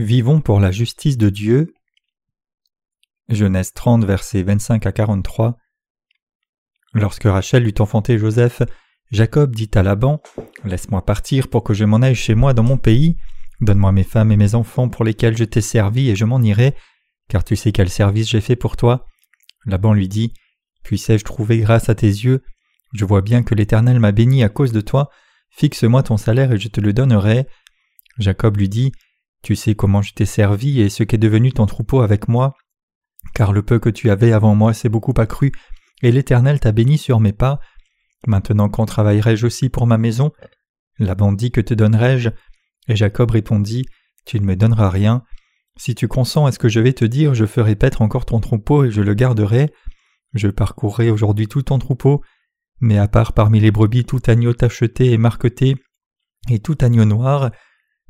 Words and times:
Vivons 0.00 0.40
pour 0.40 0.60
la 0.60 0.70
justice 0.70 1.18
de 1.18 1.28
Dieu. 1.28 1.74
Genèse 3.28 3.74
30, 3.74 4.06
versets 4.06 4.42
25 4.42 4.86
à 4.86 4.92
43. 4.92 5.58
Lorsque 6.94 7.24
Rachel 7.24 7.68
eut 7.68 7.74
enfanté 7.80 8.16
Joseph, 8.16 8.62
Jacob 9.10 9.54
dit 9.54 9.70
à 9.74 9.82
Laban 9.82 10.22
Laisse-moi 10.64 11.04
partir 11.04 11.48
pour 11.48 11.64
que 11.64 11.74
je 11.74 11.84
m'en 11.84 11.98
aille 11.98 12.14
chez 12.14 12.34
moi 12.34 12.54
dans 12.54 12.62
mon 12.62 12.78
pays. 12.78 13.18
Donne-moi 13.60 13.92
mes 13.92 14.02
femmes 14.02 14.32
et 14.32 14.38
mes 14.38 14.54
enfants 14.54 14.88
pour 14.88 15.04
lesquels 15.04 15.36
je 15.36 15.44
t'ai 15.44 15.60
servi 15.60 16.08
et 16.08 16.16
je 16.16 16.24
m'en 16.24 16.40
irai, 16.40 16.74
car 17.28 17.44
tu 17.44 17.54
sais 17.54 17.70
quel 17.70 17.90
service 17.90 18.30
j'ai 18.30 18.40
fait 18.40 18.56
pour 18.56 18.78
toi. 18.78 19.06
Laban 19.66 19.92
lui 19.92 20.08
dit 20.08 20.32
Puissais-je 20.82 21.24
trouver 21.24 21.58
grâce 21.58 21.90
à 21.90 21.94
tes 21.94 22.06
yeux? 22.06 22.42
Je 22.94 23.04
vois 23.04 23.20
bien 23.20 23.42
que 23.42 23.54
l'Éternel 23.54 24.00
m'a 24.00 24.12
béni 24.12 24.44
à 24.44 24.48
cause 24.48 24.72
de 24.72 24.80
toi. 24.80 25.10
Fixe-moi 25.50 26.02
ton 26.02 26.16
salaire 26.16 26.52
et 26.52 26.58
je 26.58 26.68
te 26.68 26.80
le 26.80 26.94
donnerai. 26.94 27.46
Jacob 28.18 28.56
lui 28.56 28.70
dit 28.70 28.92
tu 29.42 29.56
sais 29.56 29.74
comment 29.74 30.02
je 30.02 30.12
t'ai 30.12 30.26
servi 30.26 30.80
et 30.80 30.88
ce 30.88 31.02
qu'est 31.02 31.18
devenu 31.18 31.52
ton 31.52 31.66
troupeau 31.66 32.00
avec 32.00 32.28
moi, 32.28 32.54
car 33.34 33.52
le 33.52 33.62
peu 33.62 33.78
que 33.78 33.90
tu 33.90 34.10
avais 34.10 34.32
avant 34.32 34.54
moi 34.54 34.74
s'est 34.74 34.88
beaucoup 34.88 35.14
accru, 35.16 35.52
et 36.02 36.12
l'Éternel 36.12 36.60
t'a 36.60 36.72
béni 36.72 36.98
sur 36.98 37.20
mes 37.20 37.32
pas. 37.32 37.60
Maintenant 38.26 38.68
quand 38.68 38.86
travaillerai-je 38.86 39.46
aussi 39.46 39.68
pour 39.68 39.86
ma 39.86 39.98
maison? 39.98 40.32
Laban 40.98 41.32
dit 41.32 41.50
Que 41.50 41.60
te 41.60 41.74
donnerai-je? 41.74 42.30
Et 42.88 42.96
Jacob 42.96 43.30
répondit 43.30 43.86
Tu 44.24 44.40
ne 44.40 44.44
me 44.44 44.56
donneras 44.56 44.90
rien. 44.90 45.24
Si 45.76 45.94
tu 45.94 46.08
consens 46.08 46.46
à 46.46 46.52
ce 46.52 46.58
que 46.58 46.68
je 46.68 46.80
vais 46.80 46.92
te 46.92 47.04
dire, 47.04 47.34
je 47.34 47.46
ferai 47.46 47.76
paître 47.76 48.02
encore 48.02 48.26
ton 48.26 48.40
troupeau 48.40 48.84
et 48.84 48.90
je 48.90 49.00
le 49.00 49.14
garderai. 49.14 49.72
Je 50.34 50.48
parcourrai 50.48 51.10
aujourd'hui 51.10 51.48
tout 51.48 51.62
ton 51.62 51.78
troupeau, 51.78 52.22
mais 52.80 52.98
à 52.98 53.08
part 53.08 53.32
parmi 53.32 53.60
les 53.60 53.70
brebis 53.70 54.04
tout 54.04 54.20
agneau 54.26 54.52
tacheté 54.52 55.12
et 55.12 55.18
marqueté, 55.18 55.76
et 56.48 56.58
tout 56.58 56.76
agneau 56.80 57.04
noir, 57.04 57.50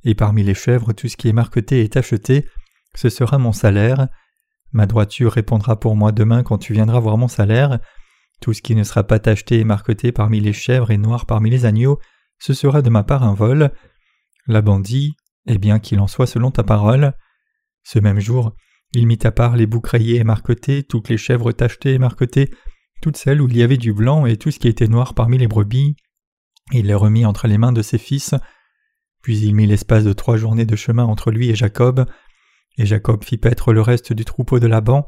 et 0.04 0.14
parmi 0.14 0.42
les 0.42 0.54
chèvres 0.54 0.92
tout 0.92 1.08
ce 1.08 1.16
qui 1.16 1.28
est 1.28 1.32
marqueté 1.32 1.82
et 1.82 1.88
tacheté, 1.88 2.46
ce 2.94 3.08
sera 3.08 3.38
mon 3.38 3.52
salaire. 3.52 4.08
Ma 4.72 4.86
droiture 4.86 5.32
répondra 5.32 5.78
pour 5.78 5.96
moi 5.96 6.12
demain 6.12 6.42
quand 6.42 6.58
tu 6.58 6.72
viendras 6.72 7.00
voir 7.00 7.18
mon 7.18 7.28
salaire. 7.28 7.78
Tout 8.40 8.52
ce 8.52 8.62
qui 8.62 8.74
ne 8.74 8.84
sera 8.84 9.04
pas 9.04 9.18
tacheté 9.18 9.58
et 9.58 9.64
marqueté 9.64 10.12
parmi 10.12 10.40
les 10.40 10.52
chèvres 10.52 10.90
et 10.90 10.98
noir 10.98 11.26
parmi 11.26 11.50
les 11.50 11.66
agneaux, 11.66 11.98
ce 12.38 12.54
sera 12.54 12.82
de 12.82 12.90
ma 12.90 13.02
part 13.02 13.22
un 13.22 13.34
vol. 13.34 13.70
La 14.46 14.62
dit 14.62 15.14
Eh 15.46 15.58
bien 15.58 15.78
qu'il 15.78 16.00
en 16.00 16.06
soit 16.06 16.26
selon 16.26 16.50
ta 16.50 16.62
parole. 16.62 17.12
Ce 17.82 17.98
même 17.98 18.20
jour, 18.20 18.54
il 18.92 19.06
mit 19.06 19.18
à 19.22 19.30
part 19.30 19.56
les 19.56 19.66
boucs 19.66 19.86
rayés 19.86 20.16
et 20.16 20.24
marquetés, 20.24 20.82
toutes 20.82 21.08
les 21.08 21.18
chèvres 21.18 21.52
tachetées 21.52 21.94
et 21.94 21.98
marquetées, 21.98 22.50
toutes 23.02 23.16
celles 23.16 23.40
où 23.40 23.48
il 23.48 23.56
y 23.56 23.62
avait 23.62 23.76
du 23.76 23.92
blanc 23.92 24.26
et 24.26 24.36
tout 24.36 24.50
ce 24.50 24.58
qui 24.58 24.68
était 24.68 24.88
noir 24.88 25.14
parmi 25.14 25.38
les 25.38 25.48
brebis. 25.48 25.96
Il 26.72 26.86
les 26.86 26.94
remit 26.94 27.26
entre 27.26 27.46
les 27.46 27.58
mains 27.58 27.72
de 27.72 27.82
ses 27.82 27.98
fils. 27.98 28.34
Puis 29.22 29.38
il 29.38 29.54
mit 29.54 29.66
l'espace 29.66 30.04
de 30.04 30.12
trois 30.12 30.36
journées 30.36 30.64
de 30.64 30.76
chemin 30.76 31.04
entre 31.04 31.30
lui 31.30 31.50
et 31.50 31.54
Jacob, 31.54 32.06
et 32.78 32.86
Jacob 32.86 33.24
fit 33.24 33.38
paître 33.38 33.72
le 33.72 33.82
reste 33.82 34.12
du 34.12 34.24
troupeau 34.24 34.58
de 34.58 34.66
Laban. 34.66 35.06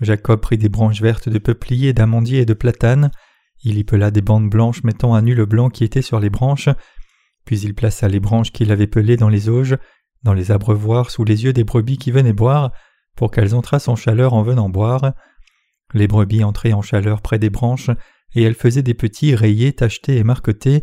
Jacob 0.00 0.40
prit 0.40 0.58
des 0.58 0.68
branches 0.68 1.00
vertes 1.00 1.28
de 1.28 1.38
peuplier, 1.38 1.92
d'amandier 1.92 2.40
et 2.40 2.46
de 2.46 2.54
platane, 2.54 3.10
il 3.64 3.78
y 3.78 3.84
pela 3.84 4.10
des 4.10 4.20
bandes 4.20 4.48
blanches 4.48 4.84
mettant 4.84 5.14
à 5.14 5.22
nu 5.22 5.34
le 5.34 5.46
blanc 5.46 5.68
qui 5.68 5.84
était 5.84 6.02
sur 6.02 6.20
les 6.20 6.30
branches, 6.30 6.68
puis 7.44 7.60
il 7.60 7.74
plaça 7.74 8.08
les 8.08 8.20
branches 8.20 8.52
qu'il 8.52 8.70
avait 8.70 8.86
pelées 8.86 9.16
dans 9.16 9.28
les 9.28 9.48
auges, 9.48 9.76
dans 10.22 10.34
les 10.34 10.52
abreuvoirs 10.52 11.10
sous 11.10 11.24
les 11.24 11.44
yeux 11.44 11.52
des 11.52 11.64
brebis 11.64 11.98
qui 11.98 12.10
venaient 12.10 12.32
boire, 12.32 12.72
pour 13.16 13.30
qu'elles 13.30 13.54
entrassent 13.54 13.88
en 13.88 13.96
chaleur 13.96 14.34
en 14.34 14.42
venant 14.42 14.68
boire. 14.68 15.12
Les 15.92 16.06
brebis 16.06 16.44
entraient 16.44 16.72
en 16.72 16.82
chaleur 16.82 17.20
près 17.20 17.38
des 17.38 17.50
branches, 17.50 17.90
et 18.34 18.42
elles 18.42 18.54
faisaient 18.54 18.82
des 18.82 18.94
petits 18.94 19.34
rayés, 19.34 19.72
tachetés 19.72 20.18
et 20.18 20.24
marquetés, 20.24 20.80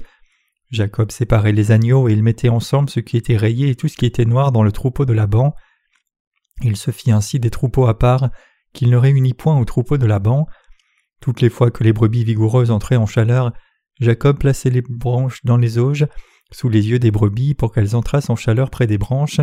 Jacob 0.75 1.11
séparait 1.11 1.51
les 1.51 1.71
agneaux 1.71 2.07
et 2.07 2.13
il 2.13 2.21
mettait 2.21 2.49
ensemble 2.49 2.89
ce 2.89 2.99
qui 2.99 3.17
était 3.17 3.37
rayé 3.37 3.69
et 3.69 3.75
tout 3.75 3.87
ce 3.87 3.97
qui 3.97 4.05
était 4.05 4.25
noir 4.25 4.51
dans 4.51 4.63
le 4.63 4.71
troupeau 4.71 5.05
de 5.05 5.13
Laban. 5.13 5.55
Il 6.61 6.77
se 6.77 6.91
fit 6.91 7.11
ainsi 7.11 7.39
des 7.39 7.49
troupeaux 7.49 7.87
à 7.87 7.97
part, 7.97 8.29
qu'il 8.73 8.89
ne 8.89 8.97
réunit 8.97 9.33
point 9.33 9.59
au 9.59 9.65
troupeau 9.65 9.97
de 9.97 10.05
Laban. 10.05 10.47
Toutes 11.21 11.41
les 11.41 11.49
fois 11.49 11.71
que 11.71 11.83
les 11.83 11.93
brebis 11.93 12.23
vigoureuses 12.23 12.71
entraient 12.71 12.95
en 12.95 13.05
chaleur, 13.05 13.51
Jacob 13.99 14.37
plaçait 14.37 14.69
les 14.69 14.81
branches 14.81 15.43
dans 15.43 15.57
les 15.57 15.77
auges, 15.77 16.05
sous 16.51 16.69
les 16.69 16.89
yeux 16.89 16.99
des 16.99 17.11
brebis, 17.11 17.55
pour 17.55 17.71
qu'elles 17.71 17.95
entrassent 17.95 18.29
en 18.29 18.35
chaleur 18.35 18.69
près 18.69 18.87
des 18.87 18.97
branches. 18.97 19.41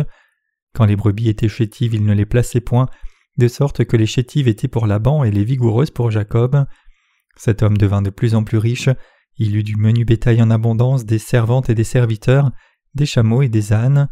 Quand 0.73 0.85
les 0.85 0.95
brebis 0.95 1.29
étaient 1.29 1.49
chétives, 1.49 1.93
il 1.93 2.05
ne 2.05 2.13
les 2.13 2.25
plaçait 2.25 2.61
point, 2.61 2.87
de 3.37 3.47
sorte 3.47 3.83
que 3.85 3.97
les 3.97 4.05
chétives 4.05 4.47
étaient 4.47 4.67
pour 4.67 4.87
Laban 4.87 5.23
et 5.23 5.31
les 5.31 5.43
vigoureuses 5.43 5.91
pour 5.91 6.11
Jacob. 6.11 6.65
Cet 7.35 7.63
homme 7.63 7.77
devint 7.77 8.03
de 8.03 8.11
plus 8.11 8.35
en 8.35 8.43
plus 8.43 8.59
riche, 8.59 8.89
il 9.37 9.55
eut 9.55 9.63
du 9.63 9.75
menu 9.75 10.05
bétail 10.05 10.41
en 10.41 10.49
abondance, 10.49 11.05
des 11.05 11.19
servantes 11.19 11.69
et 11.69 11.75
des 11.75 11.83
serviteurs, 11.83 12.51
des 12.93 13.05
chameaux 13.05 13.41
et 13.41 13.49
des 13.49 13.73
ânes. 13.73 14.09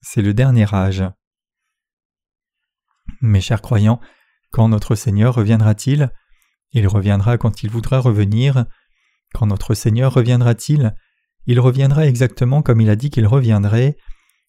C'est 0.00 0.22
le 0.22 0.32
dernier 0.32 0.72
âge. 0.72 1.04
Mes 3.20 3.40
chers 3.40 3.62
croyants, 3.62 4.00
quand 4.50 4.68
notre 4.68 4.94
Seigneur 4.94 5.34
reviendra-t-il? 5.34 6.10
Il 6.72 6.86
reviendra 6.86 7.36
quand 7.38 7.62
il 7.62 7.70
voudra 7.70 7.98
revenir. 7.98 8.66
Quand 9.34 9.46
notre 9.46 9.74
Seigneur 9.74 10.14
reviendra-t-il? 10.14 10.94
Il 11.46 11.60
reviendra 11.60 12.06
exactement 12.06 12.62
comme 12.62 12.80
il 12.80 12.90
a 12.90 12.96
dit 12.96 13.10
qu'il 13.10 13.26
reviendrait. 13.26 13.96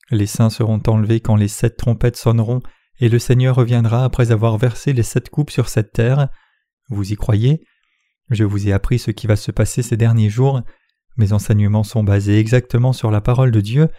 Les 0.09 0.27
saints 0.27 0.49
seront 0.49 0.81
enlevés 0.87 1.19
quand 1.19 1.35
les 1.35 1.47
sept 1.47 1.77
trompettes 1.77 2.17
sonneront, 2.17 2.61
et 2.99 3.09
le 3.09 3.17
Seigneur 3.17 3.55
reviendra 3.55 4.03
après 4.03 4.31
avoir 4.31 4.57
versé 4.57 4.93
les 4.93 5.03
sept 5.03 5.29
coupes 5.29 5.49
sur 5.49 5.69
cette 5.69 5.93
terre. 5.93 6.29
Vous 6.89 7.11
y 7.11 7.15
croyez? 7.15 7.63
Je 8.31 8.43
vous 8.43 8.67
ai 8.67 8.73
appris 8.73 8.97
ce 8.97 9.11
qui 9.11 9.27
va 9.27 9.35
se 9.35 9.51
passer 9.51 9.83
ces 9.83 9.97
derniers 9.97 10.29
jours. 10.29 10.61
Mes 11.17 11.33
enseignements 11.33 11.83
sont 11.83 12.03
basés 12.03 12.39
exactement 12.39 12.93
sur 12.93 13.11
la 13.11 13.21
parole 13.21 13.51
de 13.51 13.61
Dieu. 13.61 13.89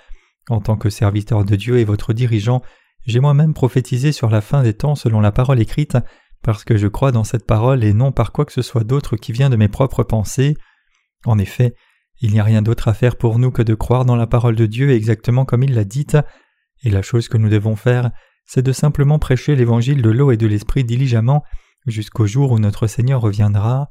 En 0.48 0.60
tant 0.60 0.76
que 0.76 0.90
serviteur 0.90 1.44
de 1.44 1.54
Dieu 1.54 1.78
et 1.78 1.84
votre 1.84 2.12
dirigeant, 2.12 2.62
j'ai 3.06 3.20
moi-même 3.20 3.54
prophétisé 3.54 4.10
sur 4.10 4.30
la 4.30 4.40
fin 4.40 4.62
des 4.62 4.74
temps 4.74 4.94
selon 4.94 5.20
la 5.20 5.32
parole 5.32 5.60
écrite, 5.60 5.98
parce 6.42 6.64
que 6.64 6.76
je 6.76 6.88
crois 6.88 7.12
dans 7.12 7.24
cette 7.24 7.46
parole 7.46 7.84
et 7.84 7.92
non 7.92 8.10
par 8.10 8.32
quoi 8.32 8.44
que 8.44 8.52
ce 8.52 8.62
soit 8.62 8.84
d'autre 8.84 9.16
qui 9.16 9.32
vient 9.32 9.50
de 9.50 9.56
mes 9.56 9.68
propres 9.68 10.02
pensées. 10.02 10.56
En 11.24 11.38
effet, 11.38 11.74
il 12.20 12.32
n'y 12.32 12.40
a 12.40 12.44
rien 12.44 12.62
d'autre 12.62 12.88
à 12.88 12.94
faire 12.94 13.16
pour 13.16 13.38
nous 13.38 13.50
que 13.50 13.62
de 13.62 13.74
croire 13.74 14.04
dans 14.04 14.16
la 14.16 14.26
parole 14.26 14.56
de 14.56 14.66
Dieu 14.66 14.90
exactement 14.90 15.44
comme 15.44 15.62
il 15.62 15.74
l'a 15.74 15.84
dite, 15.84 16.16
et 16.82 16.90
la 16.90 17.02
chose 17.02 17.28
que 17.28 17.36
nous 17.36 17.48
devons 17.48 17.76
faire, 17.76 18.10
c'est 18.44 18.62
de 18.62 18.72
simplement 18.72 19.18
prêcher 19.18 19.54
l'évangile 19.54 20.02
de 20.02 20.10
l'eau 20.10 20.32
et 20.32 20.36
de 20.36 20.46
l'esprit 20.46 20.84
diligemment 20.84 21.44
jusqu'au 21.86 22.26
jour 22.26 22.52
où 22.52 22.58
notre 22.58 22.86
Seigneur 22.86 23.20
reviendra. 23.20 23.88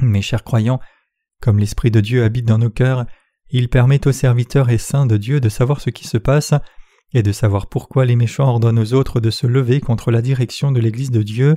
Mes 0.00 0.22
chers 0.22 0.44
croyants, 0.44 0.80
comme 1.40 1.58
l'Esprit 1.58 1.90
de 1.90 2.00
Dieu 2.00 2.24
habite 2.24 2.46
dans 2.46 2.58
nos 2.58 2.70
cœurs, 2.70 3.06
il 3.50 3.68
permet 3.68 4.06
aux 4.06 4.12
serviteurs 4.12 4.70
et 4.70 4.78
saints 4.78 5.06
de 5.06 5.16
Dieu 5.16 5.40
de 5.40 5.48
savoir 5.48 5.80
ce 5.80 5.90
qui 5.90 6.08
se 6.08 6.18
passe 6.18 6.54
et 7.12 7.22
de 7.22 7.32
savoir 7.32 7.68
pourquoi 7.68 8.04
les 8.04 8.16
méchants 8.16 8.48
ordonnent 8.48 8.78
aux 8.78 8.94
autres 8.94 9.20
de 9.20 9.30
se 9.30 9.46
lever 9.46 9.80
contre 9.80 10.10
la 10.10 10.22
direction 10.22 10.72
de 10.72 10.80
l'Église 10.80 11.12
de 11.12 11.22
Dieu. 11.22 11.56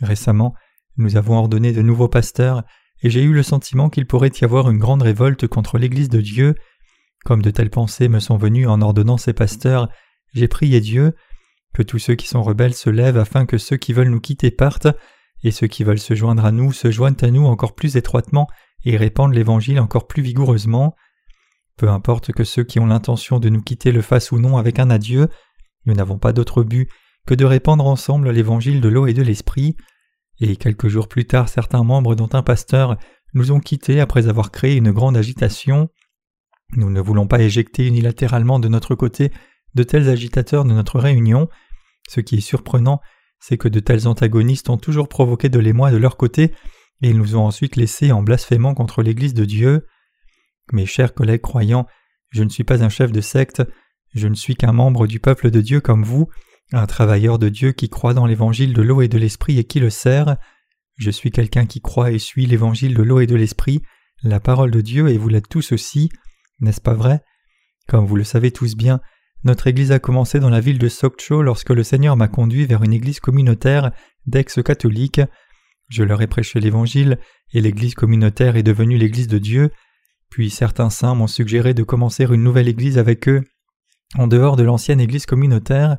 Récemment, 0.00 0.54
nous 0.96 1.16
avons 1.16 1.36
ordonné 1.36 1.72
de 1.72 1.82
nouveaux 1.82 2.08
pasteurs 2.08 2.62
et 3.02 3.10
j'ai 3.10 3.22
eu 3.22 3.32
le 3.32 3.42
sentiment 3.42 3.90
qu'il 3.90 4.06
pourrait 4.06 4.32
y 4.40 4.44
avoir 4.44 4.70
une 4.70 4.78
grande 4.78 5.02
révolte 5.02 5.46
contre 5.46 5.76
l'Église 5.76 6.08
de 6.08 6.20
Dieu. 6.20 6.54
Comme 7.24 7.42
de 7.42 7.50
telles 7.50 7.70
pensées 7.70 8.08
me 8.08 8.20
sont 8.20 8.38
venues 8.38 8.66
en 8.66 8.80
ordonnant 8.80 9.18
ces 9.18 9.34
pasteurs, 9.34 9.90
j'ai 10.32 10.48
prié 10.48 10.80
Dieu 10.80 11.14
que 11.74 11.82
tous 11.82 11.98
ceux 11.98 12.14
qui 12.14 12.26
sont 12.26 12.42
rebelles 12.42 12.74
se 12.74 12.90
lèvent 12.90 13.18
afin 13.18 13.44
que 13.44 13.58
ceux 13.58 13.76
qui 13.76 13.92
veulent 13.92 14.08
nous 14.08 14.20
quitter 14.20 14.50
partent 14.50 14.88
et 15.42 15.50
ceux 15.50 15.66
qui 15.66 15.84
veulent 15.84 15.98
se 15.98 16.14
joindre 16.14 16.44
à 16.44 16.52
nous 16.52 16.72
se 16.72 16.90
joignent 16.90 17.16
à 17.22 17.30
nous 17.30 17.46
encore 17.46 17.74
plus 17.74 17.96
étroitement 17.96 18.48
et 18.84 18.96
répandent 18.96 19.34
l'Évangile 19.34 19.80
encore 19.80 20.06
plus 20.06 20.22
vigoureusement. 20.22 20.94
Peu 21.76 21.88
importe 21.88 22.32
que 22.32 22.44
ceux 22.44 22.64
qui 22.64 22.78
ont 22.78 22.86
l'intention 22.86 23.38
de 23.38 23.48
nous 23.48 23.62
quitter 23.62 23.92
le 23.92 24.02
fassent 24.02 24.32
ou 24.32 24.38
non 24.38 24.58
avec 24.58 24.78
un 24.78 24.90
adieu, 24.90 25.28
nous 25.86 25.94
n'avons 25.94 26.18
pas 26.18 26.32
d'autre 26.32 26.62
but 26.62 26.90
que 27.26 27.34
de 27.34 27.44
répandre 27.44 27.86
ensemble 27.86 28.30
l'Évangile 28.30 28.80
de 28.80 28.88
l'eau 28.88 29.06
et 29.06 29.14
de 29.14 29.22
l'Esprit, 29.22 29.76
et 30.40 30.56
quelques 30.56 30.88
jours 30.88 31.08
plus 31.08 31.26
tard 31.26 31.48
certains 31.48 31.84
membres 31.84 32.14
dont 32.14 32.28
un 32.32 32.42
pasteur 32.42 32.96
nous 33.34 33.52
ont 33.52 33.60
quittés 33.60 34.00
après 34.00 34.28
avoir 34.28 34.50
créé 34.50 34.76
une 34.76 34.90
grande 34.90 35.16
agitation. 35.16 35.88
Nous 36.76 36.90
ne 36.90 37.00
voulons 37.00 37.26
pas 37.26 37.40
éjecter 37.40 37.86
unilatéralement 37.86 38.58
de 38.58 38.68
notre 38.68 38.94
côté 38.94 39.32
de 39.74 39.82
tels 39.82 40.08
agitateurs 40.08 40.64
de 40.64 40.72
notre 40.72 40.98
réunion. 40.98 41.48
Ce 42.08 42.20
qui 42.20 42.36
est 42.36 42.40
surprenant, 42.40 43.00
c'est 43.40 43.58
que 43.58 43.68
de 43.68 43.80
tels 43.80 44.06
antagonistes 44.06 44.70
ont 44.70 44.76
toujours 44.76 45.08
provoqué 45.08 45.48
de 45.48 45.58
l'émoi 45.58 45.90
de 45.90 45.96
leur 45.96 46.16
côté, 46.16 46.52
et 47.02 47.10
ils 47.10 47.16
nous 47.16 47.36
ont 47.36 47.46
ensuite 47.46 47.76
laissés 47.76 48.12
en 48.12 48.22
blasphémant 48.22 48.74
contre 48.74 49.02
l'Église 49.02 49.34
de 49.34 49.44
Dieu. 49.44 49.86
Mes 50.72 50.86
chers 50.86 51.14
collègues 51.14 51.40
croyants, 51.40 51.86
je 52.30 52.44
ne 52.44 52.48
suis 52.48 52.64
pas 52.64 52.84
un 52.84 52.88
chef 52.88 53.10
de 53.10 53.20
secte, 53.20 53.62
je 54.14 54.28
ne 54.28 54.34
suis 54.34 54.54
qu'un 54.54 54.72
membre 54.72 55.06
du 55.06 55.18
peuple 55.18 55.50
de 55.50 55.60
Dieu 55.60 55.80
comme 55.80 56.04
vous, 56.04 56.28
un 56.72 56.86
travailleur 56.86 57.38
de 57.38 57.48
Dieu 57.48 57.72
qui 57.72 57.88
croit 57.88 58.14
dans 58.14 58.26
l'évangile 58.26 58.74
de 58.74 58.82
l'eau 58.82 59.02
et 59.02 59.08
de 59.08 59.18
l'esprit 59.18 59.58
et 59.58 59.64
qui 59.64 59.80
le 59.80 59.90
sert. 59.90 60.36
Je 60.96 61.10
suis 61.10 61.30
quelqu'un 61.30 61.66
qui 61.66 61.80
croit 61.80 62.12
et 62.12 62.18
suit 62.18 62.46
l'évangile 62.46 62.94
de 62.94 63.02
l'eau 63.02 63.20
et 63.20 63.26
de 63.26 63.34
l'esprit, 63.34 63.82
la 64.22 64.38
parole 64.38 64.70
de 64.70 64.80
Dieu, 64.80 65.08
et 65.08 65.16
vous 65.16 65.28
l'êtes 65.28 65.48
tous 65.48 65.72
aussi, 65.72 66.10
n'est-ce 66.60 66.80
pas 66.80 66.94
vrai? 66.94 67.22
Comme 67.88 68.04
vous 68.04 68.16
le 68.16 68.24
savez 68.24 68.50
tous 68.52 68.76
bien, 68.76 69.00
notre 69.44 69.66
église 69.66 69.92
a 69.92 69.98
commencé 69.98 70.38
dans 70.38 70.50
la 70.50 70.60
ville 70.60 70.78
de 70.78 70.88
Sokcho 70.88 71.42
lorsque 71.42 71.70
le 71.70 71.82
Seigneur 71.82 72.16
m'a 72.16 72.28
conduit 72.28 72.66
vers 72.66 72.82
une 72.82 72.92
église 72.92 73.20
communautaire 73.20 73.90
d'ex-catholiques. 74.26 75.22
Je 75.88 76.04
leur 76.04 76.20
ai 76.20 76.26
prêché 76.26 76.60
l'évangile 76.60 77.18
et 77.52 77.60
l'église 77.60 77.94
communautaire 77.94 78.56
est 78.56 78.62
devenue 78.62 78.98
l'église 78.98 79.28
de 79.28 79.38
Dieu. 79.38 79.70
Puis 80.28 80.50
certains 80.50 80.90
saints 80.90 81.14
m'ont 81.14 81.26
suggéré 81.26 81.74
de 81.74 81.82
commencer 81.82 82.24
une 82.24 82.44
nouvelle 82.44 82.68
église 82.68 82.98
avec 82.98 83.28
eux, 83.28 83.42
en 84.16 84.26
dehors 84.26 84.56
de 84.56 84.62
l'ancienne 84.62 85.00
église 85.00 85.26
communautaire. 85.26 85.96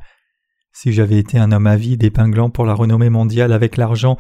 Si 0.71 0.94
j'avais 0.94 1.17
été 1.17 1.37
un 1.37 1.51
homme 1.51 1.67
avide 1.67 2.03
épinglant 2.03 2.49
pour 2.49 2.65
la 2.65 2.73
renommée 2.73 3.09
mondiale 3.09 3.51
avec 3.51 3.75
l'argent, 3.75 4.17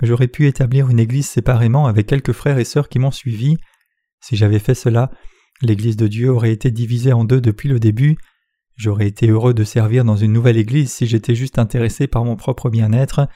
j'aurais 0.00 0.28
pu 0.28 0.46
établir 0.46 0.88
une 0.88 1.00
église 1.00 1.28
séparément 1.28 1.86
avec 1.86 2.06
quelques 2.06 2.32
frères 2.32 2.58
et 2.58 2.64
sœurs 2.64 2.88
qui 2.88 2.98
m'ont 2.98 3.10
suivi. 3.10 3.58
Si 4.22 4.36
j'avais 4.36 4.60
fait 4.60 4.74
cela, 4.74 5.10
l'église 5.60 5.96
de 5.96 6.06
Dieu 6.06 6.30
aurait 6.30 6.52
été 6.52 6.70
divisée 6.70 7.12
en 7.12 7.24
deux 7.24 7.40
depuis 7.40 7.68
le 7.68 7.80
début. 7.80 8.16
J'aurais 8.80 9.08
été 9.08 9.28
heureux 9.28 9.52
de 9.52 9.62
servir 9.62 10.06
dans 10.06 10.16
une 10.16 10.32
nouvelle 10.32 10.56
église 10.56 10.90
si 10.90 11.06
j'étais 11.06 11.34
juste 11.34 11.58
intéressé 11.58 12.06
par 12.06 12.24
mon 12.24 12.34
propre 12.34 12.70
bien-être. 12.70 13.28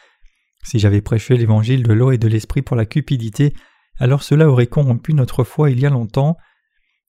Si 0.64 0.78
j'avais 0.78 1.02
prêché 1.02 1.36
l'évangile 1.36 1.82
de 1.82 1.92
l'eau 1.92 2.12
et 2.12 2.16
de 2.16 2.28
l'esprit 2.28 2.62
pour 2.62 2.76
la 2.76 2.86
cupidité, 2.86 3.52
alors 3.98 4.22
cela 4.22 4.48
aurait 4.48 4.68
corrompu 4.68 5.12
notre 5.12 5.44
foi 5.44 5.70
il 5.70 5.78
y 5.78 5.84
a 5.84 5.90
longtemps. 5.90 6.38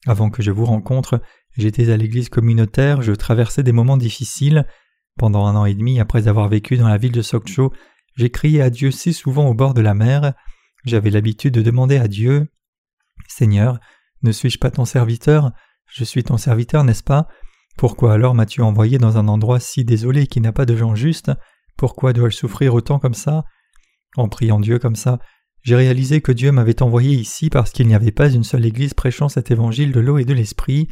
Avant 0.06 0.30
que 0.30 0.44
je 0.44 0.52
vous 0.52 0.66
rencontre, 0.66 1.22
j'étais 1.56 1.90
à 1.90 1.96
l'église 1.96 2.28
communautaire, 2.28 3.02
je 3.02 3.14
traversais 3.14 3.64
des 3.64 3.72
moments 3.72 3.96
difficiles. 3.96 4.68
Pendant 5.18 5.46
un 5.46 5.56
an 5.56 5.64
et 5.64 5.74
demi 5.74 6.02
après 6.02 6.28
avoir 6.28 6.50
vécu 6.50 6.76
dans 6.76 6.90
la 6.90 6.98
ville 6.98 7.14
de 7.14 7.22
Sokcho, 7.22 7.72
j'ai 8.18 8.31
crié 8.31 8.62
à 8.62 8.70
Dieu 8.70 8.92
si 8.92 9.14
souvent 9.14 9.48
au 9.48 9.54
bord 9.54 9.74
de 9.74 9.80
la 9.80 9.94
mer. 9.94 10.34
J'avais 10.84 11.10
l'habitude 11.10 11.54
de 11.54 11.62
demander 11.62 11.96
à 11.96 12.10
Dieu 12.10 12.50
Seigneur, 13.30 13.80
ne 14.24 14.34
suis-je 14.34 14.60
pas 14.60 14.72
ton 14.72 14.84
serviteur? 14.84 15.54
Je 15.88 16.04
suis 16.04 16.26
ton 16.26 16.36
serviteur, 16.36 16.84
n'est-ce 16.84 17.02
pas? 17.02 17.30
Pourquoi 17.77 18.13
alors 18.13 18.33
m'as-tu 18.33 18.62
envoyé 18.62 18.98
dans 18.98 19.18
un 19.18 19.27
endroit 19.27 19.60
si 19.60 19.83
désolé 19.83 20.27
qui 20.27 20.39
n'a 20.39 20.54
pas 20.54 20.66
de 20.66 20.75
gens 20.75 20.95
justes? 20.95 21.31
Pourquoi 21.77 22.13
dois-je 22.13 22.38
souffrir 22.38 22.74
autant 22.74 23.00
comme 23.00 23.13
ça? 23.13 23.44
En 24.16 24.30
priant 24.30 24.60
Dieu 24.60 24.80
comme 24.80 24.95
ça, 24.95 25.19
j'ai 25.62 25.75
réalisé 25.75 26.22
que 26.22 26.31
Dieu 26.31 26.51
m'avait 26.51 26.81
envoyé 26.81 27.18
ici 27.18 27.50
parce 27.50 27.72
qu'il 27.72 27.88
n'y 27.88 27.95
avait 27.95 28.12
pas 28.12 28.30
une 28.30 28.44
seule 28.44 28.66
église 28.66 28.94
prêchant 28.94 29.27
cet 29.27 29.51
évangile 29.51 29.92
de 29.92 30.00
l'eau 30.00 30.18
et 30.18 30.25
de 30.25 30.33
l'esprit. 30.33 30.88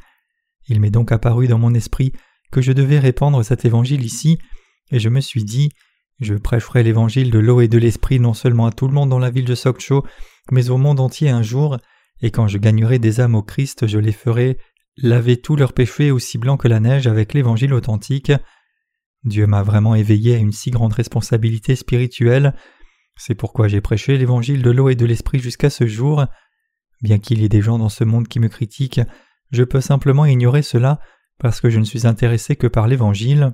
Il 0.68 0.82
m'est 0.82 0.90
donc 0.90 1.12
apparu 1.12 1.48
dans 1.48 1.60
mon 1.60 1.74
esprit 1.74 2.12
que 2.52 2.62
je 2.62 2.74
devais 2.74 3.00
répandre 3.00 3.44
cet 3.46 3.66
évangile 3.66 4.04
ici, 4.04 4.38
et 4.92 5.00
je 5.00 5.10
me 5.10 5.22
suis 5.22 5.44
dit 5.44 5.70
je 6.20 6.36
prêcherai 6.36 6.84
l'évangile 6.84 7.32
de 7.32 7.40
l'eau 7.40 7.62
et 7.62 7.68
de 7.68 7.78
l'esprit 7.78 8.20
non 8.20 8.34
seulement 8.34 8.66
à 8.66 8.72
tout 8.72 8.88
le 8.88 8.94
monde 8.94 9.10
dans 9.10 9.20
la 9.20 9.30
ville 9.30 9.46
de 9.46 9.56
Sokcho, 9.56 10.06
mais 10.52 10.70
au 10.70 10.78
monde 10.78 11.00
entier 11.00 11.30
un 11.30 11.42
jour, 11.42 11.78
et 12.22 12.32
quand 12.32 12.48
je 12.48 12.58
gagnerai 12.58 13.00
des 13.00 13.20
âmes 13.20 13.36
au 13.36 13.44
Christ, 13.44 13.88
je 13.88 14.00
les 14.00 14.12
ferai 14.12 14.58
laver 14.98 15.38
tous 15.38 15.56
leurs 15.56 15.74
péchés 15.74 16.12
aussi 16.12 16.38
blancs 16.38 16.62
que 16.62 16.68
la 16.68 16.80
neige 16.80 17.08
avec 17.08 17.34
l'évangile 17.34 17.74
authentique. 17.74 18.32
Dieu 19.24 19.48
m'a 19.48 19.64
vraiment 19.64 19.96
éveillé 19.96 20.36
à 20.36 20.40
une 20.40 20.52
si 20.52 20.70
grande 20.70 20.94
responsabilité 20.94 21.76
spirituelle. 21.76 22.54
C'est 23.16 23.36
pourquoi 23.36 23.68
j'ai 23.68 23.82
prêché 23.82 24.18
l'évangile 24.18 24.62
de 24.62 24.72
l'eau 24.72 24.90
et 24.90 24.96
de 24.96 25.06
l'esprit 25.06 25.40
jusqu'à 25.40 25.70
ce 25.70 25.88
jour. 25.88 26.26
Bien 27.02 27.20
qu'il 27.20 27.42
y 27.42 27.46
ait 27.46 27.50
des 27.50 27.62
gens 27.62 27.78
dans 27.78 27.90
ce 27.90 28.04
monde 28.04 28.28
qui 28.28 28.40
me 28.40 28.50
critiquent, 28.50 29.02
je 29.52 29.64
peux 29.64 29.82
simplement 29.82 30.26
ignorer 30.26 30.62
cela 30.62 31.00
parce 31.40 31.62
que 31.62 31.70
je 31.70 31.80
ne 31.80 31.86
suis 31.86 32.08
intéressé 32.08 32.56
que 32.56 32.68
par 32.68 32.88
l'Évangile. 32.88 33.54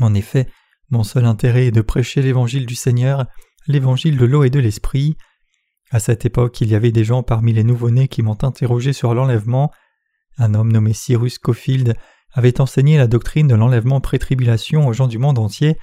En 0.00 0.14
effet, 0.14 0.48
mon 0.90 1.02
seul 1.02 1.24
intérêt 1.24 1.66
est 1.66 1.72
de 1.72 1.80
prêcher 1.80 2.22
l'Évangile 2.22 2.66
du 2.66 2.74
Seigneur, 2.74 3.26
l'Évangile 3.66 4.16
de 4.16 4.24
l'eau 4.24 4.44
et 4.44 4.50
de 4.50 4.60
l'Esprit. 4.60 5.16
À 5.90 6.00
cette 6.00 6.24
époque, 6.24 6.60
il 6.60 6.68
y 6.68 6.74
avait 6.74 6.92
des 6.92 7.04
gens 7.04 7.22
parmi 7.22 7.52
les 7.52 7.64
nouveau-nés 7.64 8.08
qui 8.08 8.22
m'ont 8.22 8.42
interrogé 8.42 8.92
sur 8.92 9.14
l'enlèvement. 9.14 9.70
Un 10.38 10.54
homme 10.54 10.72
nommé 10.72 10.92
Cyrus 10.92 11.38
Cofield 11.38 11.94
avait 12.32 12.60
enseigné 12.60 12.98
la 12.98 13.06
doctrine 13.06 13.46
de 13.46 13.54
l'enlèvement 13.54 14.00
pré-tribulation 14.00 14.86
aux 14.86 14.92
gens 14.92 15.06
du 15.06 15.18
monde 15.18 15.38
entier, 15.38 15.78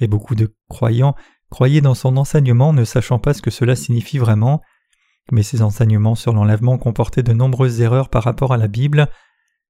et 0.00 0.08
beaucoup 0.08 0.34
de 0.34 0.54
croyants 0.68 1.14
croyaient 1.50 1.80
dans 1.80 1.94
son 1.94 2.16
enseignement 2.16 2.72
ne 2.72 2.84
sachant 2.84 3.18
pas 3.18 3.34
ce 3.34 3.42
que 3.42 3.50
cela 3.50 3.76
signifie 3.76 4.18
vraiment. 4.18 4.62
Mais 5.30 5.42
ses 5.44 5.62
enseignements 5.62 6.16
sur 6.16 6.32
l'enlèvement 6.32 6.78
comportaient 6.78 7.22
de 7.22 7.32
nombreuses 7.32 7.80
erreurs 7.80 8.08
par 8.08 8.24
rapport 8.24 8.52
à 8.52 8.56
la 8.56 8.66
Bible. 8.66 9.08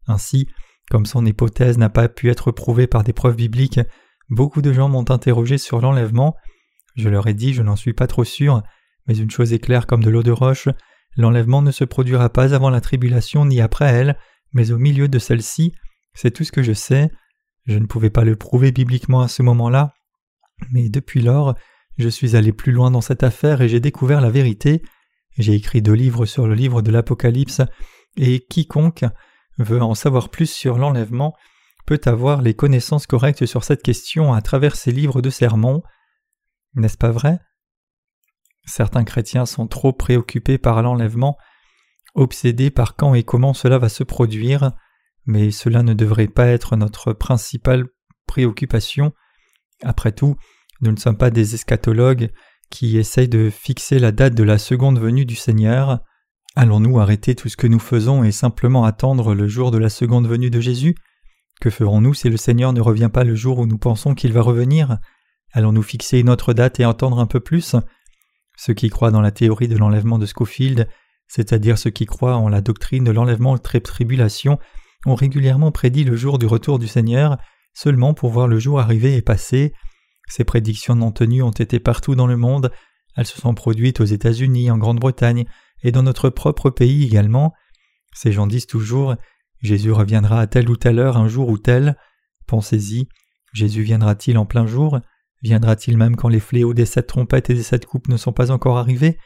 Ainsi, 0.06 0.48
comme 0.90 1.04
son 1.04 1.26
hypothèse 1.26 1.76
n'a 1.76 1.90
pas 1.90 2.08
pu 2.08 2.30
être 2.30 2.50
prouvée 2.52 2.86
par 2.86 3.04
des 3.04 3.12
preuves 3.12 3.36
bibliques, 3.36 3.80
beaucoup 4.30 4.62
de 4.62 4.72
gens 4.72 4.88
m'ont 4.88 5.10
interrogé 5.10 5.58
sur 5.58 5.80
l'enlèvement. 5.80 6.36
Je 6.96 7.08
leur 7.08 7.26
ai 7.26 7.34
dit 7.34 7.52
je 7.52 7.62
n'en 7.62 7.76
suis 7.76 7.92
pas 7.92 8.06
trop 8.06 8.24
sûr, 8.24 8.62
mais 9.06 9.16
une 9.18 9.30
chose 9.30 9.52
est 9.52 9.58
claire 9.58 9.86
comme 9.86 10.02
de 10.02 10.10
l'eau 10.10 10.22
de 10.22 10.30
roche, 10.30 10.68
l'enlèvement 11.16 11.62
ne 11.62 11.70
se 11.70 11.84
produira 11.84 12.30
pas 12.30 12.54
avant 12.54 12.70
la 12.70 12.80
tribulation 12.80 13.44
ni 13.44 13.60
après 13.60 13.86
elle, 13.86 14.18
mais 14.52 14.70
au 14.70 14.78
milieu 14.78 15.08
de 15.08 15.18
celle-ci, 15.18 15.74
c'est 16.14 16.30
tout 16.30 16.44
ce 16.44 16.52
que 16.52 16.62
je 16.62 16.72
sais. 16.72 17.10
Je 17.66 17.78
ne 17.78 17.86
pouvais 17.86 18.10
pas 18.10 18.24
le 18.24 18.36
prouver 18.36 18.72
bibliquement 18.72 19.22
à 19.22 19.28
ce 19.28 19.42
moment-là, 19.42 19.94
mais 20.70 20.88
depuis 20.88 21.22
lors, 21.22 21.54
je 21.98 22.08
suis 22.08 22.36
allé 22.36 22.52
plus 22.52 22.72
loin 22.72 22.90
dans 22.90 23.00
cette 23.00 23.22
affaire 23.22 23.60
et 23.60 23.68
j'ai 23.68 23.80
découvert 23.80 24.20
la 24.20 24.30
vérité. 24.30 24.82
J'ai 25.38 25.54
écrit 25.54 25.82
deux 25.82 25.92
livres 25.92 26.26
sur 26.26 26.46
le 26.46 26.54
livre 26.54 26.82
de 26.82 26.90
l'Apocalypse, 26.90 27.62
et 28.16 28.40
quiconque 28.40 29.04
veut 29.58 29.82
en 29.82 29.94
savoir 29.94 30.28
plus 30.28 30.50
sur 30.50 30.78
l'enlèvement 30.78 31.34
peut 31.86 32.00
avoir 32.04 32.42
les 32.42 32.54
connaissances 32.54 33.06
correctes 33.06 33.46
sur 33.46 33.64
cette 33.64 33.82
question 33.82 34.32
à 34.32 34.40
travers 34.40 34.76
ses 34.76 34.92
livres 34.92 35.20
de 35.20 35.30
sermons. 35.30 35.82
N'est-ce 36.74 36.96
pas 36.96 37.10
vrai? 37.10 37.38
Certains 38.64 39.04
chrétiens 39.04 39.46
sont 39.46 39.66
trop 39.66 39.92
préoccupés 39.92 40.58
par 40.58 40.82
l'enlèvement, 40.82 41.36
obsédés 42.14 42.70
par 42.70 42.96
quand 42.96 43.14
et 43.14 43.22
comment 43.22 43.54
cela 43.54 43.78
va 43.78 43.88
se 43.88 44.04
produire, 44.04 44.72
mais 45.26 45.50
cela 45.50 45.82
ne 45.82 45.94
devrait 45.94 46.28
pas 46.28 46.46
être 46.46 46.76
notre 46.76 47.12
principale 47.12 47.86
préoccupation. 48.26 49.12
Après 49.82 50.12
tout, 50.12 50.36
nous 50.80 50.92
ne 50.92 50.96
sommes 50.96 51.16
pas 51.16 51.30
des 51.30 51.54
eschatologues 51.54 52.30
qui 52.70 52.98
essayent 52.98 53.28
de 53.28 53.50
fixer 53.50 53.98
la 53.98 54.12
date 54.12 54.34
de 54.34 54.42
la 54.42 54.58
seconde 54.58 54.98
venue 54.98 55.26
du 55.26 55.36
Seigneur. 55.36 56.00
Allons-nous 56.56 56.98
arrêter 57.00 57.34
tout 57.34 57.48
ce 57.48 57.56
que 57.56 57.66
nous 57.66 57.78
faisons 57.78 58.24
et 58.24 58.32
simplement 58.32 58.84
attendre 58.84 59.34
le 59.34 59.46
jour 59.46 59.70
de 59.70 59.78
la 59.78 59.88
seconde 59.88 60.26
venue 60.26 60.50
de 60.50 60.60
Jésus? 60.60 60.94
Que 61.60 61.70
ferons-nous 61.70 62.14
si 62.14 62.28
le 62.28 62.36
Seigneur 62.36 62.72
ne 62.72 62.80
revient 62.80 63.10
pas 63.12 63.24
le 63.24 63.34
jour 63.34 63.58
où 63.58 63.66
nous 63.66 63.78
pensons 63.78 64.14
qu'il 64.14 64.32
va 64.32 64.42
revenir? 64.42 64.98
Allons-nous 65.52 65.82
fixer 65.82 66.18
une 66.18 66.30
autre 66.30 66.54
date 66.54 66.80
et 66.80 66.84
attendre 66.84 67.18
un 67.20 67.26
peu 67.26 67.40
plus? 67.40 67.76
Ceux 68.64 68.74
qui 68.74 68.90
croient 68.90 69.10
dans 69.10 69.20
la 69.20 69.32
théorie 69.32 69.66
de 69.66 69.76
l'enlèvement 69.76 70.20
de 70.20 70.26
Schofield, 70.26 70.86
c'est-à-dire 71.26 71.78
ceux 71.78 71.90
qui 71.90 72.06
croient 72.06 72.36
en 72.36 72.48
la 72.48 72.60
doctrine 72.60 73.02
de 73.02 73.10
l'enlèvement 73.10 73.58
tribulation, 73.58 74.60
ont 75.04 75.16
régulièrement 75.16 75.72
prédit 75.72 76.04
le 76.04 76.14
jour 76.14 76.38
du 76.38 76.46
retour 76.46 76.78
du 76.78 76.86
Seigneur 76.86 77.38
seulement 77.74 78.14
pour 78.14 78.30
voir 78.30 78.46
le 78.46 78.60
jour 78.60 78.78
arriver 78.78 79.16
et 79.16 79.20
passer. 79.22 79.72
Ces 80.28 80.44
prédictions 80.44 80.94
non 80.94 81.10
tenues 81.10 81.42
ont 81.42 81.50
été 81.50 81.80
partout 81.80 82.14
dans 82.14 82.28
le 82.28 82.36
monde, 82.36 82.70
elles 83.16 83.26
se 83.26 83.40
sont 83.40 83.52
produites 83.52 83.98
aux 83.98 84.04
États-Unis, 84.04 84.70
en 84.70 84.78
Grande-Bretagne, 84.78 85.44
et 85.82 85.90
dans 85.90 86.04
notre 86.04 86.30
propre 86.30 86.70
pays 86.70 87.04
également. 87.04 87.52
Ces 88.14 88.30
gens 88.30 88.46
disent 88.46 88.68
toujours 88.68 89.16
Jésus 89.60 89.90
reviendra 89.90 90.38
à 90.38 90.46
telle 90.46 90.70
ou 90.70 90.76
telle 90.76 91.00
heure, 91.00 91.16
un 91.16 91.26
jour 91.26 91.48
ou 91.48 91.58
tel. 91.58 91.96
Pensez-y, 92.46 93.08
Jésus 93.52 93.82
viendra-t-il 93.82 94.38
en 94.38 94.46
plein 94.46 94.68
jour 94.68 95.00
Viendra-t-il 95.42 95.96
même 95.96 96.16
quand 96.16 96.28
les 96.28 96.40
fléaux 96.40 96.74
des 96.74 96.86
sept 96.86 97.06
trompettes 97.06 97.50
et 97.50 97.54
des 97.54 97.62
sept 97.62 97.86
coupes 97.86 98.08
ne 98.08 98.16
sont 98.16 98.32
pas 98.32 98.50
encore 98.50 98.78
arrivés? 98.78 99.18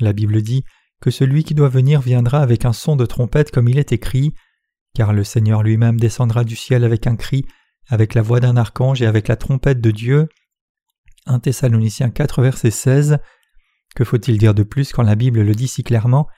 La 0.00 0.12
Bible 0.12 0.40
dit 0.42 0.64
que 1.00 1.10
celui 1.10 1.44
qui 1.44 1.54
doit 1.54 1.68
venir 1.68 2.00
viendra 2.00 2.40
avec 2.40 2.64
un 2.64 2.72
son 2.72 2.96
de 2.96 3.06
trompette 3.06 3.50
comme 3.50 3.68
il 3.68 3.78
est 3.78 3.92
écrit, 3.92 4.34
car 4.94 5.12
le 5.12 5.24
Seigneur 5.24 5.62
lui-même 5.62 5.98
descendra 5.98 6.44
du 6.44 6.56
ciel 6.56 6.84
avec 6.84 7.06
un 7.06 7.16
cri, 7.16 7.44
avec 7.88 8.14
la 8.14 8.22
voix 8.22 8.40
d'un 8.40 8.56
archange 8.56 9.02
et 9.02 9.06
avec 9.06 9.28
la 9.28 9.36
trompette 9.36 9.80
de 9.80 9.90
Dieu. 9.90 10.28
1 11.26 11.40
Thessaloniciens 11.40 12.10
4 12.10 12.42
verset 12.42 12.70
16 12.70 13.18
que 13.94 14.04
faut-il 14.04 14.38
dire 14.38 14.54
de 14.54 14.62
plus 14.62 14.92
quand 14.92 15.02
la 15.02 15.16
Bible 15.16 15.42
le 15.42 15.54
dit 15.54 15.68
si 15.68 15.82
clairement? 15.82 16.28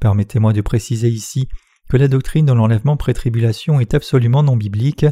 Permettez-moi 0.00 0.52
de 0.52 0.60
préciser 0.60 1.08
ici 1.08 1.48
que 1.88 1.96
la 1.96 2.08
doctrine 2.08 2.46
de 2.46 2.52
l'enlèvement 2.52 2.96
pré-tribulation 2.96 3.80
est 3.80 3.94
absolument 3.94 4.42
non 4.42 4.56
biblique. 4.56 5.06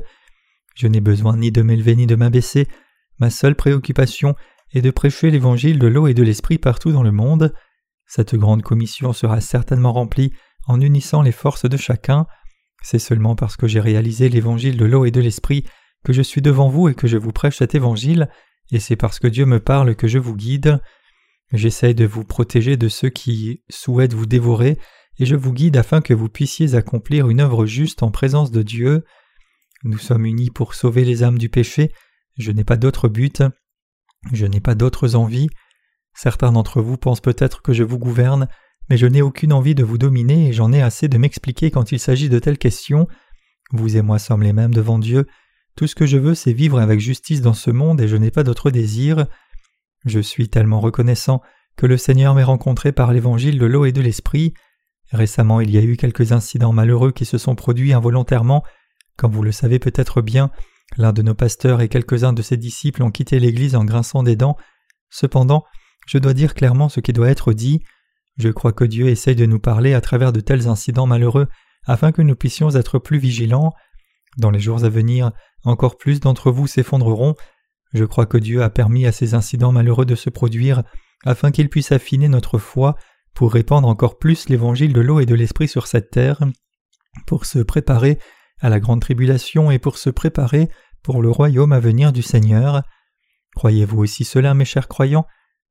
Je 0.77 0.87
n'ai 0.87 1.01
besoin 1.01 1.37
ni 1.37 1.51
de 1.51 1.63
m'élever 1.63 1.97
ni 1.97 2.07
de 2.07 2.15
m'abaisser, 2.15 2.69
ma 3.21 3.31
seule 3.31 3.55
préoccupation 3.55 4.35
est 4.73 4.83
de 4.83 4.91
prêcher 4.91 5.31
l'évangile 5.31 5.79
de 5.79 5.87
l'eau 5.87 6.07
et 6.07 6.15
de 6.15 6.23
l'esprit 6.23 6.59
partout 6.59 6.93
dans 6.93 7.03
le 7.03 7.13
monde. 7.13 7.55
Cette 8.07 8.35
grande 8.35 8.63
commission 8.63 9.13
sera 9.13 9.41
certainement 9.41 9.93
remplie 9.93 10.33
en 10.67 10.81
unissant 10.81 11.23
les 11.23 11.33
forces 11.33 11.69
de 11.69 11.77
chacun. 11.77 12.27
C'est 12.83 12.99
seulement 12.99 13.37
parce 13.37 13.57
que 13.57 13.69
j'ai 13.69 13.81
réalisé 13.81 14.29
l'évangile 14.29 14.77
de 14.77 14.85
l'eau 14.85 15.05
et 15.05 15.11
de 15.11 15.21
l'esprit 15.21 15.65
que 16.05 16.13
je 16.13 16.23
suis 16.23 16.43
devant 16.43 16.69
vous 16.69 16.89
et 16.89 16.95
que 16.95 17.07
je 17.07 17.19
vous 17.19 17.33
prêche 17.33 17.59
cet 17.59 17.75
évangile, 17.75 18.29
et 18.73 18.81
c'est 18.81 18.97
parce 18.97 19.19
que 19.19 19.27
Dieu 19.27 19.45
me 19.45 19.61
parle 19.61 19.95
que 19.97 20.09
je 20.09 20.19
vous 20.19 20.35
guide. 20.35 20.81
J'essaie 21.53 21.95
de 21.95 22.07
vous 22.07 22.25
protéger 22.25 22.77
de 22.77 22.89
ceux 22.89 23.11
qui 23.11 23.63
souhaitent 23.69 24.15
vous 24.15 24.27
dévorer, 24.27 24.79
et 25.19 25.27
je 25.27 25.37
vous 25.37 25.53
guide 25.53 25.77
afin 25.77 26.01
que 26.01 26.15
vous 26.15 26.29
puissiez 26.29 26.75
accomplir 26.75 27.29
une 27.29 27.41
œuvre 27.41 27.67
juste 27.67 28.03
en 28.03 28.11
présence 28.11 28.51
de 28.51 28.63
Dieu. 28.63 29.05
Nous 29.83 29.99
sommes 29.99 30.25
unis 30.25 30.51
pour 30.51 30.75
sauver 30.75 31.05
les 31.05 31.23
âmes 31.23 31.39
du 31.39 31.49
péché, 31.49 31.93
je 32.41 32.53
n'ai 32.53 32.65
pas 32.65 32.77
d'autre 32.77 33.09
but, 33.09 33.43
je 34.33 34.47
n'ai 34.47 34.61
pas 34.61 34.75
d'autres 34.75 35.15
envies. 35.17 35.49
Certains 36.15 36.53
d'entre 36.53 36.83
vous 36.83 36.97
pensent 36.97 37.21
peut-être 37.21 37.63
que 37.63 37.73
je 37.73 37.83
vous 37.83 37.99
gouverne, 37.99 38.49
mais 38.89 38.97
je 38.97 39.07
n'ai 39.07 39.23
aucune 39.23 39.53
envie 39.53 39.75
de 39.75 39.85
vous 39.85 39.99
dominer 39.99 40.49
et 40.49 40.53
j'en 40.53 40.73
ai 40.73 40.83
assez 40.83 41.09
de 41.09 41.19
m'expliquer 41.19 41.71
quand 41.71 41.93
il 41.93 42.01
s'agit 42.01 42.29
de 42.29 42.39
telles 42.39 42.59
questions. 42.59 43.07
Vous 43.73 43.97
et 43.97 44.03
moi 44.03 44.19
sommes 44.19 44.43
les 44.43 44.53
mêmes 44.53 44.75
devant 44.75 44.99
Dieu. 44.99 45.27
Tout 45.77 45.87
ce 45.87 45.95
que 45.95 46.07
je 46.07 46.19
veux, 46.19 46.35
c'est 46.35 46.53
vivre 46.53 46.81
avec 46.81 47.01
justice 47.01 47.41
dans 47.41 47.55
ce 47.55 47.71
monde 47.71 48.01
et 48.01 48.09
je 48.09 48.17
n'ai 48.17 48.31
pas 48.31 48.43
d'autre 48.43 48.71
désir. 48.71 49.27
Je 50.05 50.21
suis 50.21 50.49
tellement 50.49 50.81
reconnaissant 50.81 51.41
que 51.77 51.87
le 51.87 51.97
Seigneur 51.97 52.35
m'ait 52.35 52.43
rencontré 52.43 52.93
par 52.93 53.13
l'évangile 53.13 53.59
de 53.59 53.67
l'eau 53.67 53.85
et 53.85 53.93
de 53.93 54.01
l'esprit. 54.01 54.55
Récemment, 55.13 55.61
il 55.61 55.71
y 55.71 55.79
a 55.79 55.83
eu 55.83 55.97
quelques 55.97 56.33
incidents 56.33 56.73
malheureux 56.73 57.13
qui 57.13 57.25
se 57.25 57.39
sont 57.39 57.55
produits 57.55 57.93
involontairement. 57.93 58.65
Comme 59.17 59.33
vous 59.33 59.43
le 59.43 59.53
savez 59.53 59.79
peut-être 59.79 60.21
bien, 60.21 60.51
l'un 60.97 61.13
de 61.13 61.23
nos 61.23 61.35
pasteurs 61.35 61.81
et 61.81 61.89
quelques-uns 61.89 62.33
de 62.33 62.43
ses 62.43 62.57
disciples 62.57 63.03
ont 63.03 63.11
quitté 63.11 63.39
l'Église 63.39 63.77
en 63.77 63.85
grinçant 63.85 64.23
des 64.23 64.37
dents. 64.37 64.57
Cependant, 65.11 65.65
je 66.07 66.19
dois 66.19 66.35
dire 66.35 66.55
clairement 66.55 66.89
ce 66.89 67.01
qui 67.01 67.13
doit 67.13 67.31
être 67.31 67.53
dit. 67.53 67.83
Je 68.39 68.49
crois 68.49 68.73
que 68.73 68.85
Dieu 68.85 69.09
essaye 69.09 69.37
de 69.37 69.47
nous 69.47 69.61
parler 69.61 69.95
à 69.95 70.01
travers 70.01 70.33
de 70.33 70.41
tels 70.41 70.69
incidents 70.69 71.07
malheureux 71.07 71.49
afin 71.87 72.13
que 72.13 72.23
nous 72.23 72.37
puissions 72.37 72.71
être 72.71 72.99
plus 72.99 73.19
vigilants. 73.19 73.73
Dans 74.37 74.51
les 74.51 74.61
jours 74.61 74.85
à 74.85 74.89
venir, 74.89 75.33
encore 75.65 75.97
plus 75.97 76.21
d'entre 76.21 76.51
vous 76.51 76.67
s'effondreront. 76.67 77.35
Je 77.93 78.05
crois 78.05 78.27
que 78.27 78.39
Dieu 78.39 78.63
a 78.63 78.71
permis 78.71 79.07
à 79.07 79.13
ces 79.13 79.35
incidents 79.35 79.73
malheureux 79.73 80.07
de 80.07 80.15
se 80.15 80.31
produire 80.31 80.83
afin 81.25 81.51
qu'il 81.51 81.69
puisse 81.69 81.93
affiner 81.93 82.29
notre 82.29 82.59
foi 82.59 82.97
pour 83.35 83.53
répandre 83.53 83.89
encore 83.89 84.19
plus 84.19 84.49
l'évangile 84.49 84.93
de 84.93 85.01
l'eau 85.01 85.21
et 85.21 85.27
de 85.27 85.35
l'esprit 85.35 85.69
sur 85.69 85.87
cette 85.87 86.11
terre, 86.11 86.41
pour 87.27 87.47
se 87.47 87.59
préparer 87.59 88.19
à 88.61 88.69
la 88.69 88.81
grande 88.81 89.01
tribulation 89.01 89.71
et 89.71 89.79
pour 89.79 89.99
se 89.99 90.11
préparer 90.11 90.69
pour 91.03 91.23
le 91.23 91.31
royaume 91.31 91.73
à 91.73 91.81
venir 91.81 92.13
du 92.13 92.23
Seigneur. 92.23 92.83
Croyez-vous 93.57 93.99
aussi 93.99 94.25
cela, 94.25 94.55
mes 94.55 94.65
chers 94.65 94.89
croyants? 94.89 95.27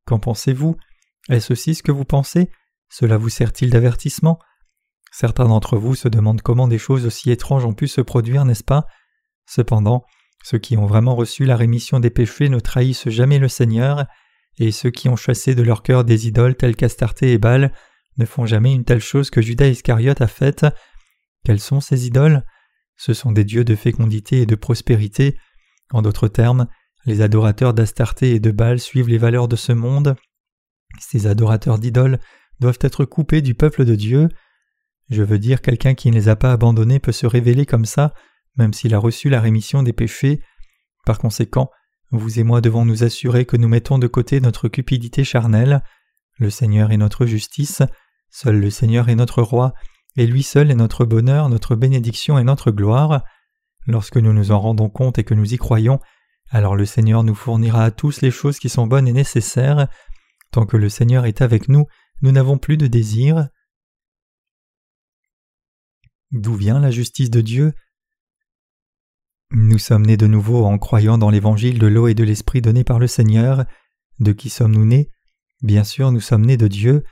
Qu'en 0.05 0.19
pensez-vous? 0.19 0.75
Est-ce 1.29 1.53
aussi 1.53 1.75
ce 1.75 1.84
que 1.84 1.91
vous 1.91 2.05
pensez? 2.05 2.50
Cela 2.89 3.17
vous 3.17 3.29
sert-il 3.29 3.69
d'avertissement? 3.69 4.39
Certains 5.12 5.48
d'entre 5.48 5.77
vous 5.77 5.96
se 5.96 6.08
demandent 6.08 6.41
comment 6.41 6.67
des 6.67 6.77
choses 6.77 7.05
aussi 7.05 7.31
étranges 7.31 7.65
ont 7.65 7.74
pu 7.74 7.88
se 7.88 8.01
produire, 8.01 8.46
n'est-ce 8.46 8.63
pas? 8.63 8.86
Cependant, 9.46 10.03
ceux 10.43 10.58
qui 10.58 10.77
ont 10.77 10.86
vraiment 10.86 11.15
reçu 11.15 11.46
la 11.46 11.55
rémission 11.55 12.00
des 12.00 12.10
péchés 12.10 12.50
ne 12.50 12.60
trahissent 12.60 13.10
jamais 13.10 13.39
le 13.39 13.48
Seigneur, 13.48 14.05
et 14.58 14.72
ceux 14.72 14.91
qui 14.91 15.10
ont 15.10 15.15
chassé 15.15 15.55
de 15.55 15.63
leur 15.63 15.84
cœur 15.84 16.03
des 16.03 16.27
idoles 16.27 16.55
telles 16.55 16.75
qu'Astarté 16.75 17.31
et 17.34 17.38
Baal 17.38 17.74
ne 18.17 18.25
font 18.25 18.46
jamais 18.46 18.74
une 18.74 18.84
telle 18.84 19.00
chose 19.00 19.29
que 19.29 19.41
Judas 19.41 19.67
Iscariote 19.67 20.22
a 20.22 20.27
faite. 20.27 20.65
Quels 21.46 21.60
sont 21.60 21.79
ces 21.79 22.08
idoles? 22.08 22.43
Ce 23.00 23.13
sont 23.13 23.32
des 23.32 23.46
dieux 23.46 23.63
de 23.63 23.75
fécondité 23.75 24.41
et 24.41 24.46
de 24.46 24.56
prospérité. 24.56 25.38
En 25.91 26.01
d'autres 26.01 26.27
termes, 26.27 26.68
les 27.06 27.22
adorateurs 27.22 27.74
d'Astarté 27.74 28.36
et 28.36 28.41
de 28.41 28.51
Baal 28.51 28.77
suivent 28.77 29.08
les 29.08 29.18
valeurs 29.18 29.48
de 29.48 29.56
ce 29.56 29.72
monde. 29.72 30.18
Ces 31.00 31.25
adorateurs 31.25 31.79
d'idoles 31.79 32.20
doivent 32.60 32.79
être 32.82 33.06
coupés 33.06 33.41
du 33.41 33.56
peuple 33.56 33.86
de 33.86 33.96
Dieu. 33.96 34.27
Je 35.10 35.24
veux 35.24 35.39
dire, 35.39 35.62
quelqu'un 35.62 35.94
qui 35.94 36.12
ne 36.12 36.15
les 36.15 36.27
a 36.27 36.36
pas 36.36 36.51
abandonnés 36.51 37.00
peut 37.00 37.13
se 37.13 37.25
révéler 37.25 37.65
comme 37.65 37.86
ça, 37.86 38.13
même 38.58 38.74
s'il 38.74 38.94
a 38.94 39.00
reçu 39.00 39.29
la 39.29 39.39
rémission 39.39 39.82
des 39.82 39.94
péchés. 39.94 40.41
Par 41.06 41.20
conséquent, 41.20 41.72
vous 42.12 42.38
et 42.38 42.44
moi 42.44 42.60
devons 42.60 42.84
nous 42.84 43.06
assurer 43.06 43.46
que 43.46 43.56
nous 43.56 43.70
mettons 43.70 43.98
de 43.98 44.08
côté 44.08 44.41
notre 44.41 44.68
cupidité 44.68 45.24
charnelle. 45.24 45.84
Le 46.38 46.50
Seigneur 46.50 46.91
est 46.91 46.98
notre 46.98 47.25
justice, 47.25 47.82
seul 48.29 48.60
le 48.60 48.70
Seigneur 48.70 49.08
est 49.08 49.15
notre 49.15 49.41
roi, 49.41 49.74
et 50.16 50.28
lui 50.28 50.44
seul 50.44 50.72
est 50.72 50.75
notre 50.75 51.06
bonheur, 51.06 51.50
notre 51.50 51.75
bénédiction 51.75 52.38
et 52.38 52.44
notre 52.44 52.72
gloire. 52.72 53.24
Lorsque 53.88 54.18
nous 54.18 54.34
nous 54.34 54.51
en 54.51 54.60
rendons 54.60 54.89
compte 54.89 55.18
et 55.18 55.24
que 55.24 55.34
nous 55.34 55.54
y 55.54 55.58
croyons, 55.58 56.00
alors 56.50 56.75
le 56.75 56.86
Seigneur 56.86 57.24
nous 57.24 57.36
fournira 57.36 57.84
à 57.84 57.92
tous 57.92 58.22
les 58.22 58.32
choses 58.32 58.60
qui 58.60 58.70
sont 58.70 58.88
bonnes 58.88 59.08
et 59.08 59.13
nécessaires. 59.13 59.88
Tant 60.51 60.66
que 60.66 60.78
le 60.78 60.89
Seigneur 60.89 61.25
est 61.25 61.42
avec 61.42 61.70
nous, 61.70 61.86
nous 62.22 62.32
n'avons 62.32 62.58
plus 62.58 62.78
de 62.78 62.88
désir. 62.88 63.48
D'où 66.32 66.56
vient 66.56 66.80
la 66.80 66.92
justice 66.92 67.30
de 67.30 67.42
Dieu? 67.42 67.74
Nous 69.51 69.80
sommes 69.80 70.06
nés 70.06 70.18
de 70.18 70.28
nouveau 70.28 70.66
en 70.66 70.78
croyant 70.78 71.18
dans 71.18 71.30
l'évangile 71.30 71.80
de 71.80 71.88
l'eau 71.88 72.08
et 72.08 72.13
de 72.13 72.24
l'esprit 72.24 72.62
donné 72.62 72.84
par 72.84 73.00
le 73.00 73.08
Seigneur. 73.08 73.66
De 74.20 74.32
qui 74.32 74.50
sommes-nous 74.50 74.86
nés? 74.86 75.12
Bien 75.62 75.84
sûr, 75.84 76.12
nous 76.12 76.20
sommes 76.20 76.46
nés 76.46 76.58
de 76.58 76.68
Dieu, 76.68 77.04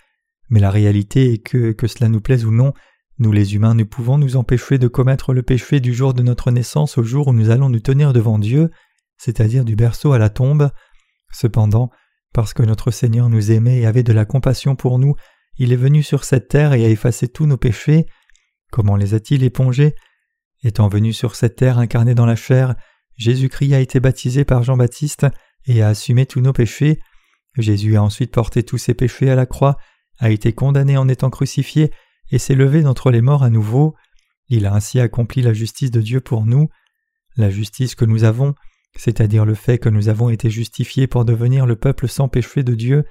mais 0.49 0.59
la 0.59 0.71
réalité 0.71 1.33
est 1.33 1.37
que, 1.37 1.71
que 1.71 1.87
cela 1.87 2.09
nous 2.09 2.21
plaise 2.21 2.45
ou 2.45 2.51
non, 2.51 2.73
nous 3.19 3.31
les 3.31 3.55
humains 3.55 3.73
ne 3.73 3.83
pouvons 3.83 4.17
nous 4.17 4.35
empêcher 4.35 4.77
de 4.77 4.87
commettre 4.87 5.33
le 5.33 5.41
péché 5.41 5.79
du 5.79 5.93
jour 5.93 6.13
de 6.13 6.21
notre 6.21 6.51
naissance 6.51 6.97
au 6.97 7.03
jour 7.03 7.27
où 7.27 7.33
nous 7.33 7.49
allons 7.49 7.69
nous 7.69 7.79
tenir 7.79 8.13
devant 8.13 8.37
Dieu, 8.37 8.69
c'est-à-dire 9.17 9.65
du 9.65 9.75
berceau 9.75 10.13
à 10.13 10.19
la 10.19 10.29
tombe. 10.29 10.69
Cependant, 11.31 11.89
parce 12.33 12.53
que 12.53 12.63
notre 12.63 12.91
Seigneur 12.91 13.29
nous 13.29 13.51
aimait 13.51 13.79
et 13.79 13.85
avait 13.85 14.03
de 14.03 14.13
la 14.13 14.25
compassion 14.25 14.75
pour 14.75 14.99
nous, 14.99 15.15
il 15.57 15.73
est 15.73 15.77
venu 15.77 16.03
sur 16.03 16.23
cette 16.23 16.47
terre 16.47 16.73
et 16.73 16.85
a 16.85 16.89
effacé 16.89 17.27
tous 17.27 17.47
nos 17.47 17.57
péchés. 17.57 18.05
Comment 18.71 18.95
les 18.95 19.15
a-t-il 19.15 19.43
épongés? 19.43 19.95
Étant 20.63 20.87
venu 20.87 21.13
sur 21.13 21.35
cette 21.35 21.55
terre 21.55 21.79
incarné 21.79 22.13
dans 22.13 22.25
la 22.25 22.35
chair, 22.35 22.75
Jésus-Christ 23.15 23.73
a 23.73 23.79
été 23.79 23.99
baptisé 23.99 24.45
par 24.45 24.61
Jean-Baptiste 24.61 25.25
et 25.65 25.81
a 25.81 25.89
assumé 25.89 26.27
tous 26.27 26.41
nos 26.41 26.53
péchés. 26.53 26.99
Jésus 27.57 27.95
a 27.97 28.03
ensuite 28.03 28.31
porté 28.31 28.61
tous 28.61 28.77
ses 28.77 28.93
péchés 28.93 29.31
à 29.31 29.35
la 29.35 29.47
croix, 29.47 29.77
a 30.19 30.29
été 30.29 30.53
condamné 30.53 30.97
en 30.97 31.07
étant 31.07 31.29
crucifié 31.29 31.91
et 32.31 32.39
s'est 32.39 32.55
levé 32.55 32.81
d'entre 32.81 33.11
les 33.11 33.21
morts 33.21 33.43
à 33.43 33.49
nouveau. 33.49 33.95
Il 34.49 34.65
a 34.65 34.73
ainsi 34.73 34.99
accompli 34.99 35.41
la 35.41 35.53
justice 35.53 35.91
de 35.91 36.01
Dieu 36.01 36.21
pour 36.21 36.45
nous. 36.45 36.69
La 37.35 37.49
justice 37.49 37.95
que 37.95 38.05
nous 38.05 38.23
avons, 38.23 38.55
c'est-à-dire 38.95 39.45
le 39.45 39.53
fait 39.53 39.77
que 39.77 39.89
nous 39.89 40.09
avons 40.09 40.29
été 40.29 40.49
justifiés 40.49 41.07
pour 41.07 41.25
devenir 41.25 41.65
le 41.65 41.75
peuple 41.75 42.07
sans 42.07 42.27
péché 42.27 42.63
de 42.63 42.73
Dieu, 42.73 43.05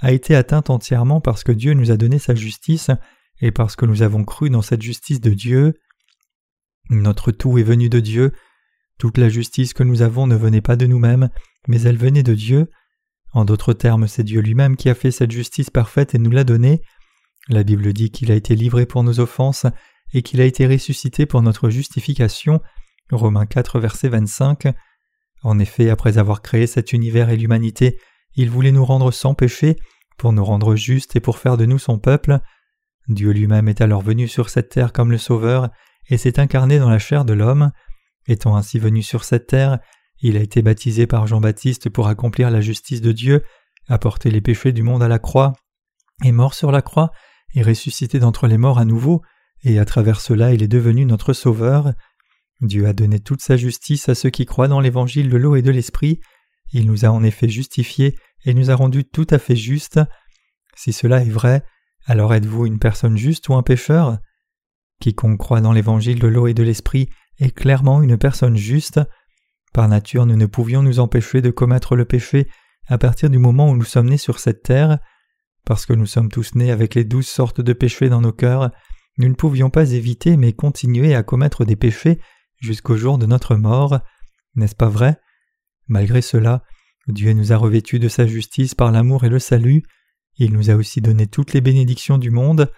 a 0.00 0.12
été 0.12 0.34
atteinte 0.34 0.70
entièrement 0.70 1.20
parce 1.20 1.44
que 1.44 1.52
Dieu 1.52 1.74
nous 1.74 1.90
a 1.90 1.96
donné 1.96 2.18
sa 2.18 2.34
justice 2.34 2.90
et 3.40 3.50
parce 3.50 3.76
que 3.76 3.86
nous 3.86 4.02
avons 4.02 4.24
cru 4.24 4.50
dans 4.50 4.62
cette 4.62 4.82
justice 4.82 5.20
de 5.20 5.30
Dieu. 5.30 5.74
Notre 6.88 7.32
tout 7.32 7.58
est 7.58 7.62
venu 7.62 7.88
de 7.88 8.00
Dieu. 8.00 8.32
Toute 8.98 9.18
la 9.18 9.28
justice 9.28 9.74
que 9.74 9.82
nous 9.82 10.02
avons 10.02 10.26
ne 10.26 10.36
venait 10.36 10.62
pas 10.62 10.76
de 10.76 10.86
nous-mêmes, 10.86 11.28
mais 11.68 11.82
elle 11.82 11.98
venait 11.98 12.22
de 12.22 12.34
Dieu. 12.34 12.70
En 13.36 13.44
d'autres 13.44 13.74
termes, 13.74 14.08
c'est 14.08 14.24
Dieu 14.24 14.40
lui-même 14.40 14.76
qui 14.76 14.88
a 14.88 14.94
fait 14.94 15.10
cette 15.10 15.30
justice 15.30 15.68
parfaite 15.68 16.14
et 16.14 16.18
nous 16.18 16.30
l'a 16.30 16.42
donnée. 16.42 16.80
La 17.50 17.64
Bible 17.64 17.92
dit 17.92 18.10
qu'il 18.10 18.32
a 18.32 18.34
été 18.34 18.54
livré 18.54 18.86
pour 18.86 19.02
nos 19.02 19.20
offenses 19.20 19.66
et 20.14 20.22
qu'il 20.22 20.40
a 20.40 20.46
été 20.46 20.66
ressuscité 20.66 21.26
pour 21.26 21.42
notre 21.42 21.68
justification. 21.68 22.62
Romains 23.12 23.44
4, 23.44 23.78
verset 23.78 24.08
25. 24.08 24.68
En 25.42 25.58
effet, 25.58 25.90
après 25.90 26.16
avoir 26.16 26.40
créé 26.40 26.66
cet 26.66 26.94
univers 26.94 27.28
et 27.28 27.36
l'humanité, 27.36 27.98
il 28.36 28.48
voulait 28.48 28.72
nous 28.72 28.86
rendre 28.86 29.10
sans 29.10 29.34
péché, 29.34 29.76
pour 30.16 30.32
nous 30.32 30.42
rendre 30.42 30.74
justes 30.74 31.14
et 31.14 31.20
pour 31.20 31.36
faire 31.36 31.58
de 31.58 31.66
nous 31.66 31.78
son 31.78 31.98
peuple. 31.98 32.38
Dieu 33.08 33.32
lui-même 33.32 33.68
est 33.68 33.82
alors 33.82 34.00
venu 34.00 34.28
sur 34.28 34.48
cette 34.48 34.70
terre 34.70 34.94
comme 34.94 35.10
le 35.10 35.18
Sauveur, 35.18 35.68
et 36.08 36.16
s'est 36.16 36.40
incarné 36.40 36.78
dans 36.78 36.88
la 36.88 36.98
chair 36.98 37.26
de 37.26 37.34
l'homme. 37.34 37.70
Étant 38.28 38.56
ainsi 38.56 38.78
venu 38.78 39.02
sur 39.02 39.24
cette 39.24 39.46
terre, 39.46 39.78
il 40.20 40.36
a 40.36 40.40
été 40.40 40.62
baptisé 40.62 41.06
par 41.06 41.26
Jean-Baptiste 41.26 41.90
pour 41.90 42.08
accomplir 42.08 42.50
la 42.50 42.60
justice 42.60 43.00
de 43.00 43.12
Dieu, 43.12 43.42
apporter 43.88 44.30
les 44.30 44.40
péchés 44.40 44.72
du 44.72 44.82
monde 44.82 45.02
à 45.02 45.08
la 45.08 45.18
croix, 45.18 45.52
est 46.24 46.32
mort 46.32 46.54
sur 46.54 46.72
la 46.72 46.82
croix, 46.82 47.12
et 47.54 47.62
ressuscité 47.62 48.18
d'entre 48.18 48.46
les 48.46 48.58
morts 48.58 48.78
à 48.78 48.84
nouveau, 48.84 49.22
et 49.62 49.78
à 49.78 49.84
travers 49.84 50.20
cela 50.20 50.52
il 50.52 50.62
est 50.62 50.68
devenu 50.68 51.04
notre 51.04 51.32
Sauveur. 51.32 51.92
Dieu 52.60 52.86
a 52.86 52.92
donné 52.92 53.20
toute 53.20 53.42
sa 53.42 53.56
justice 53.56 54.08
à 54.08 54.14
ceux 54.14 54.30
qui 54.30 54.46
croient 54.46 54.68
dans 54.68 54.80
l'évangile 54.80 55.28
de 55.28 55.36
l'eau 55.36 55.56
et 55.56 55.62
de 55.62 55.70
l'esprit, 55.70 56.20
il 56.72 56.86
nous 56.86 57.04
a 57.04 57.08
en 57.08 57.22
effet 57.22 57.48
justifiés 57.48 58.16
et 58.44 58.54
nous 58.54 58.70
a 58.70 58.74
rendus 58.74 59.04
tout 59.04 59.26
à 59.30 59.38
fait 59.38 59.56
justes. 59.56 60.00
Si 60.76 60.92
cela 60.92 61.22
est 61.22 61.30
vrai, 61.30 61.62
alors 62.06 62.34
êtes-vous 62.34 62.66
une 62.66 62.78
personne 62.78 63.16
juste 63.16 63.48
ou 63.48 63.54
un 63.54 63.62
pécheur? 63.62 64.18
Quiconque 65.00 65.38
croit 65.38 65.60
dans 65.60 65.72
l'évangile 65.72 66.18
de 66.18 66.26
l'eau 66.26 66.46
et 66.46 66.54
de 66.54 66.62
l'esprit 66.62 67.08
est 67.38 67.50
clairement 67.50 68.02
une 68.02 68.16
personne 68.16 68.56
juste. 68.56 69.00
Par 69.76 69.88
nature, 69.88 70.24
nous 70.24 70.36
ne 70.36 70.46
pouvions 70.46 70.82
nous 70.82 71.00
empêcher 71.00 71.42
de 71.42 71.50
commettre 71.50 71.96
le 71.96 72.06
péché 72.06 72.48
à 72.86 72.96
partir 72.96 73.28
du 73.28 73.36
moment 73.36 73.68
où 73.68 73.76
nous 73.76 73.84
sommes 73.84 74.08
nés 74.08 74.16
sur 74.16 74.38
cette 74.38 74.62
terre. 74.62 75.00
Parce 75.66 75.84
que 75.84 75.92
nous 75.92 76.06
sommes 76.06 76.30
tous 76.30 76.54
nés 76.54 76.70
avec 76.70 76.94
les 76.94 77.04
douze 77.04 77.26
sortes 77.26 77.60
de 77.60 77.74
péchés 77.74 78.08
dans 78.08 78.22
nos 78.22 78.32
cœurs, 78.32 78.70
nous 79.18 79.28
ne 79.28 79.34
pouvions 79.34 79.68
pas 79.68 79.92
éviter 79.92 80.38
mais 80.38 80.54
continuer 80.54 81.14
à 81.14 81.22
commettre 81.22 81.66
des 81.66 81.76
péchés 81.76 82.18
jusqu'au 82.58 82.96
jour 82.96 83.18
de 83.18 83.26
notre 83.26 83.54
mort. 83.56 84.00
N'est-ce 84.54 84.74
pas 84.74 84.88
vrai? 84.88 85.20
Malgré 85.88 86.22
cela, 86.22 86.62
Dieu 87.06 87.34
nous 87.34 87.52
a 87.52 87.58
revêtus 87.58 87.98
de 87.98 88.08
sa 88.08 88.26
justice 88.26 88.74
par 88.74 88.90
l'amour 88.90 89.24
et 89.24 89.28
le 89.28 89.38
salut. 89.38 89.82
Il 90.38 90.54
nous 90.54 90.70
a 90.70 90.74
aussi 90.74 91.02
donné 91.02 91.26
toutes 91.26 91.52
les 91.52 91.60
bénédictions 91.60 92.16
du 92.16 92.30
monde. 92.30 92.72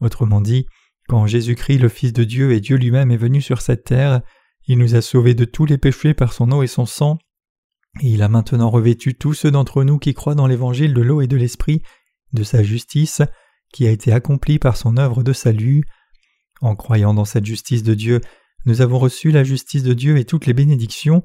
Autrement 0.00 0.40
dit, 0.40 0.64
quand 1.08 1.26
Jésus-Christ, 1.26 1.76
le 1.76 1.90
Fils 1.90 2.14
de 2.14 2.24
Dieu 2.24 2.52
et 2.52 2.60
Dieu 2.60 2.78
lui-même 2.78 3.10
est 3.10 3.18
venu 3.18 3.42
sur 3.42 3.60
cette 3.60 3.84
terre, 3.84 4.22
il 4.68 4.78
nous 4.78 4.94
a 4.94 5.02
sauvés 5.02 5.34
de 5.34 5.44
tous 5.44 5.66
les 5.66 5.78
péchés 5.78 6.14
par 6.14 6.32
son 6.32 6.52
eau 6.52 6.62
et 6.62 6.68
son 6.68 6.86
sang, 6.86 7.18
et 8.00 8.08
il 8.08 8.22
a 8.22 8.28
maintenant 8.28 8.70
revêtu 8.70 9.14
tous 9.14 9.34
ceux 9.34 9.50
d'entre 9.50 9.82
nous 9.82 9.98
qui 9.98 10.14
croient 10.14 10.34
dans 10.34 10.46
l'évangile 10.46 10.94
de 10.94 11.02
l'eau 11.02 11.20
et 11.20 11.26
de 11.26 11.36
l'esprit, 11.36 11.82
de 12.32 12.44
sa 12.44 12.62
justice, 12.62 13.22
qui 13.72 13.86
a 13.86 13.90
été 13.90 14.12
accomplie 14.12 14.58
par 14.58 14.76
son 14.76 14.96
œuvre 14.96 15.22
de 15.22 15.32
salut. 15.32 15.84
En 16.60 16.76
croyant 16.76 17.14
dans 17.14 17.24
cette 17.24 17.46
justice 17.46 17.82
de 17.82 17.94
Dieu, 17.94 18.20
nous 18.66 18.80
avons 18.80 18.98
reçu 18.98 19.30
la 19.30 19.42
justice 19.42 19.82
de 19.82 19.94
Dieu 19.94 20.18
et 20.18 20.24
toutes 20.24 20.46
les 20.46 20.54
bénédictions. 20.54 21.22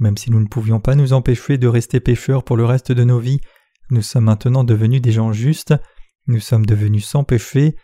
Même 0.00 0.16
si 0.16 0.30
nous 0.30 0.40
ne 0.40 0.48
pouvions 0.48 0.80
pas 0.80 0.94
nous 0.94 1.12
empêcher 1.12 1.58
de 1.58 1.68
rester 1.68 2.00
pécheurs 2.00 2.44
pour 2.44 2.56
le 2.56 2.64
reste 2.64 2.92
de 2.92 3.04
nos 3.04 3.18
vies, 3.18 3.40
nous 3.90 4.02
sommes 4.02 4.24
maintenant 4.24 4.64
devenus 4.64 5.00
des 5.00 5.12
gens 5.12 5.32
justes, 5.32 5.74
nous 6.26 6.40
sommes 6.40 6.66
devenus 6.66 7.06
sans 7.06 7.24
péché, 7.24 7.76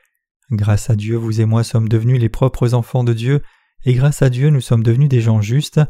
Grâce 0.51 0.89
à 0.89 0.97
Dieu, 0.97 1.17
vous 1.17 1.41
et 1.41 1.45
moi 1.45 1.63
sommes 1.63 1.89
devenus 1.89 2.19
les 2.19 2.31
propres 2.31 2.73
enfants 2.73 3.05
de 3.05 3.13
Dieu, 3.13 3.43
et 3.85 3.95
grâce 3.95 4.23
à 4.23 4.31
Dieu, 4.31 4.51
nous 4.51 4.61
sommes 4.61 4.83
devenus 4.83 5.09
des 5.09 5.21
gens 5.21 5.41
justes. 5.41 5.81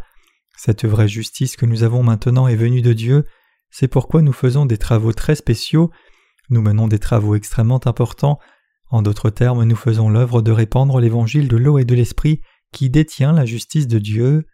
Cette 0.57 0.85
vraie 0.85 1.09
justice 1.09 1.57
que 1.57 1.67
nous 1.67 1.83
avons 1.83 2.03
maintenant 2.03 2.49
est 2.49 2.57
venue 2.57 2.83
de 2.83 2.93
Dieu, 2.93 3.25
c'est 3.71 3.89
pourquoi 3.89 4.23
nous 4.23 4.33
faisons 4.33 4.67
des 4.67 4.79
travaux 4.79 5.13
très 5.13 5.35
spéciaux, 5.35 5.91
nous 6.51 6.63
menons 6.63 6.89
des 6.89 6.99
travaux 6.99 7.35
extrêmement 7.35 7.81
importants, 7.87 8.39
En 8.91 9.03
d'autres 9.03 9.31
termes, 9.31 9.65
nous 9.65 9.77
faisons 9.77 10.09
l'œuvre 10.09 10.41
de 10.41 10.51
répandre 10.51 10.99
l'évangile 10.99 11.47
de 11.47 11.59
l'eau 11.59 11.79
et 11.79 11.85
de 11.85 11.95
l'esprit 11.95 12.41
qui 12.73 12.89
détient 12.89 13.33
la 13.33 13.45
justice 13.45 13.87
de 13.87 13.99
Dieu. 13.99 14.47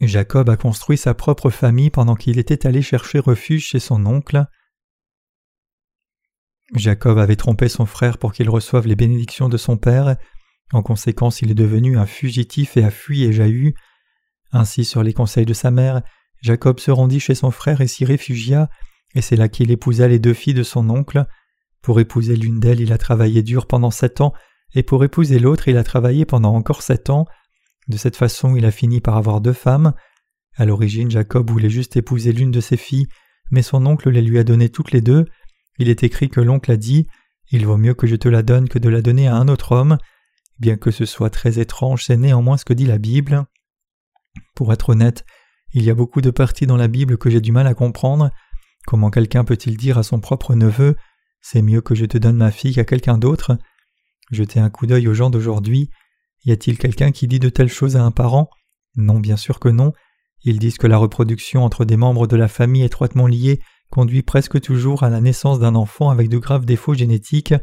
Jacob 0.00 0.48
a 0.48 0.56
construit 0.56 0.96
sa 0.96 1.12
propre 1.14 1.50
famille 1.50 1.90
pendant 1.90 2.14
qu'il 2.14 2.38
était 2.38 2.66
allé 2.66 2.80
chercher 2.80 3.18
refuge 3.18 3.66
chez 3.66 3.80
son 3.80 4.06
oncle. 4.06 4.46
Jacob 6.74 7.18
avait 7.18 7.36
trompé 7.36 7.68
son 7.68 7.86
frère 7.86 8.18
pour 8.18 8.32
qu'il 8.32 8.50
reçoive 8.50 8.86
les 8.86 8.96
bénédictions 8.96 9.48
de 9.48 9.56
son 9.56 9.76
père. 9.76 10.16
En 10.72 10.82
conséquence, 10.82 11.42
il 11.42 11.50
est 11.50 11.54
devenu 11.54 11.96
un 11.96 12.06
fugitif 12.06 12.76
et 12.76 12.84
a 12.84 12.90
fui 12.90 13.22
Ésaü. 13.22 13.74
Ainsi, 14.52 14.84
sur 14.84 15.02
les 15.02 15.12
conseils 15.12 15.46
de 15.46 15.54
sa 15.54 15.70
mère, 15.70 16.02
Jacob 16.42 16.80
se 16.80 16.90
rendit 16.90 17.20
chez 17.20 17.34
son 17.34 17.50
frère 17.50 17.80
et 17.80 17.86
s'y 17.86 18.04
réfugia, 18.04 18.68
et 19.14 19.22
c'est 19.22 19.36
là 19.36 19.48
qu'il 19.48 19.70
épousa 19.70 20.08
les 20.08 20.18
deux 20.18 20.34
filles 20.34 20.54
de 20.54 20.62
son 20.62 20.90
oncle. 20.90 21.26
Pour 21.82 22.00
épouser 22.00 22.36
l'une 22.36 22.60
d'elles, 22.60 22.80
il 22.80 22.92
a 22.92 22.98
travaillé 22.98 23.42
dur 23.42 23.66
pendant 23.66 23.90
sept 23.90 24.20
ans, 24.20 24.32
et 24.74 24.82
pour 24.82 25.04
épouser 25.04 25.38
l'autre, 25.38 25.68
il 25.68 25.76
a 25.76 25.84
travaillé 25.84 26.24
pendant 26.24 26.54
encore 26.54 26.82
sept 26.82 27.10
ans. 27.10 27.26
De 27.88 27.96
cette 27.96 28.16
façon, 28.16 28.56
il 28.56 28.64
a 28.64 28.72
fini 28.72 29.00
par 29.00 29.16
avoir 29.16 29.40
deux 29.40 29.52
femmes. 29.52 29.94
À 30.56 30.64
l'origine, 30.64 31.10
Jacob 31.10 31.48
voulait 31.48 31.70
juste 31.70 31.96
épouser 31.96 32.32
l'une 32.32 32.50
de 32.50 32.60
ses 32.60 32.76
filles, 32.76 33.06
mais 33.50 33.62
son 33.62 33.86
oncle 33.86 34.10
les 34.10 34.22
lui 34.22 34.38
a 34.38 34.44
données 34.44 34.68
toutes 34.68 34.90
les 34.90 35.00
deux. 35.00 35.26
Il 35.78 35.88
est 35.88 36.02
écrit 36.02 36.28
que 36.28 36.40
l'oncle 36.40 36.70
a 36.70 36.76
dit 36.76 37.06
Il 37.50 37.66
vaut 37.66 37.76
mieux 37.76 37.94
que 37.94 38.06
je 38.06 38.16
te 38.16 38.28
la 38.28 38.42
donne 38.42 38.68
que 38.68 38.78
de 38.78 38.88
la 38.88 39.02
donner 39.02 39.28
à 39.28 39.36
un 39.36 39.48
autre 39.48 39.72
homme. 39.72 39.98
Bien 40.58 40.76
que 40.76 40.90
ce 40.90 41.04
soit 41.04 41.30
très 41.30 41.58
étrange, 41.58 42.04
c'est 42.04 42.16
néanmoins 42.16 42.56
ce 42.56 42.64
que 42.64 42.72
dit 42.72 42.86
la 42.86 42.98
Bible. 42.98 43.44
Pour 44.54 44.72
être 44.72 44.90
honnête, 44.90 45.24
il 45.72 45.82
y 45.84 45.90
a 45.90 45.94
beaucoup 45.94 46.20
de 46.20 46.30
parties 46.30 46.66
dans 46.66 46.76
la 46.76 46.88
Bible 46.88 47.18
que 47.18 47.28
j'ai 47.28 47.40
du 47.40 47.52
mal 47.52 47.66
à 47.66 47.74
comprendre. 47.74 48.30
Comment 48.86 49.10
quelqu'un 49.10 49.44
peut-il 49.44 49.76
dire 49.76 49.98
à 49.98 50.02
son 50.02 50.20
propre 50.20 50.54
neveu 50.54 50.96
C'est 51.40 51.62
mieux 51.62 51.80
que 51.80 51.94
je 51.94 52.06
te 52.06 52.16
donne 52.16 52.36
ma 52.36 52.50
fille 52.50 52.74
qu'à 52.74 52.84
quelqu'un 52.84 53.18
d'autre? 53.18 53.58
Jetez 54.30 54.60
un 54.60 54.70
coup 54.70 54.86
d'œil 54.86 55.08
aux 55.08 55.14
gens 55.14 55.30
d'aujourd'hui. 55.30 55.90
Y 56.44 56.52
a-t-il 56.52 56.78
quelqu'un 56.78 57.12
qui 57.12 57.28
dit 57.28 57.40
de 57.40 57.48
telles 57.48 57.68
choses 57.68 57.96
à 57.96 58.02
un 58.02 58.10
parent? 58.10 58.48
Non, 58.96 59.18
bien 59.18 59.36
sûr 59.36 59.60
que 59.60 59.68
non. 59.68 59.92
Ils 60.42 60.58
disent 60.58 60.78
que 60.78 60.86
la 60.86 60.96
reproduction 60.96 61.64
entre 61.64 61.84
des 61.84 61.96
membres 61.96 62.26
de 62.26 62.36
la 62.36 62.48
famille 62.48 62.84
étroitement 62.84 63.26
liés 63.26 63.60
conduit 63.90 64.22
presque 64.22 64.60
toujours 64.60 65.02
à 65.02 65.10
la 65.10 65.20
naissance 65.20 65.58
d'un 65.58 65.74
enfant 65.74 66.10
avec 66.10 66.28
de 66.28 66.38
graves 66.38 66.66
défauts 66.66 66.94
génétiques. 66.94 67.54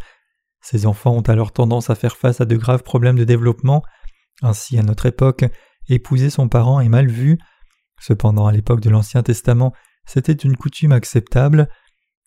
Ces 0.62 0.86
enfants 0.86 1.14
ont 1.14 1.22
alors 1.22 1.52
tendance 1.52 1.90
à 1.90 1.96
faire 1.96 2.16
face 2.16 2.42
à 2.42 2.46
de 2.46 2.56
graves 2.56 2.84
problèmes 2.84 3.18
de 3.18 3.24
développement. 3.24 3.84
Ainsi, 4.42 4.78
à 4.78 4.84
notre 4.84 5.06
époque, 5.06 5.46
épouser 5.90 6.30
son 6.30 6.48
parent 6.48 6.80
est 6.80 6.90
mal 6.90 7.08
vu. 7.08 7.38
Cependant, 8.00 8.48
à 8.48 8.52
l'époque 8.52 8.82
de 8.82 8.90
l'Ancien 8.90 9.24
Testament, 9.24 9.74
c'était 10.06 10.34
une 10.34 10.58
coutume 10.58 10.92
acceptable. 10.92 11.70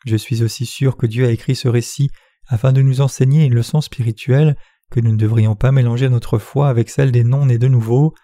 Je 0.05 0.17
suis 0.17 0.43
aussi 0.43 0.67
sûr 0.67 0.97
que 0.97 1.07
Dieu 1.07 1.27
a 1.27 1.31
écrit 1.31 1.57
ce 1.57 1.69
récit 1.69 2.11
afin 2.49 2.73
de 2.73 2.83
nous 2.83 3.01
enseigner 3.01 3.45
une 3.45 3.55
leçon 3.55 3.81
spirituelle 3.81 4.57
que 4.91 5.01
nous 5.01 5.13
ne 5.13 5.17
devrions 5.17 5.57
pas 5.57 5.73
mélanger 5.73 6.09
notre 6.09 6.39
foi 6.39 6.69
avec 6.69 6.91
celle 6.91 7.11
des 7.11 7.25
non-nés 7.25 7.59
de 7.59 7.69
nouveau. 7.69 8.15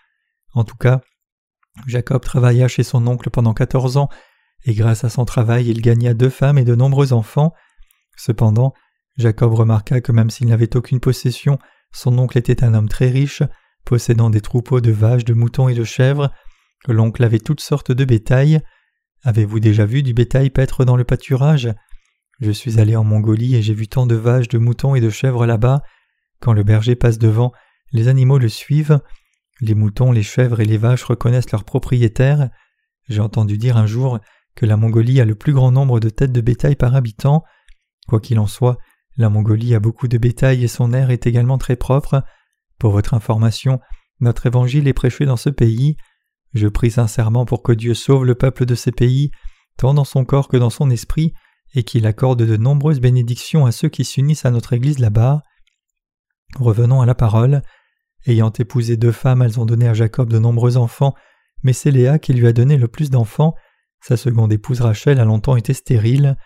En 0.55 0.65
tout 0.65 0.77
cas, 0.77 1.01
Jacob 1.87 2.23
travailla 2.23 2.69
chez 2.69 2.83
son 2.83 3.07
oncle 3.07 3.31
pendant 3.31 3.55
quatorze 3.55 3.97
ans 3.97 4.09
et 4.65 4.75
grâce 4.75 5.05
à 5.05 5.09
son 5.09 5.25
travail 5.25 5.69
il 5.69 5.81
gagna 5.83 6.15
deux 6.15 6.31
femmes 6.31 6.59
et 6.59 6.65
de 6.65 6.75
nombreux 6.75 7.13
enfants. 7.13 7.53
Cependant, 8.17 8.75
Jacob 9.17 9.55
remarqua 9.55 10.01
que 10.01 10.13
même 10.13 10.31
s'il 10.31 10.49
n'avait 10.49 10.77
aucune 10.77 11.01
possession, 11.01 11.59
son 11.93 12.19
oncle 12.19 12.39
était 12.39 12.65
un 12.65 12.75
homme 12.75 12.89
très 12.89 13.11
riche, 13.11 13.43
possédant 13.85 14.31
des 14.31 14.41
troupeaux 14.41 14.81
de 14.81 14.91
vaches, 14.91 15.25
de 15.25 15.35
moutons 15.35 15.69
et 15.69 15.75
de 15.75 15.85
chèvres, 15.85 16.31
que 16.85 16.93
l'oncle 16.93 17.23
avait 17.23 17.39
toutes 17.39 17.61
sortes 17.61 17.93
de 17.93 18.05
bétail. 18.05 18.61
Avez-vous 19.25 19.61
déjà 19.61 19.85
vu 19.85 20.03
du 20.03 20.15
bétail 20.15 20.51
paître 20.51 20.85
dans 20.85 20.97
le 20.97 21.05
pâturage? 21.05 21.73
Je 22.41 22.51
suis 22.51 22.81
allé 22.81 22.97
en 22.97 23.05
Mongolie 23.05 23.55
et 23.55 23.63
j'ai 23.63 23.75
vu 23.75 23.87
tant 23.87 24.07
de 24.07 24.17
vaches, 24.17 24.49
de 24.49 24.59
moutons 24.59 24.95
et 24.95 25.01
de 25.01 25.11
chèvres 25.11 25.47
là-bas. 25.47 25.83
Quand 26.41 26.53
le 26.53 26.65
berger 26.65 26.97
passe 26.97 27.19
devant, 27.19 27.53
les 27.93 28.09
animaux 28.09 28.39
le 28.39 28.49
suivent. 28.49 29.01
Les 29.61 29.75
moutons, 29.75 30.11
les 30.11 30.25
chèvres 30.25 30.61
et 30.61 30.65
les 30.65 30.79
vaches 30.79 31.05
reconnaissent 31.05 31.53
leurs 31.53 31.65
propriétaires. 31.65 32.51
J'ai 33.09 33.21
entendu 33.21 33.59
dire 33.59 33.77
un 33.77 33.87
jour 33.87 34.19
que 34.55 34.67
la 34.67 34.77
Mongolie 34.77 35.21
a 35.21 35.25
le 35.25 35.35
plus 35.35 35.53
grand 35.53 35.73
nombre 35.73 36.01
de 36.01 36.09
têtes 36.09 36.33
de 36.33 36.41
bétail 36.41 36.77
par 36.77 36.95
habitant. 36.95 37.45
Quoi 38.09 38.21
qu'il 38.21 38.39
en 38.39 38.47
soit, 38.47 38.79
la 39.17 39.29
Mongolie 39.29 39.75
a 39.75 39.81
beaucoup 39.81 40.09
de 40.09 40.19
bétail 40.19 40.65
et 40.65 40.69
son 40.69 40.93
air 40.93 41.11
est 41.11 41.27
également 41.27 41.59
très 41.59 41.77
propre. 41.77 42.23
Pour 42.79 42.93
votre 42.93 43.15
information, 43.15 43.81
notre 44.21 44.47
évangile 44.47 44.89
est 44.89 44.93
prêché 44.93 45.25
dans 45.25 45.37
ce 45.37 45.51
pays. 45.51 45.97
Je 46.55 46.69
prie 46.69 46.91
sincèrement 46.91 47.45
pour 47.45 47.63
que 47.63 47.73
Dieu 47.73 47.95
sauve 47.95 48.25
le 48.25 48.35
peuple 48.35 48.67
de 48.67 48.75
ces 48.75 48.93
pays, 48.93 49.31
tant 49.77 49.95
dans 49.95 50.05
son 50.05 50.25
corps 50.25 50.49
que 50.49 50.57
dans 50.57 50.71
son 50.71 50.91
esprit, 50.91 51.33
et 51.75 51.85
qu'il 51.85 52.07
accorde 52.07 52.43
de 52.43 52.57
nombreuses 52.57 53.01
bénédictions 53.01 53.65
à 53.67 53.73
ceux 53.73 53.89
qui 53.89 54.05
s'unissent 54.05 54.45
à 54.45 54.51
notre 54.51 54.75
Église 54.75 54.99
là-bas. 54.99 55.43
Revenons 56.59 57.01
à 57.01 57.07
la 57.07 57.15
parole. 57.15 57.63
Ayant 58.27 58.53
épousé 58.53 58.97
deux 58.97 59.13
femmes, 59.13 59.43
elles 59.43 59.59
ont 59.59 59.67
donné 59.67 59.89
à 59.89 59.95
Jacob 59.95 60.31
de 60.31 60.39
nombreux 60.39 60.77
enfants, 60.77 61.15
mais 61.63 61.73
c'est 61.73 61.91
Léa 61.91 62.19
qui 62.19 62.35
lui 62.35 62.47
a 62.47 62.53
donné 62.53 62.77
le 62.77 62.89
plus 62.89 63.11
d'enfants, 63.11 63.55
sa 64.03 64.17
seconde 64.17 64.53
épouse 64.53 64.81
Rachel 64.81 65.21
a 65.21 65.25
longtemps 65.25 65.57
été 65.57 65.73
stérile. 65.73 66.37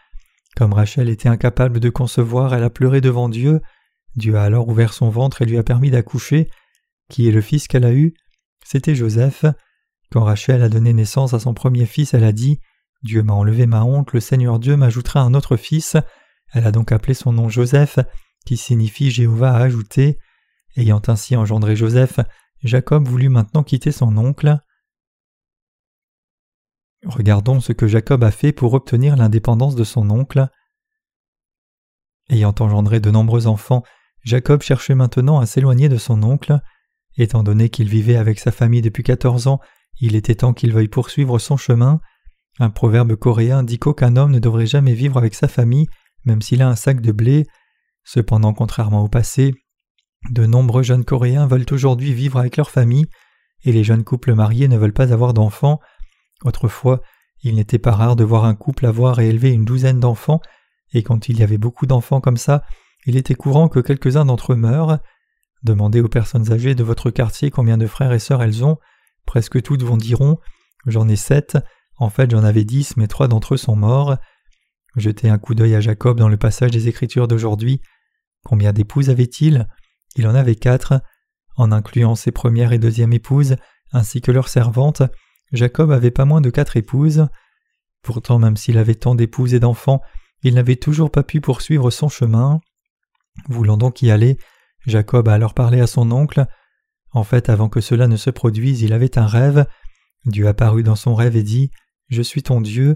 Comme 0.56 0.74
Rachel 0.74 1.08
était 1.08 1.28
incapable 1.28 1.80
de 1.80 1.88
concevoir, 1.88 2.54
elle 2.54 2.62
a 2.62 2.70
pleuré 2.70 3.00
devant 3.00 3.28
Dieu. 3.28 3.60
Dieu 4.14 4.36
a 4.36 4.42
alors 4.42 4.68
ouvert 4.68 4.92
son 4.92 5.08
ventre 5.08 5.42
et 5.42 5.46
lui 5.46 5.58
a 5.58 5.62
permis 5.62 5.90
d'accoucher. 5.90 6.50
Qui 7.08 7.28
est 7.28 7.32
le 7.32 7.40
fils 7.40 7.66
qu'elle 7.66 7.84
a 7.84 7.92
eu? 7.92 8.14
C'était 8.64 8.94
Joseph. 8.94 9.46
Quand 10.10 10.24
Rachel 10.24 10.62
a 10.62 10.68
donné 10.68 10.92
naissance 10.92 11.34
à 11.34 11.38
son 11.38 11.54
premier 11.54 11.86
fils, 11.86 12.14
elle 12.14 12.24
a 12.24 12.32
dit 12.32 12.60
Dieu 13.02 13.22
m'a 13.22 13.32
enlevé 13.32 13.66
ma 13.66 13.84
honte, 13.84 14.12
le 14.12 14.20
Seigneur 14.20 14.58
Dieu 14.58 14.76
m'ajoutera 14.76 15.20
un 15.20 15.34
autre 15.34 15.56
fils. 15.56 15.96
Elle 16.52 16.66
a 16.66 16.72
donc 16.72 16.92
appelé 16.92 17.14
son 17.14 17.32
nom 17.32 17.48
Joseph, 17.48 17.98
qui 18.44 18.56
signifie 18.56 19.10
Jéhovah 19.10 19.54
a 19.54 19.62
ajouté. 19.62 20.18
Ayant 20.76 21.02
ainsi 21.06 21.36
engendré 21.36 21.74
Joseph, 21.74 22.20
Jacob 22.62 23.08
voulut 23.08 23.28
maintenant 23.28 23.62
quitter 23.62 23.92
son 23.92 24.16
oncle. 24.18 24.58
Regardons 27.06 27.60
ce 27.60 27.72
que 27.72 27.86
Jacob 27.86 28.24
a 28.24 28.30
fait 28.30 28.52
pour 28.52 28.74
obtenir 28.74 29.16
l'indépendance 29.16 29.76
de 29.76 29.84
son 29.84 30.10
oncle. 30.10 30.48
Ayant 32.28 32.54
engendré 32.58 32.98
de 32.98 33.10
nombreux 33.10 33.46
enfants, 33.46 33.84
Jacob 34.24 34.62
cherchait 34.62 34.96
maintenant 34.96 35.38
à 35.38 35.46
s'éloigner 35.46 35.88
de 35.88 35.98
son 35.98 36.22
oncle. 36.24 36.60
Étant 37.16 37.44
donné 37.44 37.70
qu'il 37.70 37.88
vivait 37.88 38.16
avec 38.16 38.40
sa 38.40 38.50
famille 38.50 38.82
depuis 38.82 39.04
quatorze 39.04 39.46
ans, 39.46 39.60
il 40.00 40.16
était 40.16 40.34
temps 40.34 40.52
qu'il 40.52 40.72
veuille 40.72 40.88
poursuivre 40.88 41.38
son 41.38 41.56
chemin. 41.56 42.00
Un 42.58 42.70
proverbe 42.70 43.14
coréen 43.14 43.62
dit 43.62 43.78
qu'aucun 43.78 44.16
homme 44.16 44.32
ne 44.32 44.40
devrait 44.40 44.66
jamais 44.66 44.94
vivre 44.94 45.16
avec 45.16 45.34
sa 45.34 45.46
famille, 45.46 45.86
même 46.24 46.42
s'il 46.42 46.60
a 46.60 46.68
un 46.68 46.76
sac 46.76 47.00
de 47.00 47.12
blé. 47.12 47.46
Cependant, 48.02 48.52
contrairement 48.52 49.04
au 49.04 49.08
passé, 49.08 49.54
de 50.30 50.44
nombreux 50.44 50.82
jeunes 50.82 51.04
Coréens 51.04 51.46
veulent 51.46 51.66
aujourd'hui 51.70 52.12
vivre 52.12 52.38
avec 52.38 52.56
leur 52.56 52.70
famille, 52.70 53.06
et 53.64 53.72
les 53.72 53.84
jeunes 53.84 54.04
couples 54.04 54.34
mariés 54.34 54.68
ne 54.68 54.76
veulent 54.76 54.92
pas 54.92 55.12
avoir 55.12 55.34
d'enfants. 55.34 55.80
Autrefois, 56.44 57.02
il 57.42 57.54
n'était 57.56 57.78
pas 57.78 57.92
rare 57.92 58.16
de 58.16 58.24
voir 58.24 58.44
un 58.44 58.54
couple 58.54 58.86
avoir 58.86 59.20
et 59.20 59.28
élever 59.28 59.50
une 59.50 59.64
douzaine 59.64 60.00
d'enfants, 60.00 60.40
et 60.92 61.02
quand 61.02 61.28
il 61.28 61.38
y 61.38 61.42
avait 61.42 61.58
beaucoup 61.58 61.86
d'enfants 61.86 62.20
comme 62.20 62.36
ça, 62.36 62.64
il 63.06 63.16
était 63.16 63.34
courant 63.34 63.68
que 63.68 63.80
quelques-uns 63.80 64.24
d'entre 64.24 64.52
eux 64.52 64.56
meurent. 64.56 64.98
Demandez 65.62 66.00
aux 66.00 66.08
personnes 66.08 66.52
âgées 66.52 66.74
de 66.74 66.82
votre 66.84 67.10
quartier 67.10 67.50
combien 67.50 67.78
de 67.78 67.86
frères 67.86 68.12
et 68.12 68.18
sœurs 68.18 68.42
elles 68.42 68.64
ont. 68.64 68.78
Presque 69.24 69.62
toutes 69.62 69.82
vont 69.82 69.96
diront 69.96 70.38
J'en 70.86 71.08
ai 71.08 71.16
sept. 71.16 71.58
En 71.98 72.10
fait, 72.10 72.30
j'en 72.30 72.44
avais 72.44 72.64
dix, 72.64 72.96
mais 72.96 73.06
trois 73.06 73.28
d'entre 73.28 73.54
eux 73.54 73.58
sont 73.58 73.76
morts. 73.76 74.16
Jetez 74.96 75.28
un 75.28 75.38
coup 75.38 75.54
d'œil 75.54 75.74
à 75.74 75.80
Jacob 75.80 76.18
dans 76.18 76.28
le 76.28 76.36
passage 76.36 76.70
des 76.70 76.88
Écritures 76.88 77.28
d'aujourd'hui. 77.28 77.80
Combien 78.44 78.72
d'épouses 78.72 79.10
avait-il? 79.10 79.68
Il 80.16 80.26
en 80.26 80.34
avait 80.34 80.56
quatre. 80.56 81.00
En 81.56 81.72
incluant 81.72 82.14
ses 82.14 82.32
premières 82.32 82.72
et 82.72 82.78
deuxièmes 82.78 83.12
épouses, 83.12 83.56
ainsi 83.92 84.20
que 84.20 84.30
leurs 84.30 84.48
servantes, 84.48 85.02
Jacob 85.52 85.90
avait 85.90 86.10
pas 86.10 86.24
moins 86.24 86.40
de 86.40 86.50
quatre 86.50 86.76
épouses. 86.76 87.26
Pourtant, 88.02 88.38
même 88.38 88.56
s'il 88.56 88.78
avait 88.78 88.94
tant 88.94 89.14
d'épouses 89.14 89.54
et 89.54 89.60
d'enfants, 89.60 90.02
il 90.42 90.54
n'avait 90.54 90.76
toujours 90.76 91.10
pas 91.10 91.22
pu 91.22 91.40
poursuivre 91.40 91.90
son 91.90 92.08
chemin. 92.08 92.60
Voulant 93.48 93.76
donc 93.76 94.02
y 94.02 94.10
aller, 94.10 94.38
Jacob 94.86 95.28
a 95.28 95.34
alors 95.34 95.54
parlé 95.54 95.80
à 95.80 95.86
son 95.86 96.10
oncle. 96.10 96.46
En 97.10 97.24
fait, 97.24 97.48
avant 97.48 97.68
que 97.68 97.80
cela 97.80 98.06
ne 98.08 98.16
se 98.16 98.30
produise, 98.30 98.82
il 98.82 98.92
avait 98.92 99.18
un 99.18 99.26
rêve. 99.26 99.66
Dieu 100.24 100.48
apparut 100.48 100.82
dans 100.82 100.96
son 100.96 101.14
rêve 101.14 101.36
et 101.36 101.42
dit 101.42 101.70
Je 102.08 102.22
suis 102.22 102.42
ton 102.42 102.60
Dieu. 102.60 102.94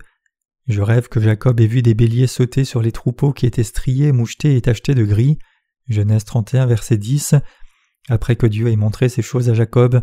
Je 0.68 0.82
rêve 0.82 1.08
que 1.08 1.20
Jacob 1.20 1.60
ait 1.60 1.66
vu 1.66 1.82
des 1.82 1.94
béliers 1.94 2.26
sauter 2.26 2.64
sur 2.64 2.82
les 2.82 2.92
troupeaux 2.92 3.32
qui 3.32 3.46
étaient 3.46 3.64
striés, 3.64 4.12
mouchetés 4.12 4.56
et 4.56 4.60
tachetés 4.60 4.94
de 4.94 5.04
gris. 5.04 5.38
Genèse 5.88 6.24
31, 6.24 6.66
verset 6.66 6.96
10. 6.96 7.34
Après 8.08 8.36
que 8.36 8.46
Dieu 8.46 8.68
ait 8.68 8.76
montré 8.76 9.08
ces 9.08 9.22
choses 9.22 9.48
à 9.48 9.54
Jacob, 9.54 10.00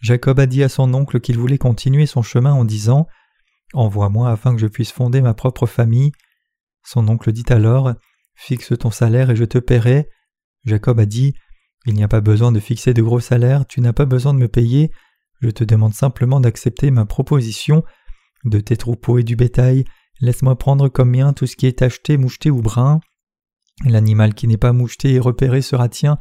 Jacob 0.00 0.40
a 0.40 0.46
dit 0.46 0.62
à 0.62 0.68
son 0.68 0.92
oncle 0.94 1.20
qu'il 1.20 1.38
voulait 1.38 1.58
continuer 1.58 2.06
son 2.06 2.22
chemin 2.22 2.52
en 2.52 2.64
disant 2.64 3.06
Envoie-moi 3.72 4.30
afin 4.30 4.54
que 4.54 4.60
je 4.60 4.66
puisse 4.66 4.92
fonder 4.92 5.20
ma 5.20 5.34
propre 5.34 5.66
famille. 5.66 6.12
Son 6.82 7.06
oncle 7.08 7.32
dit 7.32 7.44
alors 7.48 7.92
Fixe 8.34 8.72
ton 8.78 8.90
salaire 8.90 9.30
et 9.30 9.36
je 9.36 9.44
te 9.44 9.58
paierai. 9.58 10.08
Jacob 10.64 10.98
a 10.98 11.06
dit 11.06 11.34
Il 11.86 11.94
n'y 11.94 12.02
a 12.02 12.08
pas 12.08 12.20
besoin 12.20 12.52
de 12.52 12.60
fixer 12.60 12.94
de 12.94 13.02
gros 13.02 13.20
salaires, 13.20 13.66
tu 13.66 13.80
n'as 13.80 13.92
pas 13.92 14.06
besoin 14.06 14.32
de 14.32 14.38
me 14.38 14.48
payer, 14.48 14.90
je 15.40 15.50
te 15.50 15.64
demande 15.64 15.94
simplement 15.94 16.40
d'accepter 16.40 16.90
ma 16.90 17.04
proposition. 17.04 17.84
De 18.44 18.58
tes 18.58 18.78
troupeaux 18.78 19.18
et 19.18 19.22
du 19.22 19.36
bétail, 19.36 19.84
laisse-moi 20.20 20.56
prendre 20.56 20.88
comme 20.88 21.10
mien 21.10 21.34
tout 21.34 21.46
ce 21.46 21.56
qui 21.56 21.66
est 21.66 21.82
acheté, 21.82 22.16
moucheté 22.16 22.50
ou 22.50 22.62
brun. 22.62 23.00
L'animal 23.84 24.34
qui 24.34 24.46
n'est 24.46 24.56
pas 24.56 24.72
moucheté 24.72 25.12
et 25.12 25.20
repéré 25.20 25.60
sera 25.60 25.90
tien, 25.90 26.18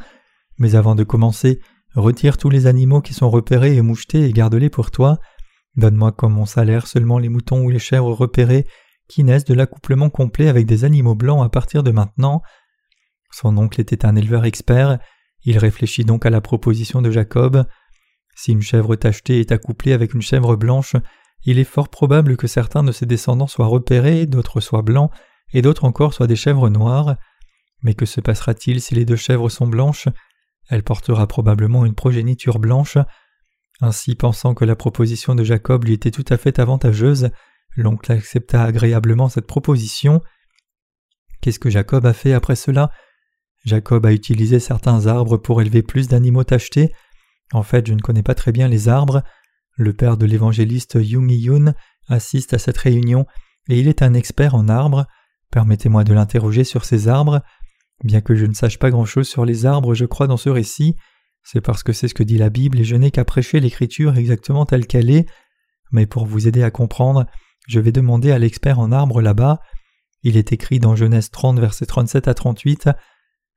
mais 0.57 0.75
avant 0.75 0.95
de 0.95 1.05
commencer, 1.05 1.61
retire 1.99 2.37
tous 2.37 2.49
les 2.49 2.67
animaux 2.67 3.01
qui 3.01 3.13
sont 3.13 3.29
repérés 3.29 3.75
et 3.75 3.81
mouchetés 3.81 4.25
et 4.25 4.33
garde-les 4.33 4.69
pour 4.69 4.91
toi. 4.91 5.19
Donne-moi 5.75 6.11
comme 6.11 6.33
mon 6.33 6.45
salaire 6.45 6.87
seulement 6.87 7.19
les 7.19 7.29
moutons 7.29 7.63
ou 7.63 7.69
les 7.69 7.79
chèvres 7.79 8.11
repérés 8.11 8.65
qui 9.07 9.23
naissent 9.23 9.45
de 9.45 9.53
l'accouplement 9.53 10.09
complet 10.09 10.47
avec 10.47 10.65
des 10.65 10.85
animaux 10.85 11.15
blancs 11.15 11.43
à 11.43 11.49
partir 11.49 11.83
de 11.83 11.91
maintenant. 11.91 12.41
Son 13.31 13.57
oncle 13.57 13.81
était 13.81 14.05
un 14.05 14.15
éleveur 14.15 14.45
expert, 14.45 14.99
il 15.43 15.57
réfléchit 15.57 16.03
donc 16.03 16.25
à 16.25 16.29
la 16.29 16.41
proposition 16.41 17.01
de 17.01 17.11
Jacob. 17.11 17.65
Si 18.35 18.51
une 18.51 18.61
chèvre 18.61 18.95
tachetée 18.95 19.39
est 19.39 19.51
accouplée 19.51 19.93
avec 19.93 20.13
une 20.13 20.21
chèvre 20.21 20.55
blanche, 20.55 20.95
il 21.43 21.59
est 21.59 21.63
fort 21.63 21.89
probable 21.89 22.37
que 22.37 22.47
certains 22.47 22.83
de 22.83 22.91
ses 22.91 23.05
descendants 23.05 23.47
soient 23.47 23.67
repérés, 23.67 24.25
d'autres 24.25 24.59
soient 24.59 24.81
blancs, 24.81 25.11
et 25.53 25.61
d'autres 25.61 25.85
encore 25.85 26.13
soient 26.13 26.27
des 26.27 26.35
chèvres 26.35 26.69
noires. 26.69 27.15
Mais 27.81 27.93
que 27.93 28.05
se 28.05 28.21
passera-t-il 28.21 28.81
si 28.81 28.95
les 28.95 29.05
deux 29.05 29.15
chèvres 29.15 29.49
sont 29.49 29.67
blanches? 29.67 30.09
Elle 30.69 30.83
portera 30.83 31.27
probablement 31.27 31.85
une 31.85 31.95
progéniture 31.95 32.59
blanche. 32.59 32.97
Ainsi, 33.81 34.15
pensant 34.15 34.53
que 34.53 34.65
la 34.65 34.75
proposition 34.75 35.35
de 35.35 35.43
Jacob 35.43 35.83
lui 35.83 35.93
était 35.93 36.11
tout 36.11 36.25
à 36.29 36.37
fait 36.37 36.59
avantageuse, 36.59 37.31
l'oncle 37.75 38.11
accepta 38.11 38.63
agréablement 38.63 39.29
cette 39.29 39.47
proposition. 39.47 40.21
Qu'est-ce 41.41 41.59
que 41.59 41.69
Jacob 41.69 42.05
a 42.05 42.13
fait 42.13 42.33
après 42.33 42.55
cela? 42.55 42.91
Jacob 43.65 44.05
a 44.05 44.13
utilisé 44.13 44.59
certains 44.59 45.07
arbres 45.07 45.37
pour 45.37 45.61
élever 45.61 45.81
plus 45.81 46.07
d'animaux 46.07 46.43
tachetés. 46.43 46.93
En 47.51 47.63
fait, 47.63 47.87
je 47.87 47.93
ne 47.93 48.01
connais 48.01 48.23
pas 48.23 48.35
très 48.35 48.51
bien 48.51 48.67
les 48.67 48.87
arbres. 48.87 49.23
Le 49.75 49.93
père 49.93 50.17
de 50.17 50.25
l'évangéliste 50.25 50.97
Yung 51.01 51.31
Yun 51.31 51.73
assiste 52.07 52.53
à 52.53 52.59
cette 52.59 52.77
réunion 52.77 53.25
et 53.69 53.79
il 53.79 53.87
est 53.87 54.01
un 54.01 54.13
expert 54.13 54.55
en 54.55 54.67
arbres. 54.67 55.07
Permettez-moi 55.51 56.03
de 56.03 56.13
l'interroger 56.13 56.63
sur 56.63 56.85
ces 56.85 57.07
arbres. 57.07 57.41
Bien 58.03 58.21
que 58.21 58.35
je 58.35 58.45
ne 58.45 58.53
sache 58.53 58.79
pas 58.79 58.91
grand-chose 58.91 59.27
sur 59.27 59.45
les 59.45 59.65
arbres, 59.65 59.93
je 59.93 60.05
crois 60.05 60.27
dans 60.27 60.37
ce 60.37 60.49
récit. 60.49 60.95
C'est 61.43 61.61
parce 61.61 61.83
que 61.83 61.93
c'est 61.93 62.07
ce 62.07 62.13
que 62.13 62.23
dit 62.23 62.37
la 62.37 62.49
Bible 62.49 62.79
et 62.79 62.83
je 62.83 62.95
n'ai 62.95 63.11
qu'à 63.11 63.25
prêcher 63.25 63.59
l'Écriture 63.59 64.17
exactement 64.17 64.65
telle 64.65 64.87
qu'elle 64.87 65.09
est. 65.09 65.27
Mais 65.91 66.05
pour 66.05 66.25
vous 66.25 66.47
aider 66.47 66.63
à 66.63 66.71
comprendre, 66.71 67.25
je 67.67 67.79
vais 67.79 67.91
demander 67.91 68.31
à 68.31 68.39
l'expert 68.39 68.79
en 68.79 68.91
arbres 68.91 69.21
là-bas. 69.21 69.59
Il 70.23 70.37
est 70.37 70.51
écrit 70.53 70.79
dans 70.79 70.95
Genèse 70.95 71.29
30, 71.29 71.59
versets 71.59 71.85
37 71.85 72.27
à 72.27 72.33
38. 72.33 72.89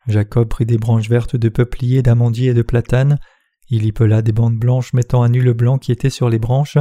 Jacob 0.08 0.48
prit 0.48 0.66
des 0.66 0.78
branches 0.78 1.08
vertes 1.08 1.36
de 1.36 1.48
peuplier, 1.48 2.02
d'amandier 2.02 2.50
et 2.50 2.54
de 2.54 2.62
platane. 2.62 3.18
Il 3.68 3.84
y 3.84 3.92
pela 3.92 4.22
des 4.22 4.32
bandes 4.32 4.58
blanches 4.58 4.92
mettant 4.92 5.22
à 5.22 5.28
nu 5.28 5.40
le 5.40 5.52
blanc 5.52 5.78
qui 5.78 5.92
était 5.92 6.10
sur 6.10 6.28
les 6.28 6.38
branches. 6.38 6.78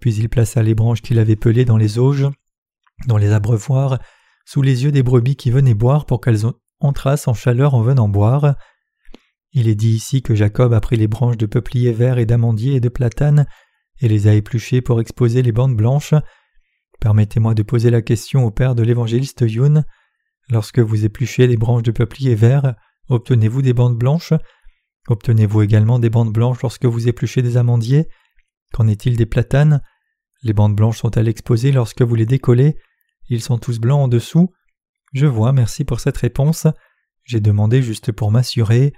Puis 0.00 0.14
il 0.14 0.28
plaça 0.28 0.62
les 0.62 0.74
branches 0.74 1.02
qu'il 1.02 1.18
avait 1.18 1.36
pelées 1.36 1.64
dans 1.64 1.76
les 1.76 1.98
auges, 1.98 2.26
dans 3.06 3.18
les 3.18 3.32
abreuvoirs, 3.32 3.98
sous 4.44 4.62
les 4.62 4.84
yeux 4.84 4.92
des 4.92 5.02
brebis 5.02 5.36
qui 5.36 5.50
venaient 5.50 5.74
boire 5.74 6.06
pour 6.06 6.20
qu'elles 6.20 6.46
entrassent 6.80 7.28
en 7.28 7.34
chaleur 7.34 7.74
en 7.74 7.82
venant 7.82 8.08
boire. 8.08 8.56
Il 9.52 9.68
est 9.68 9.74
dit 9.74 9.90
ici 9.90 10.22
que 10.22 10.34
Jacob 10.34 10.72
a 10.72 10.80
pris 10.80 10.96
les 10.96 11.08
branches 11.08 11.36
de 11.36 11.46
peuplier 11.46 11.92
vert 11.92 12.18
et 12.18 12.26
d'amandier 12.26 12.74
et 12.74 12.80
de 12.80 12.88
platane 12.88 13.46
et 14.00 14.08
les 14.08 14.28
a 14.28 14.34
épluchées 14.34 14.80
pour 14.80 15.00
exposer 15.00 15.42
les 15.42 15.52
bandes 15.52 15.76
blanches. 15.76 16.14
Permettez-moi 17.00 17.54
de 17.54 17.62
poser 17.62 17.90
la 17.90 18.02
question 18.02 18.44
au 18.44 18.50
père 18.50 18.74
de 18.74 18.82
l'évangéliste 18.82 19.44
Yun. 19.46 19.84
Lorsque 20.48 20.78
vous 20.78 21.04
épluchez 21.04 21.46
des 21.46 21.56
branches 21.56 21.82
de 21.82 21.90
peuplier 21.90 22.34
vert, 22.34 22.74
obtenez-vous 23.08 23.62
des 23.62 23.72
bandes 23.72 23.98
blanches? 23.98 24.32
Obtenez-vous 25.08 25.62
également 25.62 25.98
des 25.98 26.10
bandes 26.10 26.32
blanches 26.32 26.62
lorsque 26.62 26.86
vous 26.86 27.08
épluchez 27.08 27.42
des 27.42 27.56
amandiers? 27.56 28.08
Qu'en 28.72 28.86
est-il 28.86 29.16
des 29.16 29.26
platanes? 29.26 29.82
Les 30.42 30.52
bandes 30.52 30.76
blanches 30.76 30.98
sont-elles 30.98 31.28
exposées 31.28 31.72
lorsque 31.72 32.02
vous 32.02 32.14
les 32.14 32.26
décollez 32.26 32.76
Ils 33.28 33.42
sont 33.42 33.58
tous 33.58 33.80
blancs 33.80 34.00
en 34.00 34.08
dessous 34.08 34.52
Je 35.12 35.26
vois, 35.26 35.52
merci 35.52 35.84
pour 35.84 36.00
cette 36.00 36.16
réponse. 36.16 36.66
J'ai 37.24 37.40
demandé 37.40 37.82
juste 37.82 38.12
pour 38.12 38.30
m'assurer. 38.30 38.92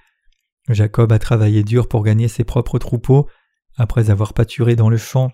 Jacob 0.68 1.12
a 1.12 1.18
travaillé 1.18 1.64
dur 1.64 1.88
pour 1.88 2.02
gagner 2.02 2.28
ses 2.28 2.44
propres 2.44 2.78
troupeaux. 2.78 3.28
Après 3.76 4.10
avoir 4.10 4.34
pâturé 4.34 4.76
dans 4.76 4.90
le 4.90 4.98
champ, 4.98 5.30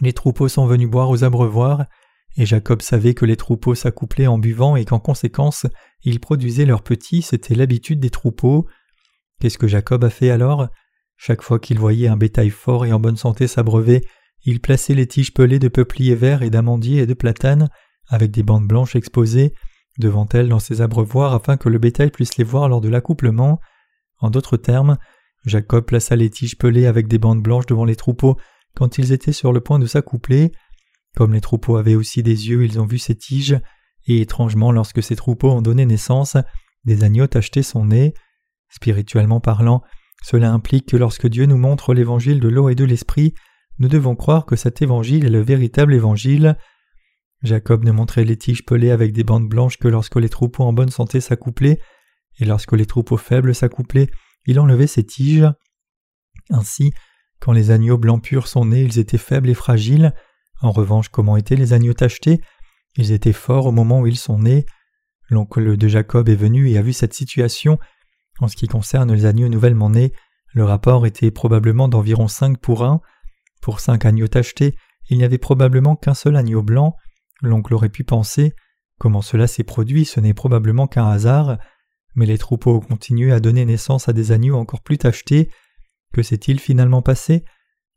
les 0.00 0.12
troupeaux 0.12 0.48
sont 0.48 0.66
venus 0.66 0.88
boire 0.88 1.10
aux 1.10 1.24
abreuvoirs 1.24 1.86
et 2.36 2.46
Jacob 2.46 2.82
savait 2.82 3.14
que 3.14 3.24
les 3.24 3.36
troupeaux 3.36 3.74
s'accouplaient 3.74 4.26
en 4.26 4.38
buvant 4.38 4.76
et 4.76 4.84
qu'en 4.84 5.00
conséquence 5.00 5.66
ils 6.02 6.20
produisaient 6.20 6.66
leurs 6.66 6.82
petits, 6.82 7.22
c'était 7.22 7.54
l'habitude 7.54 8.00
des 8.00 8.10
troupeaux. 8.10 8.66
Qu'est-ce 9.40 9.58
que 9.58 9.68
Jacob 9.68 10.04
a 10.04 10.10
fait 10.10 10.30
alors? 10.30 10.68
Chaque 11.16 11.42
fois 11.42 11.58
qu'il 11.58 11.78
voyait 11.78 12.08
un 12.08 12.16
bétail 12.16 12.50
fort 12.50 12.86
et 12.86 12.92
en 12.92 13.00
bonne 13.00 13.16
santé 13.16 13.48
s'abreuver, 13.48 14.06
il 14.44 14.60
plaçait 14.60 14.94
les 14.94 15.06
tiges 15.06 15.34
pelées 15.34 15.58
de 15.58 15.68
peupliers 15.68 16.14
verts 16.14 16.42
et 16.42 16.50
d'amandiers 16.50 17.02
et 17.02 17.06
de 17.06 17.14
platanes, 17.14 17.68
avec 18.06 18.30
des 18.30 18.44
bandes 18.44 18.68
blanches 18.68 18.94
exposées, 18.94 19.52
devant 19.98 20.26
elles 20.32 20.48
dans 20.48 20.58
ses 20.58 20.80
abreuvoirs 20.80 21.34
afin 21.34 21.56
que 21.56 21.68
le 21.68 21.78
bétail 21.78 22.10
puisse 22.10 22.36
les 22.36 22.44
voir 22.44 22.68
lors 22.68 22.80
de 22.80 22.88
l'accouplement. 22.88 23.60
En 24.20 24.30
d'autres 24.30 24.56
termes, 24.56 24.96
Jacob 25.44 25.84
plaça 25.84 26.16
les 26.16 26.30
tiges 26.30 26.56
pelées 26.56 26.86
avec 26.86 27.08
des 27.08 27.18
bandes 27.18 27.42
blanches 27.42 27.66
devant 27.66 27.84
les 27.84 27.96
troupeaux 27.96 28.36
quand 28.74 28.98
ils 28.98 29.12
étaient 29.12 29.32
sur 29.32 29.52
le 29.52 29.60
point 29.60 29.78
de 29.78 29.86
s'accoupler. 29.86 30.52
Comme 31.16 31.32
les 31.32 31.40
troupeaux 31.40 31.76
avaient 31.76 31.96
aussi 31.96 32.22
des 32.22 32.48
yeux, 32.48 32.64
ils 32.64 32.80
ont 32.80 32.86
vu 32.86 32.98
ces 32.98 33.16
tiges, 33.16 33.58
et 34.06 34.20
étrangement, 34.20 34.72
lorsque 34.72 35.02
ces 35.02 35.16
troupeaux 35.16 35.50
ont 35.50 35.62
donné 35.62 35.84
naissance, 35.84 36.36
des 36.84 37.04
agneaux 37.04 37.26
tachetaient 37.26 37.62
son 37.62 37.86
nez. 37.86 38.14
Spirituellement 38.68 39.40
parlant, 39.40 39.82
cela 40.22 40.52
implique 40.52 40.86
que 40.86 40.96
lorsque 40.96 41.26
Dieu 41.26 41.46
nous 41.46 41.58
montre 41.58 41.94
l'évangile 41.94 42.40
de 42.40 42.48
l'eau 42.48 42.68
et 42.68 42.74
de 42.74 42.84
l'esprit, 42.84 43.34
nous 43.78 43.88
devons 43.88 44.16
croire 44.16 44.46
que 44.46 44.56
cet 44.56 44.82
évangile 44.82 45.24
est 45.24 45.30
le 45.30 45.40
véritable 45.40 45.94
évangile. 45.94 46.56
Jacob 47.42 47.84
ne 47.84 47.92
montrait 47.92 48.24
les 48.24 48.36
tiges 48.36 48.64
pelées 48.64 48.90
avec 48.90 49.12
des 49.12 49.24
bandes 49.24 49.48
blanches 49.48 49.78
que 49.78 49.88
lorsque 49.88 50.16
les 50.16 50.28
troupeaux 50.28 50.64
en 50.64 50.72
bonne 50.72 50.90
santé 50.90 51.20
s'accouplaient, 51.20 51.80
et 52.40 52.44
lorsque 52.44 52.72
les 52.72 52.86
troupeaux 52.86 53.16
faibles 53.16 53.54
s'accouplaient, 53.54 54.10
il 54.46 54.58
enlevait 54.60 54.86
ces 54.86 55.04
tiges. 55.04 55.48
Ainsi, 56.50 56.92
quand 57.40 57.52
les 57.52 57.70
agneaux 57.70 57.98
blancs 57.98 58.22
purs 58.22 58.48
sont 58.48 58.66
nés, 58.66 58.82
ils 58.82 58.98
étaient 58.98 59.18
faibles 59.18 59.48
et 59.48 59.54
fragiles, 59.54 60.12
en 60.60 60.72
revanche, 60.72 61.08
comment 61.08 61.36
étaient 61.36 61.56
les 61.56 61.72
agneaux 61.72 61.94
tachetés? 61.94 62.40
Ils 62.96 63.12
étaient 63.12 63.32
forts 63.32 63.66
au 63.66 63.72
moment 63.72 64.00
où 64.00 64.06
ils 64.06 64.16
sont 64.16 64.40
nés. 64.40 64.66
L'oncle 65.28 65.76
de 65.76 65.88
Jacob 65.88 66.28
est 66.28 66.34
venu 66.34 66.68
et 66.68 66.78
a 66.78 66.82
vu 66.82 66.92
cette 66.92 67.14
situation. 67.14 67.78
En 68.40 68.48
ce 68.48 68.56
qui 68.56 68.66
concerne 68.66 69.12
les 69.12 69.24
agneaux 69.24 69.48
nouvellement 69.48 69.90
nés, 69.90 70.12
le 70.54 70.64
rapport 70.64 71.06
était 71.06 71.30
probablement 71.30 71.88
d'environ 71.88 72.26
cinq 72.26 72.58
pour 72.58 72.84
un. 72.84 73.00
Pour 73.62 73.80
cinq 73.80 74.04
agneaux 74.04 74.28
tachetés, 74.28 74.74
il 75.10 75.18
n'y 75.18 75.24
avait 75.24 75.38
probablement 75.38 75.96
qu'un 75.96 76.14
seul 76.14 76.34
agneau 76.34 76.62
blanc. 76.62 76.96
L'oncle 77.42 77.74
aurait 77.74 77.88
pu 77.88 78.04
penser 78.04 78.54
comment 78.98 79.22
cela 79.22 79.46
s'est 79.46 79.64
produit, 79.64 80.04
ce 80.04 80.20
n'est 80.20 80.34
probablement 80.34 80.86
qu'un 80.86 81.06
hasard. 81.06 81.58
Mais 82.14 82.26
les 82.26 82.38
troupeaux 82.38 82.76
ont 82.76 82.80
continué 82.80 83.32
à 83.32 83.40
donner 83.40 83.64
naissance 83.64 84.08
à 84.08 84.12
des 84.12 84.32
agneaux 84.32 84.56
encore 84.56 84.82
plus 84.82 84.98
tachetés. 84.98 85.50
Que 86.12 86.22
s'est-il 86.22 86.58
finalement 86.58 87.02
passé? 87.02 87.44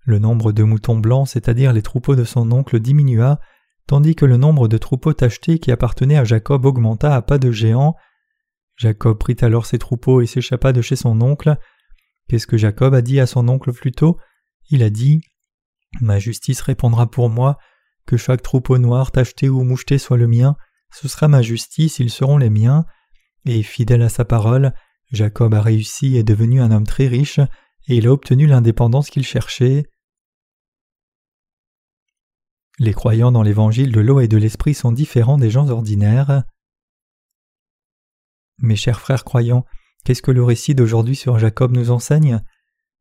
Le 0.03 0.19
nombre 0.19 0.51
de 0.51 0.63
moutons 0.63 0.97
blancs, 0.97 1.27
c'est-à-dire 1.27 1.73
les 1.73 1.81
troupeaux 1.81 2.15
de 2.15 2.23
son 2.23 2.51
oncle, 2.51 2.79
diminua, 2.79 3.39
tandis 3.87 4.15
que 4.15 4.25
le 4.25 4.37
nombre 4.37 4.67
de 4.67 4.77
troupeaux 4.77 5.13
tachetés 5.13 5.59
qui 5.59 5.71
appartenaient 5.71 6.17
à 6.17 6.23
Jacob 6.23 6.65
augmenta 6.65 7.15
à 7.15 7.21
pas 7.21 7.37
de 7.37 7.51
géant. 7.51 7.95
Jacob 8.75 9.17
prit 9.17 9.37
alors 9.41 9.65
ses 9.65 9.79
troupeaux 9.79 10.21
et 10.21 10.27
s'échappa 10.27 10.73
de 10.73 10.81
chez 10.81 10.95
son 10.95 11.19
oncle. 11.21 11.57
Qu'est-ce 12.27 12.47
que 12.47 12.57
Jacob 12.57 12.93
a 12.93 13.01
dit 13.01 13.19
à 13.19 13.27
son 13.27 13.47
oncle 13.47 13.73
plus 13.73 13.91
tôt? 13.91 14.17
Il 14.69 14.83
a 14.83 14.89
dit 14.89 15.21
Ma 15.99 16.19
justice 16.19 16.61
répondra 16.61 17.09
pour 17.09 17.29
moi, 17.29 17.57
que 18.05 18.17
chaque 18.17 18.41
troupeau 18.41 18.77
noir, 18.77 19.11
tacheté 19.11 19.49
ou 19.49 19.63
moucheté 19.63 19.97
soit 19.97 20.17
le 20.17 20.27
mien, 20.27 20.55
ce 20.93 21.07
sera 21.07 21.27
ma 21.27 21.41
justice, 21.41 21.99
ils 21.99 22.09
seront 22.09 22.37
les 22.37 22.49
miens. 22.49 22.85
Et 23.45 23.63
fidèle 23.63 24.01
à 24.01 24.09
sa 24.09 24.25
parole, 24.25 24.73
Jacob 25.11 25.53
a 25.53 25.61
réussi 25.61 26.15
et 26.15 26.19
est 26.19 26.23
devenu 26.23 26.61
un 26.61 26.71
homme 26.71 26.85
très 26.85 27.07
riche, 27.07 27.39
et 27.87 27.97
il 27.97 28.07
a 28.07 28.11
obtenu 28.11 28.47
l'indépendance 28.47 29.09
qu'il 29.09 29.25
cherchait. 29.25 29.85
Les 32.79 32.93
croyants 32.93 33.31
dans 33.31 33.43
l'évangile 33.43 33.91
de 33.91 33.99
l'eau 33.99 34.19
et 34.19 34.27
de 34.27 34.37
l'esprit 34.37 34.73
sont 34.73 34.91
différents 34.91 35.37
des 35.37 35.49
gens 35.49 35.69
ordinaires. 35.69 36.43
Mes 38.59 38.75
chers 38.75 38.99
frères 38.99 39.23
croyants, 39.23 39.65
qu'est-ce 40.03 40.21
que 40.21 40.31
le 40.31 40.43
récit 40.43 40.75
d'aujourd'hui 40.75 41.15
sur 41.15 41.39
Jacob 41.39 41.71
nous 41.71 41.91
enseigne? 41.91 42.41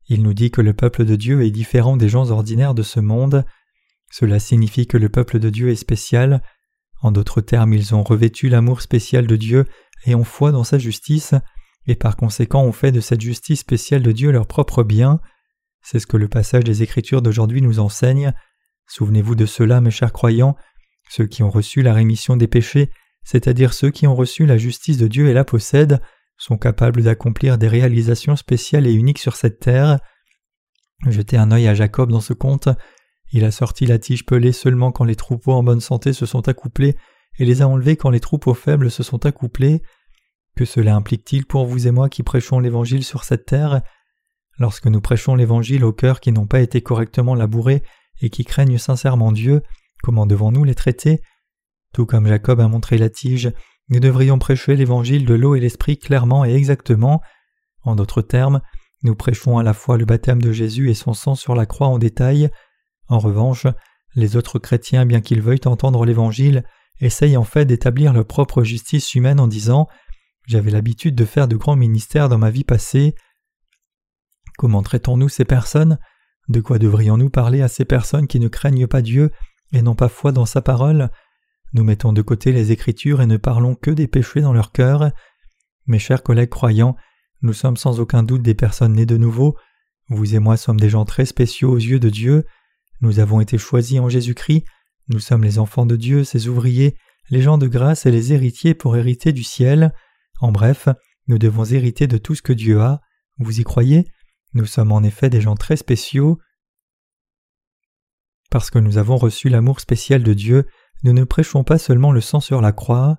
Il 0.07 0.23
nous 0.23 0.33
dit 0.33 0.51
que 0.51 0.61
le 0.61 0.73
peuple 0.73 1.05
de 1.05 1.15
Dieu 1.15 1.43
est 1.43 1.51
différent 1.51 1.97
des 1.97 2.09
gens 2.09 2.31
ordinaires 2.31 2.73
de 2.73 2.83
ce 2.83 2.99
monde. 2.99 3.45
Cela 4.11 4.39
signifie 4.39 4.87
que 4.87 4.97
le 4.97 5.09
peuple 5.09 5.39
de 5.39 5.49
Dieu 5.49 5.69
est 5.69 5.75
spécial. 5.75 6.43
En 7.01 7.11
d'autres 7.11 7.41
termes, 7.41 7.73
ils 7.73 7.95
ont 7.95 8.03
revêtu 8.03 8.49
l'amour 8.49 8.81
spécial 8.81 9.25
de 9.25 9.35
Dieu 9.35 9.65
et 10.05 10.15
ont 10.15 10.23
foi 10.23 10.51
dans 10.51 10.63
sa 10.63 10.77
justice 10.77 11.33
et 11.87 11.95
par 11.95 12.15
conséquent 12.15 12.63
ont 12.63 12.71
fait 12.71 12.91
de 12.91 12.99
cette 12.99 13.21
justice 13.21 13.59
spéciale 13.59 14.03
de 14.03 14.11
Dieu 14.11 14.31
leur 14.31 14.47
propre 14.47 14.83
bien. 14.83 15.19
C'est 15.81 15.99
ce 15.99 16.07
que 16.07 16.17
le 16.17 16.27
passage 16.27 16.63
des 16.63 16.83
Écritures 16.83 17.21
d'aujourd'hui 17.21 17.61
nous 17.61 17.79
enseigne. 17.79 18.33
Souvenez-vous 18.87 19.35
de 19.35 19.45
cela, 19.45 19.81
mes 19.81 19.91
chers 19.91 20.13
croyants, 20.13 20.55
ceux 21.09 21.25
qui 21.25 21.43
ont 21.43 21.49
reçu 21.49 21.81
la 21.81 21.93
rémission 21.93 22.37
des 22.37 22.47
péchés, 22.47 22.91
c'est-à-dire 23.23 23.73
ceux 23.73 23.89
qui 23.89 24.05
ont 24.05 24.15
reçu 24.15 24.45
la 24.45 24.57
justice 24.57 24.97
de 24.97 25.07
Dieu 25.07 25.29
et 25.29 25.33
la 25.33 25.43
possèdent, 25.43 26.01
sont 26.37 26.57
capables 26.57 27.03
d'accomplir 27.03 27.57
des 27.57 27.67
réalisations 27.67 28.35
spéciales 28.35 28.87
et 28.87 28.93
uniques 28.93 29.19
sur 29.19 29.35
cette 29.35 29.59
terre. 29.59 29.99
Jetez 31.07 31.37
un 31.37 31.51
œil 31.51 31.67
à 31.67 31.73
Jacob 31.73 32.11
dans 32.11 32.21
ce 32.21 32.33
conte. 32.33 32.69
Il 33.31 33.45
a 33.45 33.51
sorti 33.51 33.85
la 33.85 33.97
tige 33.97 34.25
pelée 34.25 34.51
seulement 34.51 34.91
quand 34.91 35.05
les 35.05 35.15
troupeaux 35.15 35.53
en 35.53 35.63
bonne 35.63 35.79
santé 35.79 36.13
se 36.13 36.25
sont 36.25 36.47
accouplés 36.47 36.95
et 37.39 37.45
les 37.45 37.61
a 37.61 37.67
enlevés 37.67 37.95
quand 37.95 38.09
les 38.09 38.19
troupeaux 38.19 38.53
faibles 38.53 38.91
se 38.91 39.03
sont 39.03 39.25
accouplés. 39.25 39.81
Que 40.55 40.65
cela 40.65 40.95
implique-t-il 40.95 41.45
pour 41.45 41.65
vous 41.65 41.87
et 41.87 41.91
moi 41.91 42.09
qui 42.09 42.23
prêchons 42.23 42.59
l'Évangile 42.59 43.03
sur 43.03 43.23
cette 43.23 43.45
terre? 43.45 43.81
Lorsque 44.59 44.87
nous 44.87 44.99
prêchons 44.99 45.35
l'Évangile 45.35 45.85
aux 45.85 45.93
cœurs 45.93 46.19
qui 46.19 46.31
n'ont 46.31 46.45
pas 46.45 46.59
été 46.59 46.81
correctement 46.81 47.35
labourés 47.35 47.83
et 48.21 48.29
qui 48.29 48.43
craignent 48.43 48.77
sincèrement 48.77 49.31
Dieu, 49.31 49.61
comment 50.03 50.25
devons-nous 50.25 50.65
les 50.65 50.75
traiter? 50.75 51.21
Tout 51.93 52.05
comme 52.05 52.27
Jacob 52.27 52.59
a 52.59 52.67
montré 52.67 52.97
la 52.97 53.09
tige, 53.09 53.51
nous 53.89 53.99
devrions 53.99 54.39
prêcher 54.39 54.75
l'Évangile 54.75 55.25
de 55.25 55.33
l'eau 55.33 55.55
et 55.55 55.59
l'Esprit 55.59 55.97
clairement 55.97 56.45
et 56.45 56.53
exactement. 56.53 57.21
En 57.83 57.95
d'autres 57.95 58.21
termes, 58.21 58.61
nous 59.03 59.15
prêchons 59.15 59.57
à 59.57 59.63
la 59.63 59.73
fois 59.73 59.97
le 59.97 60.05
baptême 60.05 60.41
de 60.41 60.51
Jésus 60.51 60.89
et 60.89 60.93
son 60.93 61.13
sang 61.13 61.35
sur 61.35 61.55
la 61.55 61.65
croix 61.65 61.87
en 61.87 61.97
détail. 61.97 62.49
En 63.11 63.19
revanche, 63.19 63.67
les 64.15 64.37
autres 64.37 64.57
chrétiens, 64.57 65.05
bien 65.05 65.19
qu'ils 65.19 65.41
veuillent 65.41 65.59
entendre 65.65 66.05
l'Évangile, 66.05 66.63
essayent 67.01 67.35
en 67.35 67.43
fait 67.43 67.65
d'établir 67.65 68.13
leur 68.13 68.25
propre 68.25 68.63
justice 68.63 69.15
humaine 69.15 69.41
en 69.41 69.47
disant 69.47 69.89
J'avais 70.47 70.71
l'habitude 70.71 71.13
de 71.13 71.25
faire 71.25 71.49
de 71.49 71.57
grands 71.57 71.75
ministères 71.75 72.29
dans 72.29 72.37
ma 72.37 72.51
vie 72.51 72.63
passée. 72.63 73.13
Comment 74.57 74.81
traitons-nous 74.81 75.27
ces 75.27 75.43
personnes? 75.43 75.99
De 76.47 76.61
quoi 76.61 76.79
devrions-nous 76.79 77.29
parler 77.29 77.61
à 77.61 77.67
ces 77.67 77.83
personnes 77.83 78.27
qui 78.27 78.39
ne 78.39 78.47
craignent 78.47 78.87
pas 78.87 79.01
Dieu 79.01 79.31
et 79.73 79.81
n'ont 79.81 79.93
pas 79.93 80.07
foi 80.07 80.31
dans 80.31 80.45
sa 80.45 80.61
parole? 80.61 81.09
Nous 81.73 81.83
mettons 81.83 82.13
de 82.13 82.21
côté 82.21 82.53
les 82.53 82.71
Écritures 82.71 83.19
et 83.19 83.27
ne 83.27 83.35
parlons 83.35 83.75
que 83.75 83.91
des 83.91 84.07
péchés 84.07 84.39
dans 84.39 84.53
leur 84.53 84.71
cœur. 84.71 85.11
Mes 85.85 85.99
chers 85.99 86.23
collègues 86.23 86.49
croyants, 86.49 86.95
nous 87.41 87.53
sommes 87.53 87.77
sans 87.77 87.99
aucun 87.99 88.23
doute 88.23 88.41
des 88.41 88.55
personnes 88.55 88.93
nées 88.93 89.05
de 89.05 89.17
nouveau. 89.17 89.57
Vous 90.07 90.33
et 90.33 90.39
moi 90.39 90.55
sommes 90.55 90.79
des 90.79 90.89
gens 90.89 91.03
très 91.03 91.25
spéciaux 91.25 91.71
aux 91.71 91.77
yeux 91.77 91.99
de 91.99 92.09
Dieu. 92.09 92.45
Nous 93.01 93.19
avons 93.19 93.41
été 93.41 93.57
choisis 93.57 93.99
en 93.99 94.09
Jésus-Christ. 94.09 94.63
Nous 95.09 95.19
sommes 95.19 95.43
les 95.43 95.59
enfants 95.59 95.85
de 95.85 95.95
Dieu, 95.95 96.23
ses 96.23 96.47
ouvriers, 96.47 96.95
les 97.29 97.41
gens 97.41 97.57
de 97.57 97.67
grâce 97.67 98.05
et 98.05 98.11
les 98.11 98.33
héritiers 98.33 98.75
pour 98.75 98.95
hériter 98.95 99.33
du 99.33 99.43
ciel. 99.43 99.93
En 100.39 100.51
bref, 100.51 100.87
nous 101.27 101.37
devons 101.37 101.65
hériter 101.65 102.07
de 102.07 102.17
tout 102.17 102.35
ce 102.35 102.41
que 102.41 102.53
Dieu 102.53 102.79
a. 102.81 103.01
Vous 103.37 103.59
y 103.59 103.63
croyez? 103.63 104.07
Nous 104.53 104.65
sommes 104.65 104.91
en 104.91 105.01
effet 105.01 105.29
des 105.29 105.41
gens 105.41 105.55
très 105.55 105.77
spéciaux. 105.77 106.39
Parce 108.49 108.69
que 108.69 108.79
nous 108.79 108.97
avons 108.97 109.17
reçu 109.17 109.49
l'amour 109.49 109.79
spécial 109.79 110.23
de 110.23 110.33
Dieu, 110.33 110.67
nous 111.03 111.13
ne 111.13 111.23
prêchons 111.23 111.63
pas 111.63 111.77
seulement 111.77 112.11
le 112.11 112.21
sang 112.21 112.41
sur 112.41 112.61
la 112.61 112.73
croix. 112.73 113.17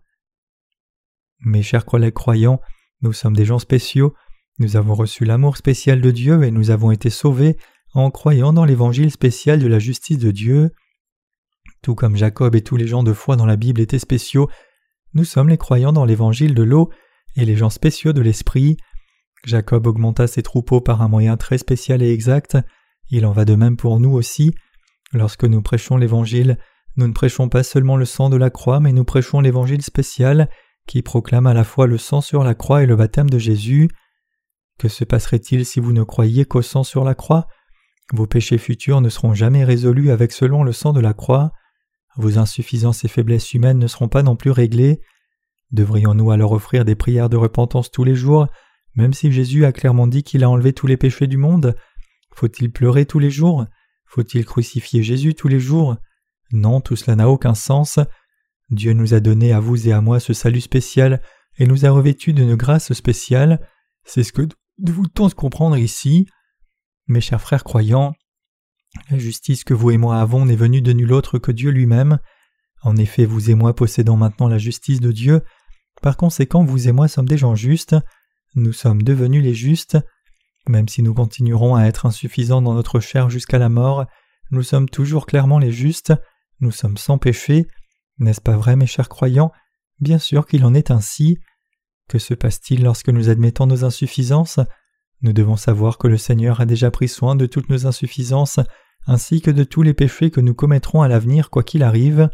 Mes 1.40 1.62
chers 1.62 1.86
collègues 1.86 2.14
croyants, 2.14 2.60
nous 3.00 3.12
sommes 3.12 3.34
des 3.34 3.46
gens 3.46 3.58
spéciaux, 3.58 4.14
nous 4.58 4.76
avons 4.76 4.94
reçu 4.94 5.24
l'amour 5.24 5.56
spécial 5.56 6.00
de 6.00 6.10
Dieu 6.10 6.44
et 6.44 6.50
nous 6.50 6.70
avons 6.70 6.90
été 6.92 7.10
sauvés 7.10 7.56
en 7.94 8.10
croyant 8.10 8.52
dans 8.52 8.64
l'évangile 8.64 9.10
spécial 9.10 9.60
de 9.60 9.66
la 9.66 9.78
justice 9.78 10.18
de 10.18 10.30
Dieu. 10.30 10.70
Tout 11.82 11.94
comme 11.94 12.16
Jacob 12.16 12.54
et 12.54 12.62
tous 12.62 12.76
les 12.76 12.86
gens 12.86 13.02
de 13.02 13.12
foi 13.12 13.36
dans 13.36 13.46
la 13.46 13.56
Bible 13.56 13.80
étaient 13.80 13.98
spéciaux, 13.98 14.48
nous 15.14 15.24
sommes 15.24 15.48
les 15.48 15.58
croyants 15.58 15.92
dans 15.92 16.04
l'évangile 16.04 16.54
de 16.54 16.62
l'eau 16.62 16.90
et 17.36 17.44
les 17.44 17.56
gens 17.56 17.70
spéciaux 17.70 18.12
de 18.12 18.20
l'esprit. 18.20 18.76
Jacob 19.44 19.86
augmenta 19.86 20.26
ses 20.26 20.42
troupeaux 20.42 20.80
par 20.80 21.02
un 21.02 21.08
moyen 21.08 21.36
très 21.36 21.58
spécial 21.58 22.02
et 22.02 22.12
exact. 22.12 22.56
Il 23.10 23.26
en 23.26 23.32
va 23.32 23.44
de 23.44 23.54
même 23.54 23.76
pour 23.76 24.00
nous 24.00 24.12
aussi. 24.12 24.54
Lorsque 25.12 25.44
nous 25.44 25.60
prêchons 25.60 25.96
l'évangile, 25.96 26.58
nous 26.96 27.06
ne 27.06 27.12
prêchons 27.12 27.48
pas 27.48 27.62
seulement 27.62 27.96
le 27.96 28.04
sang 28.04 28.30
de 28.30 28.36
la 28.36 28.50
croix, 28.50 28.80
mais 28.80 28.92
nous 28.92 29.04
prêchons 29.04 29.40
l'évangile 29.40 29.82
spécial 29.82 30.48
qui 30.86 31.02
proclame 31.02 31.46
à 31.46 31.54
la 31.54 31.64
fois 31.64 31.86
le 31.86 31.98
sang 31.98 32.20
sur 32.20 32.44
la 32.44 32.54
croix 32.54 32.82
et 32.82 32.86
le 32.86 32.96
baptême 32.96 33.30
de 33.30 33.38
Jésus. 33.38 33.88
Que 34.78 34.88
se 34.88 35.04
passerait-il 35.04 35.66
si 35.66 35.80
vous 35.80 35.92
ne 35.92 36.02
croyiez 36.02 36.44
qu'au 36.44 36.62
sang 36.62 36.84
sur 36.84 37.04
la 37.04 37.14
croix? 37.14 37.46
Vos 38.12 38.26
péchés 38.26 38.58
futurs 38.58 39.00
ne 39.00 39.08
seront 39.08 39.34
jamais 39.34 39.64
résolus 39.64 40.10
avec 40.10 40.32
seulement 40.32 40.64
le 40.64 40.72
sang 40.72 40.92
de 40.92 41.00
la 41.00 41.14
croix. 41.14 41.52
Vos 42.16 42.38
insuffisances 42.38 43.04
et 43.04 43.08
faiblesses 43.08 43.54
humaines 43.54 43.78
ne 43.78 43.86
seront 43.86 44.08
pas 44.08 44.22
non 44.22 44.36
plus 44.36 44.50
réglées. 44.50 45.00
Devrions-nous 45.70 46.30
alors 46.30 46.52
offrir 46.52 46.84
des 46.84 46.94
prières 46.94 47.30
de 47.30 47.38
repentance 47.38 47.90
tous 47.90 48.04
les 48.04 48.14
jours, 48.14 48.46
même 48.94 49.14
si 49.14 49.32
Jésus 49.32 49.64
a 49.64 49.72
clairement 49.72 50.06
dit 50.06 50.22
qu'il 50.22 50.44
a 50.44 50.50
enlevé 50.50 50.74
tous 50.74 50.86
les 50.86 50.98
péchés 50.98 51.26
du 51.26 51.38
monde? 51.38 51.74
Faut-il 52.34 52.70
pleurer 52.70 53.06
tous 53.06 53.18
les 53.18 53.30
jours? 53.30 53.64
Faut-il 54.04 54.44
crucifier 54.44 55.02
Jésus 55.02 55.34
tous 55.34 55.48
les 55.48 55.60
jours? 55.60 55.96
Non, 56.52 56.82
tout 56.82 56.96
cela 56.96 57.16
n'a 57.16 57.30
aucun 57.30 57.54
sens. 57.54 57.98
Dieu 58.68 58.92
nous 58.92 59.14
a 59.14 59.20
donné 59.20 59.54
à 59.54 59.60
vous 59.60 59.88
et 59.88 59.92
à 59.92 60.02
moi 60.02 60.20
ce 60.20 60.34
salut 60.34 60.60
spécial 60.60 61.22
et 61.56 61.66
nous 61.66 61.86
a 61.86 61.90
revêtus 61.90 62.34
d'une 62.34 62.56
grâce 62.56 62.92
spéciale. 62.92 63.66
C'est 64.04 64.22
ce 64.22 64.32
que 64.32 64.42
nous 64.42 64.92
voulons 64.92 65.30
comprendre 65.30 65.78
ici. 65.78 66.26
Mes 67.08 67.20
chers 67.20 67.40
frères 67.40 67.64
croyants, 67.64 68.14
la 69.10 69.18
justice 69.18 69.64
que 69.64 69.74
vous 69.74 69.90
et 69.90 69.96
moi 69.96 70.20
avons 70.20 70.44
n'est 70.44 70.56
venue 70.56 70.82
de 70.82 70.92
nul 70.92 71.12
autre 71.12 71.38
que 71.38 71.52
Dieu 71.52 71.70
lui-même. 71.70 72.18
En 72.82 72.96
effet, 72.96 73.24
vous 73.24 73.50
et 73.50 73.54
moi 73.54 73.74
possédons 73.74 74.16
maintenant 74.16 74.48
la 74.48 74.58
justice 74.58 75.00
de 75.00 75.12
Dieu. 75.12 75.42
Par 76.02 76.16
conséquent, 76.16 76.64
vous 76.64 76.88
et 76.88 76.92
moi 76.92 77.08
sommes 77.08 77.28
des 77.28 77.38
gens 77.38 77.54
justes. 77.54 77.96
Nous 78.54 78.72
sommes 78.72 79.02
devenus 79.02 79.42
les 79.42 79.54
justes. 79.54 79.98
Même 80.68 80.88
si 80.88 81.02
nous 81.02 81.14
continuerons 81.14 81.74
à 81.74 81.84
être 81.84 82.06
insuffisants 82.06 82.62
dans 82.62 82.74
notre 82.74 83.00
chair 83.00 83.30
jusqu'à 83.30 83.58
la 83.58 83.68
mort, 83.68 84.06
nous 84.50 84.62
sommes 84.62 84.88
toujours 84.88 85.26
clairement 85.26 85.58
les 85.58 85.72
justes. 85.72 86.12
Nous 86.60 86.70
sommes 86.70 86.98
sans 86.98 87.18
péché. 87.18 87.66
N'est-ce 88.18 88.40
pas 88.40 88.56
vrai, 88.56 88.76
mes 88.76 88.86
chers 88.86 89.08
croyants? 89.08 89.52
Bien 90.00 90.18
sûr 90.18 90.46
qu'il 90.46 90.64
en 90.64 90.74
est 90.74 90.90
ainsi. 90.90 91.38
Que 92.08 92.18
se 92.18 92.34
passe-t-il 92.34 92.82
lorsque 92.82 93.08
nous 93.08 93.30
admettons 93.30 93.66
nos 93.66 93.84
insuffisances? 93.84 94.60
Nous 95.22 95.32
devons 95.32 95.56
savoir 95.56 95.98
que 95.98 96.08
le 96.08 96.16
Seigneur 96.16 96.60
a 96.60 96.66
déjà 96.66 96.90
pris 96.90 97.08
soin 97.08 97.36
de 97.36 97.46
toutes 97.46 97.68
nos 97.68 97.86
insuffisances, 97.86 98.60
ainsi 99.06 99.40
que 99.40 99.50
de 99.50 99.64
tous 99.64 99.82
les 99.82 99.94
péchés 99.94 100.30
que 100.30 100.40
nous 100.40 100.54
commettrons 100.54 101.02
à 101.02 101.08
l'avenir 101.08 101.50
quoi 101.50 101.62
qu'il 101.62 101.82
arrive. 101.82 102.28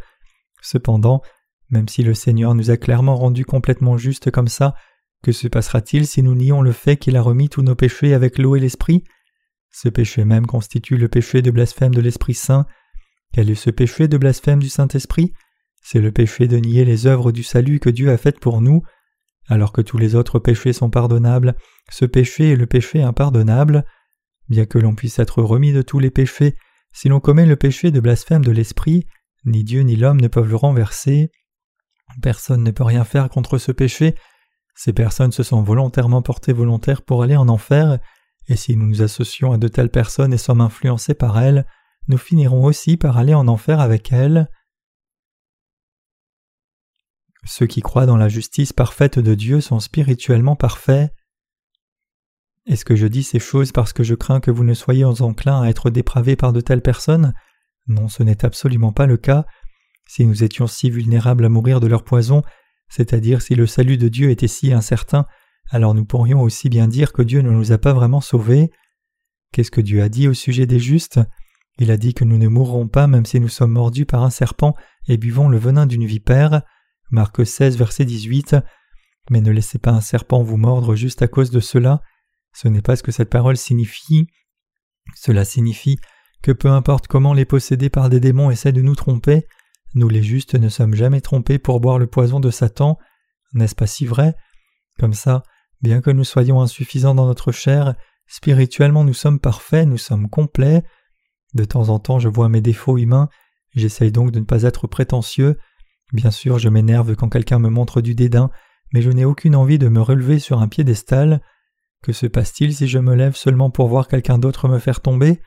Cependant, 0.63 1.23
même 1.71 1.89
si 1.89 2.03
le 2.03 2.15
Seigneur 2.15 2.55
nous 2.55 2.71
a 2.71 2.77
clairement 2.77 3.17
rendus 3.17 3.45
complètement 3.45 3.97
justes 3.97 4.31
comme 4.31 4.49
ça, 4.49 4.75
que 5.23 5.33
se 5.33 5.49
passera-t-il 5.49 6.07
si 6.07 6.23
nous 6.23 6.35
nions 6.35 6.63
le 6.63 6.73
fait 6.73 6.97
qu'il 6.97 7.17
a 7.17 7.23
remis 7.23 7.49
tous 7.49 7.63
nos 7.63 7.75
péchés 7.75 8.15
avec 8.15 8.39
l'eau 8.39 8.57
et 8.57 8.61
l'esprit? 8.61 9.05
Ce 9.71 9.89
péché 9.89 10.25
même 10.25 10.47
constitue 10.47 10.97
le 10.97 11.09
péché 11.09 11.43
de 11.43 11.51
blasphème 11.51 11.95
de 11.95 12.01
l'Esprit 12.01 12.35
Saint. 12.35 12.67
Quel 13.33 13.51
est 13.51 13.55
ce 13.55 13.71
péché 13.71 14.09
de 14.09 14.17
blasphème 14.17 14.61
du 14.61 14.69
Saint-Esprit? 14.69 15.35
C'est 15.83 16.01
le 16.01 16.11
péché 16.11 16.49
de 16.49 16.57
nier 16.57 16.85
les 16.85 17.07
œuvres 17.07 17.33
du 17.33 17.43
salut 17.43 17.81
que 17.81 17.91
Dieu 17.91 18.11
a 18.11 18.17
faites 18.17 18.41
pour 18.41 18.61
nous. 18.63 18.83
Alors 19.49 19.73
que 19.73 19.81
tous 19.81 19.99
les 19.99 20.15
autres 20.15 20.39
péchés 20.39 20.73
sont 20.73 20.91
pardonnables, 20.91 21.57
ce 21.91 22.05
péché 22.05 22.53
est 22.53 22.57
le 22.57 22.67
péché 22.67 23.03
impardonnable. 23.03 23.85
Bien 24.49 24.67
que 24.67 24.79
l'on 24.79 24.95
puisse 24.95 25.19
être 25.19 25.43
remis 25.43 25.73
de 25.73 25.83
tous 25.83 25.99
les 25.99 26.11
péchés, 26.11 26.57
si 26.93 27.09
l'on 27.09 27.21
commet 27.21 27.47
le 27.47 27.57
péché 27.57 27.91
de 27.91 28.01
blasphème 28.01 28.45
de 28.45 28.53
l'esprit, 28.53 29.07
ni 29.45 29.65
Dieu 29.65 29.83
ni 29.83 29.97
l'homme 29.97 30.21
ne 30.21 30.29
peuvent 30.29 30.49
le 30.49 30.57
renverser. 30.57 31.31
Personne 32.23 32.63
ne 32.63 32.71
peut 32.71 32.85
rien 32.85 33.05
faire 33.05 33.29
contre 33.29 33.59
ce 33.59 33.73
péché. 33.73 34.15
Ces 34.75 34.93
personnes 34.93 35.33
se 35.33 35.43
sont 35.43 35.63
volontairement 35.63 36.23
portées 36.23 36.53
volontaires 36.53 37.03
pour 37.03 37.23
aller 37.23 37.37
en 37.37 37.49
enfer, 37.49 37.99
et 38.49 38.57
si 38.57 38.77
nous 38.77 38.87
nous 38.87 39.03
associons 39.03 39.53
à 39.53 39.59
de 39.59 39.69
telles 39.69 39.91
personnes 39.91 40.33
et 40.33 40.39
sommes 40.39 40.61
influencés 40.61 41.15
par 41.15 41.39
elles, 41.39 41.67
nous 42.09 42.19
finirons 42.19 42.65
aussi 42.65 42.97
par 42.97 43.19
aller 43.19 43.35
en 43.35 43.49
enfer 43.49 43.81
avec 43.81 44.13
elles. 44.13 44.49
Ceux 47.49 47.67
qui 47.67 47.81
croient 47.81 48.05
dans 48.05 48.19
la 48.19 48.29
justice 48.29 48.75
parfaite 48.75 49.19
de 49.19 49.35
Dieu 49.35 49.63
sont 49.63 49.81
spirituellement 49.81 50.55
parfaits. 50.55 51.15
Est-ce 52.67 52.85
que 52.85 52.95
je 52.95 53.07
dis 53.07 53.23
ces 53.23 53.39
choses 53.39 53.73
parce 53.73 53.95
que 53.95 54.03
je 54.03 54.15
crains 54.15 54.41
que 54.41 54.51
vous 54.51 54.65
ne 54.65 54.75
soyez 54.75 55.07
enclins 55.07 55.63
à 55.63 55.69
être 55.69 55.89
dépravés 55.89 56.37
par 56.37 56.53
de 56.53 56.61
telles 56.61 56.83
personnes? 56.83 57.33
Non, 57.87 58.07
ce 58.07 58.23
n'est 58.23 58.45
absolument 58.45 58.93
pas 58.93 59.07
le 59.07 59.17
cas. 59.17 59.47
Si 60.07 60.27
nous 60.27 60.45
étions 60.45 60.67
si 60.67 60.91
vulnérables 60.91 61.47
à 61.47 61.49
mourir 61.49 61.81
de 61.81 61.87
leur 61.87 62.05
poison, 62.05 62.43
c'est-à-dire 62.91 63.41
si 63.41 63.55
le 63.55 63.67
salut 63.67 63.97
de 63.97 64.09
Dieu 64.09 64.29
était 64.29 64.47
si 64.47 64.75
incertain, 64.75 65.25
alors 65.71 65.95
nous 65.95 66.05
pourrions 66.05 66.43
aussi 66.43 66.69
bien 66.69 66.87
dire 66.87 67.15
que 67.15 67.23
Dieu 67.23 67.41
ne 67.41 67.51
nous 67.51 67.73
a 67.73 67.79
pas 67.79 67.95
vraiment 67.95 68.21
sauvés. 68.21 68.71
Qu'est-ce 69.53 69.71
que 69.71 69.81
Dieu 69.81 70.03
a 70.03 70.11
dit 70.11 70.29
au 70.29 70.35
sujet 70.35 70.67
des 70.67 70.81
justes? 70.81 71.19
Il 71.79 71.91
a 71.91 71.97
dit 71.97 72.13
que 72.13 72.25
nous 72.25 72.37
ne 72.37 72.49
mourrons 72.49 72.89
pas 72.89 73.07
même 73.07 73.25
si 73.25 73.41
nous 73.41 73.49
sommes 73.49 73.73
mordus 73.73 74.05
par 74.05 74.23
un 74.23 74.31
serpent 74.31 74.75
et 75.07 75.17
buvons 75.17 75.49
le 75.49 75.57
venin 75.57 75.87
d'une 75.87 76.05
vipère. 76.05 76.61
Marc 77.11 77.47
16, 77.47 77.77
verset 77.77 78.05
18. 78.05 78.57
Mais 79.31 79.41
ne 79.41 79.51
laissez 79.51 79.79
pas 79.79 79.91
un 79.91 80.01
serpent 80.01 80.43
vous 80.43 80.57
mordre 80.57 80.95
juste 80.95 81.23
à 81.23 81.29
cause 81.29 81.51
de 81.51 81.61
cela. 81.61 82.03
Ce 82.53 82.69
n'est 82.69 82.83
pas 82.83 82.97
ce 82.97 83.03
que 83.03 83.13
cette 83.13 83.31
parole 83.31 83.57
signifie. 83.57 84.27
Cela 85.15 85.45
signifie 85.45 85.99
que 86.43 86.53
peu 86.53 86.69
importe 86.69 87.07
comment 87.07 87.35
les 87.35 87.45
possédés 87.45 87.91
par 87.91 88.09
des 88.09 88.21
démons 88.21 88.51
essaient 88.51 88.73
de 88.73 88.83
nous 88.83 88.95
tromper, 88.95 89.47
nous 89.95 90.09
les 90.09 90.23
justes 90.23 90.55
ne 90.55 90.69
sommes 90.69 90.95
jamais 90.95 91.21
trompés 91.21 91.59
pour 91.59 91.81
boire 91.81 91.99
le 91.99 92.07
poison 92.07 92.41
de 92.41 92.51
Satan. 92.51 92.99
N'est-ce 93.55 93.75
pas 93.75 93.87
si 93.87 94.07
vrai? 94.07 94.35
Comme 94.99 95.15
ça, 95.15 95.43
bien 95.81 96.01
que 96.01 96.11
nous 96.11 96.25
soyons 96.25 96.61
insuffisants 96.61 97.15
dans 97.15 97.27
notre 97.27 97.53
chair, 97.53 97.95
spirituellement 98.27 99.05
nous 99.05 99.15
sommes 99.15 99.41
parfaits, 99.41 99.89
nous 99.89 99.99
sommes 99.99 100.29
complets. 100.29 100.83
De 101.55 101.65
temps 101.65 101.89
en 101.89 101.99
temps 101.99 102.19
je 102.19 102.29
vois 102.29 102.49
mes 102.49 102.61
défauts 102.61 102.99
humains, 102.99 103.29
j'essaye 103.75 104.13
donc 104.13 104.31
de 104.31 104.41
ne 104.41 104.45
pas 104.45 104.65
être 104.65 104.87
prétentieux, 104.87 105.59
Bien 106.13 106.31
sûr, 106.31 106.59
je 106.59 106.69
m'énerve 106.69 107.15
quand 107.17 107.29
quelqu'un 107.29 107.59
me 107.59 107.69
montre 107.69 108.01
du 108.01 108.15
dédain, 108.15 108.51
mais 108.93 109.03
je 109.03 109.11
n'ai 109.11 109.25
aucune 109.25 109.55
envie 109.55 109.79
de 109.79 109.89
me 109.89 110.01
relever 110.01 110.39
sur 110.39 110.61
un 110.61 110.69
piédestal. 110.69 111.43
Que 112.03 112.13
se 112.13 112.27
passe-t-il 112.27 112.75
si 112.75 112.89
je 112.89 112.99
me 112.99 113.15
lève 113.15 113.37
seulement 113.37 113.71
pour 113.71 113.89
voir 113.89 114.09
quelqu'un 114.09 114.39
d'autre 114.39 114.69
me 114.69 114.79
faire 114.79 115.01
tomber? 115.01 115.41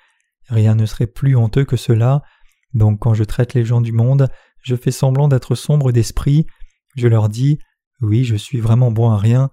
Rien 0.50 0.76
ne 0.76 0.86
serait 0.86 1.08
plus 1.08 1.36
honteux 1.36 1.66
que 1.66 1.78
cela. 1.78 2.22
Donc 2.74 3.00
quand 3.00 3.14
je 3.14 3.24
traite 3.24 3.54
les 3.54 3.66
gens 3.66 3.82
du 3.82 3.92
monde, 3.92 4.28
je 4.62 4.76
fais 4.76 4.92
semblant 4.92 5.28
d'être 5.28 5.56
sombre 5.56 5.92
d'esprit. 5.92 6.46
Je 6.96 7.08
leur 7.08 7.30
dis 7.30 7.58
Oui, 8.02 8.24
je 8.24 8.36
suis 8.36 8.60
vraiment 8.60 8.92
bon 8.92 9.10
à 9.10 9.18
rien. 9.18 9.50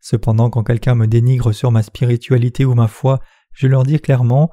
Cependant, 0.00 0.50
quand 0.50 0.64
quelqu'un 0.64 0.94
me 0.94 1.06
dénigre 1.06 1.52
sur 1.52 1.70
ma 1.70 1.82
spiritualité 1.82 2.64
ou 2.64 2.74
ma 2.74 2.88
foi, 2.88 3.20
je 3.52 3.66
leur 3.66 3.82
dis 3.82 3.98
clairement 3.98 4.50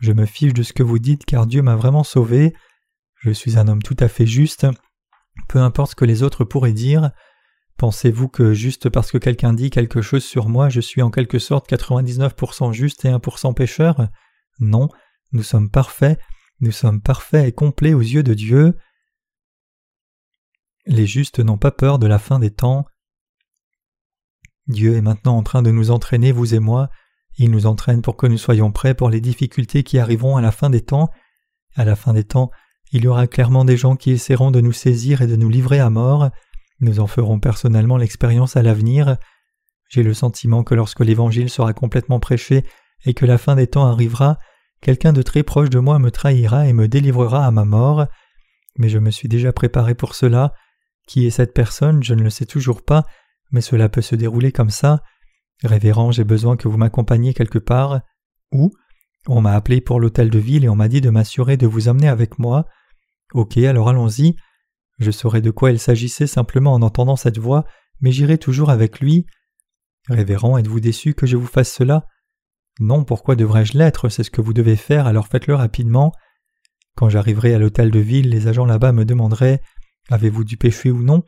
Je 0.00 0.12
me 0.12 0.26
fiche 0.26 0.54
de 0.54 0.62
ce 0.62 0.72
que 0.72 0.82
vous 0.82 0.98
dites 0.98 1.24
car 1.24 1.46
Dieu 1.46 1.62
m'a 1.62 1.76
vraiment 1.76 2.04
sauvé. 2.04 2.54
Je 3.20 3.30
suis 3.30 3.58
un 3.58 3.66
homme 3.66 3.82
tout 3.82 3.96
à 3.98 4.08
fait 4.08 4.26
juste. 4.26 4.66
Peu 5.46 5.60
importe 5.60 5.92
ce 5.92 5.96
que 5.96 6.04
les 6.04 6.22
autres 6.22 6.44
pourraient 6.44 6.72
dire. 6.72 7.10
Pensez-vous 7.76 8.28
que 8.28 8.54
juste 8.54 8.88
parce 8.88 9.12
que 9.12 9.18
quelqu'un 9.18 9.52
dit 9.52 9.70
quelque 9.70 10.02
chose 10.02 10.24
sur 10.24 10.48
moi, 10.48 10.68
je 10.68 10.80
suis 10.80 11.00
en 11.00 11.10
quelque 11.10 11.38
sorte 11.38 11.70
99% 11.70 12.72
juste 12.72 13.04
et 13.04 13.10
1% 13.10 13.54
pécheur? 13.54 14.08
Non, 14.58 14.88
nous 15.30 15.44
sommes 15.44 15.70
parfaits, 15.70 16.18
nous 16.60 16.72
sommes 16.72 17.00
parfaits 17.00 17.46
et 17.46 17.52
complets 17.52 17.94
aux 17.94 18.00
yeux 18.00 18.24
de 18.24 18.34
Dieu. 18.34 18.76
Les 20.86 21.06
justes 21.06 21.38
n'ont 21.38 21.58
pas 21.58 21.70
peur 21.70 22.00
de 22.00 22.08
la 22.08 22.18
fin 22.18 22.40
des 22.40 22.50
temps. 22.50 22.84
Dieu 24.66 24.96
est 24.96 25.02
maintenant 25.02 25.36
en 25.36 25.42
train 25.42 25.62
de 25.62 25.70
nous 25.70 25.90
entraîner, 25.90 26.32
vous 26.32 26.54
et 26.54 26.58
moi. 26.58 26.90
Il 27.36 27.52
nous 27.52 27.66
entraîne 27.66 28.02
pour 28.02 28.16
que 28.16 28.26
nous 28.26 28.38
soyons 28.38 28.72
prêts 28.72 28.94
pour 28.94 29.08
les 29.08 29.20
difficultés 29.20 29.84
qui 29.84 29.98
arriveront 29.98 30.36
à 30.36 30.42
la 30.42 30.50
fin 30.50 30.68
des 30.68 30.84
temps. 30.84 31.10
À 31.76 31.84
la 31.84 31.94
fin 31.94 32.12
des 32.12 32.24
temps, 32.24 32.50
il 32.92 33.04
y 33.04 33.08
aura 33.08 33.26
clairement 33.26 33.64
des 33.64 33.76
gens 33.76 33.96
qui 33.96 34.10
essaieront 34.10 34.50
de 34.50 34.60
nous 34.60 34.72
saisir 34.72 35.22
et 35.22 35.26
de 35.26 35.36
nous 35.36 35.48
livrer 35.48 35.80
à 35.80 35.90
mort. 35.90 36.30
Nous 36.80 37.00
en 37.00 37.06
ferons 37.06 37.38
personnellement 37.38 37.96
l'expérience 37.96 38.56
à 38.56 38.62
l'avenir. 38.62 39.18
J'ai 39.88 40.02
le 40.02 40.14
sentiment 40.14 40.64
que 40.64 40.74
lorsque 40.74 41.00
l'Évangile 41.00 41.50
sera 41.50 41.72
complètement 41.72 42.20
prêché 42.20 42.64
et 43.04 43.14
que 43.14 43.26
la 43.26 43.38
fin 43.38 43.56
des 43.56 43.66
temps 43.66 43.86
arrivera, 43.86 44.38
quelqu'un 44.80 45.12
de 45.12 45.22
très 45.22 45.42
proche 45.42 45.70
de 45.70 45.78
moi 45.78 45.98
me 45.98 46.10
trahira 46.10 46.66
et 46.66 46.72
me 46.72 46.88
délivrera 46.88 47.46
à 47.46 47.50
ma 47.50 47.64
mort. 47.64 48.06
Mais 48.78 48.88
je 48.88 48.98
me 48.98 49.10
suis 49.10 49.28
déjà 49.28 49.52
préparé 49.52 49.94
pour 49.94 50.14
cela. 50.14 50.54
Qui 51.06 51.26
est 51.26 51.30
cette 51.30 51.54
personne? 51.54 52.02
Je 52.02 52.14
ne 52.14 52.22
le 52.22 52.30
sais 52.30 52.46
toujours 52.46 52.82
pas, 52.82 53.04
mais 53.50 53.62
cela 53.62 53.88
peut 53.88 54.02
se 54.02 54.14
dérouler 54.14 54.52
comme 54.52 54.70
ça. 54.70 55.02
Révérend, 55.64 56.12
j'ai 56.12 56.24
besoin 56.24 56.56
que 56.56 56.68
vous 56.68 56.76
m'accompagniez 56.76 57.34
quelque 57.34 57.58
part. 57.58 58.00
Où? 58.52 58.70
On 59.28 59.42
m'a 59.42 59.52
appelé 59.52 59.82
pour 59.82 60.00
l'hôtel 60.00 60.30
de 60.30 60.38
ville 60.38 60.64
et 60.64 60.68
on 60.70 60.74
m'a 60.74 60.88
dit 60.88 61.02
de 61.02 61.10
m'assurer 61.10 61.58
de 61.58 61.66
vous 61.66 61.88
emmener 61.88 62.08
avec 62.08 62.38
moi. 62.38 62.66
Ok, 63.34 63.58
alors 63.58 63.90
allons-y. 63.90 64.36
Je 64.98 65.10
saurai 65.10 65.42
de 65.42 65.50
quoi 65.50 65.70
il 65.70 65.78
s'agissait 65.78 66.26
simplement 66.26 66.72
en 66.72 66.80
entendant 66.80 67.14
cette 67.14 67.38
voix, 67.38 67.64
mais 68.00 68.10
j'irai 68.10 68.38
toujours 68.38 68.70
avec 68.70 69.00
lui. 69.00 69.26
Révérend, 70.08 70.56
êtes-vous 70.56 70.80
déçu 70.80 71.12
que 71.12 71.26
je 71.26 71.36
vous 71.36 71.46
fasse 71.46 71.70
cela? 71.70 72.06
Non, 72.80 73.04
pourquoi 73.04 73.36
devrais-je 73.36 73.76
l'être? 73.76 74.08
C'est 74.08 74.22
ce 74.22 74.30
que 74.30 74.40
vous 74.40 74.54
devez 74.54 74.76
faire, 74.76 75.06
alors 75.06 75.26
faites-le 75.26 75.54
rapidement. 75.54 76.12
Quand 76.96 77.10
j'arriverai 77.10 77.52
à 77.52 77.58
l'hôtel 77.58 77.90
de 77.90 77.98
ville, 77.98 78.30
les 78.30 78.46
agents 78.46 78.64
là-bas 78.64 78.92
me 78.92 79.04
demanderaient 79.04 79.60
Avez-vous 80.08 80.44
du 80.44 80.56
péché 80.56 80.90
ou 80.90 81.02
non? 81.02 81.22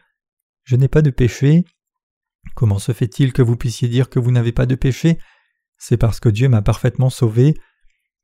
Je 0.65 0.77
n'ai 0.77 0.89
pas 0.89 1.03
de 1.03 1.11
péché. 1.11 1.65
Comment 2.55 2.79
se 2.79 2.93
fait-il 2.93 3.35
que 3.35 3.43
vous 3.43 3.57
puissiez 3.57 3.89
dire 3.89 4.09
que 4.09 4.19
vous 4.19 4.31
n'avez 4.31 4.53
pas 4.53 4.65
de 4.65 4.75
péché? 4.75 5.19
C'est 5.77 5.99
parce 5.99 6.19
que 6.19 6.31
Dieu 6.31 6.49
m'a 6.49 6.63
parfaitement 6.63 7.11
sauvé. 7.11 7.55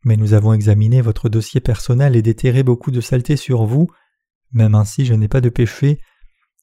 Mais 0.06 0.16
nous 0.16 0.34
avons 0.34 0.52
examiné 0.52 1.00
votre 1.00 1.28
dossier 1.28 1.60
personnel 1.60 2.14
et 2.14 2.22
déterré 2.22 2.62
beaucoup 2.62 2.92
de 2.92 3.00
saleté 3.00 3.34
sur 3.34 3.64
vous. 3.64 3.88
Même 4.52 4.76
ainsi, 4.76 5.04
je 5.04 5.14
n'ai 5.14 5.26
pas 5.26 5.40
de 5.40 5.48
péché. 5.48 5.98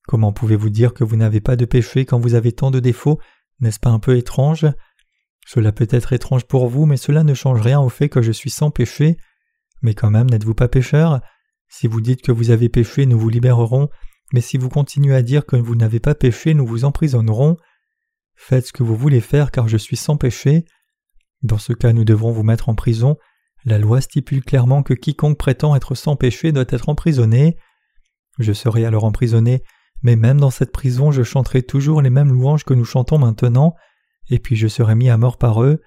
Comment 0.07 0.31
pouvez-vous 0.31 0.69
dire 0.69 0.93
que 0.93 1.03
vous 1.03 1.17
n'avez 1.17 1.41
pas 1.41 1.57
de 1.57 1.65
péché 1.65 2.05
quand 2.05 2.21
vous 2.21 2.35
avez 2.35 2.53
tant 2.53 2.71
de 2.71 2.79
défauts? 2.79 3.19
N'est-ce 3.59 3.81
pas 3.81 3.89
un 3.89 3.99
peu 3.99 4.15
étrange? 4.15 4.65
Cela 5.45 5.73
peut 5.73 5.89
être 5.89 6.13
étrange 6.13 6.45
pour 6.45 6.69
vous, 6.69 6.85
mais 6.85 6.95
cela 6.95 7.25
ne 7.25 7.33
change 7.33 7.59
rien 7.59 7.81
au 7.81 7.89
fait 7.89 8.07
que 8.07 8.21
je 8.21 8.31
suis 8.31 8.49
sans 8.49 8.71
péché. 8.71 9.17
Mais 9.81 9.93
quand 9.93 10.09
même, 10.09 10.29
n'êtes-vous 10.29 10.55
pas 10.55 10.69
pécheur? 10.69 11.19
Si 11.67 11.87
vous 11.87 11.99
dites 11.99 12.21
que 12.21 12.31
vous 12.31 12.49
avez 12.49 12.69
péché, 12.69 13.05
nous 13.05 13.19
vous 13.19 13.27
libérerons, 13.27 13.89
mais 14.31 14.39
si 14.39 14.57
vous 14.57 14.69
continuez 14.69 15.15
à 15.15 15.21
dire 15.21 15.45
que 15.45 15.57
vous 15.57 15.75
n'avez 15.75 15.99
pas 15.99 16.15
péché, 16.15 16.53
nous 16.53 16.65
vous 16.65 16.85
emprisonnerons. 16.85 17.57
Faites 18.35 18.67
ce 18.67 18.73
que 18.73 18.83
vous 18.83 18.95
voulez 18.95 19.19
faire, 19.19 19.51
car 19.51 19.67
je 19.67 19.75
suis 19.75 19.97
sans 19.97 20.15
péché. 20.15 20.63
Dans 21.41 21.57
ce 21.57 21.73
cas, 21.73 21.91
nous 21.91 22.05
devrons 22.05 22.31
vous 22.31 22.43
mettre 22.43 22.69
en 22.69 22.75
prison. 22.75 23.17
La 23.65 23.77
loi 23.77 24.01
stipule 24.01 24.43
clairement 24.43 24.83
que 24.83 24.93
quiconque 24.93 25.37
prétend 25.37 25.75
être 25.75 25.95
sans 25.95 26.15
péché 26.15 26.51
doit 26.51 26.65
être 26.67 26.89
emprisonné. 26.89 27.57
Je 28.39 28.51
serai 28.51 28.85
alors 28.85 29.05
emprisonné, 29.05 29.63
mais 30.01 30.15
même 30.15 30.39
dans 30.39 30.49
cette 30.49 30.71
prison 30.71 31.11
je 31.11 31.23
chanterai 31.23 31.63
toujours 31.63 32.01
les 32.01 32.09
mêmes 32.09 32.31
louanges 32.31 32.65
que 32.65 32.73
nous 32.73 32.85
chantons 32.85 33.17
maintenant, 33.17 33.75
et 34.29 34.39
puis 34.39 34.55
je 34.55 34.67
serai 34.67 34.95
mis 34.95 35.09
à 35.09 35.17
mort 35.17 35.37
par 35.37 35.63
eux. 35.63 35.81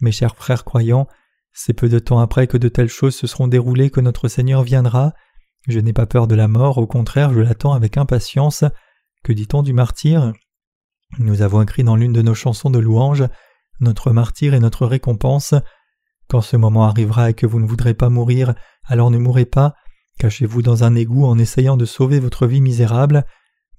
Mes 0.00 0.12
chers 0.12 0.34
frères 0.36 0.64
croyants, 0.64 1.06
c'est 1.52 1.74
peu 1.74 1.88
de 1.88 1.98
temps 1.98 2.18
après 2.18 2.46
que 2.46 2.56
de 2.56 2.68
telles 2.68 2.88
choses 2.88 3.14
se 3.14 3.26
seront 3.26 3.46
déroulées 3.46 3.90
que 3.90 4.00
notre 4.00 4.28
Seigneur 4.28 4.62
viendra. 4.62 5.12
Je 5.68 5.78
n'ai 5.78 5.92
pas 5.92 6.06
peur 6.06 6.26
de 6.26 6.34
la 6.34 6.48
mort, 6.48 6.78
au 6.78 6.86
contraire 6.86 7.32
je 7.32 7.40
l'attends 7.40 7.72
avec 7.72 7.96
impatience. 7.96 8.64
Que 9.22 9.32
dit-on 9.32 9.62
du 9.62 9.72
martyr? 9.72 10.32
Nous 11.18 11.42
avons 11.42 11.62
écrit 11.62 11.84
dans 11.84 11.94
l'une 11.94 12.12
de 12.12 12.22
nos 12.22 12.34
chansons 12.34 12.70
de 12.70 12.80
louanges 12.80 13.28
Notre 13.80 14.10
martyr 14.10 14.54
est 14.54 14.60
notre 14.60 14.86
récompense. 14.86 15.54
Quand 16.32 16.40
ce 16.40 16.56
moment 16.56 16.84
arrivera 16.84 17.28
et 17.28 17.34
que 17.34 17.44
vous 17.44 17.60
ne 17.60 17.66
voudrez 17.66 17.92
pas 17.92 18.08
mourir, 18.08 18.54
alors 18.86 19.10
ne 19.10 19.18
mourrez 19.18 19.44
pas, 19.44 19.74
Cachez-vous 20.18 20.62
dans 20.62 20.82
un 20.82 20.94
égout 20.94 21.26
en 21.26 21.38
essayant 21.38 21.76
de 21.76 21.84
sauver 21.84 22.20
votre 22.20 22.46
vie 22.46 22.62
misérable, 22.62 23.26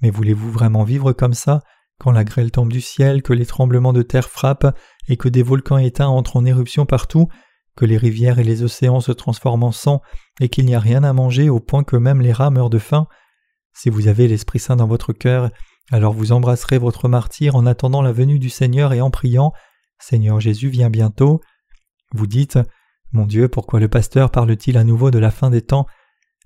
mais 0.02 0.12
voulez-vous 0.12 0.52
vraiment 0.52 0.84
vivre 0.84 1.14
comme 1.14 1.34
ça, 1.34 1.62
quand 2.00 2.12
la 2.12 2.24
grêle 2.24 2.52
tombe 2.52 2.72
du 2.72 2.80
ciel, 2.80 3.24
que 3.24 3.34
les 3.34 3.48
tremblements 3.48 3.92
de 3.92 4.04
terre 4.04 4.30
frappent 4.30 4.78
et 5.08 5.18
que 5.18 5.30
des 5.30 5.42
volcans 5.42 5.80
éteints 5.80 6.10
entrent 6.10 6.38
en 6.38 6.46
éruption 6.46 6.86
partout, 6.86 7.28
que 7.76 7.86
les 7.86 7.98
rivières 7.98 8.38
et 8.38 8.44
les 8.44 8.62
océans 8.62 9.02
se 9.02 9.12
transforment 9.12 9.64
en 9.64 9.72
sang 9.72 10.04
et 10.40 10.50
qu'il 10.50 10.68
n'y 10.68 10.76
a 10.76 10.80
rien 10.80 11.04
à 11.04 11.12
manger 11.12 11.50
au 11.50 11.60
point 11.60 11.84
que 11.84 11.96
même 11.96 12.22
les 12.22 12.34
rats 12.34 12.52
meurent 12.52 12.70
de 12.70 12.78
faim? 12.78 13.08
Si 13.74 13.90
vous 13.90 14.08
avez 14.08 14.28
l'Esprit 14.28 14.60
Saint 14.60 14.76
dans 14.76 14.86
votre 14.86 15.12
cœur, 15.12 15.50
alors 15.92 16.14
vous 16.14 16.32
embrasserez 16.32 16.78
votre 16.78 17.08
martyr 17.08 17.56
en 17.56 17.66
attendant 17.66 18.04
la 18.04 18.12
venue 18.12 18.38
du 18.38 18.52
Seigneur 18.52 18.94
et 18.94 19.02
en 19.02 19.10
priant. 19.10 19.54
Seigneur 19.98 20.40
Jésus, 20.40 20.70
viens 20.70 20.92
bientôt. 20.92 21.42
Vous 22.14 22.28
dites 22.28 22.60
Mon 23.12 23.26
Dieu, 23.26 23.48
pourquoi 23.48 23.80
le 23.80 23.88
pasteur 23.88 24.30
parle-t-il 24.30 24.78
à 24.78 24.84
nouveau 24.84 25.12
de 25.12 25.20
la 25.20 25.32
fin 25.32 25.50
des 25.50 25.62
temps? 25.62 25.88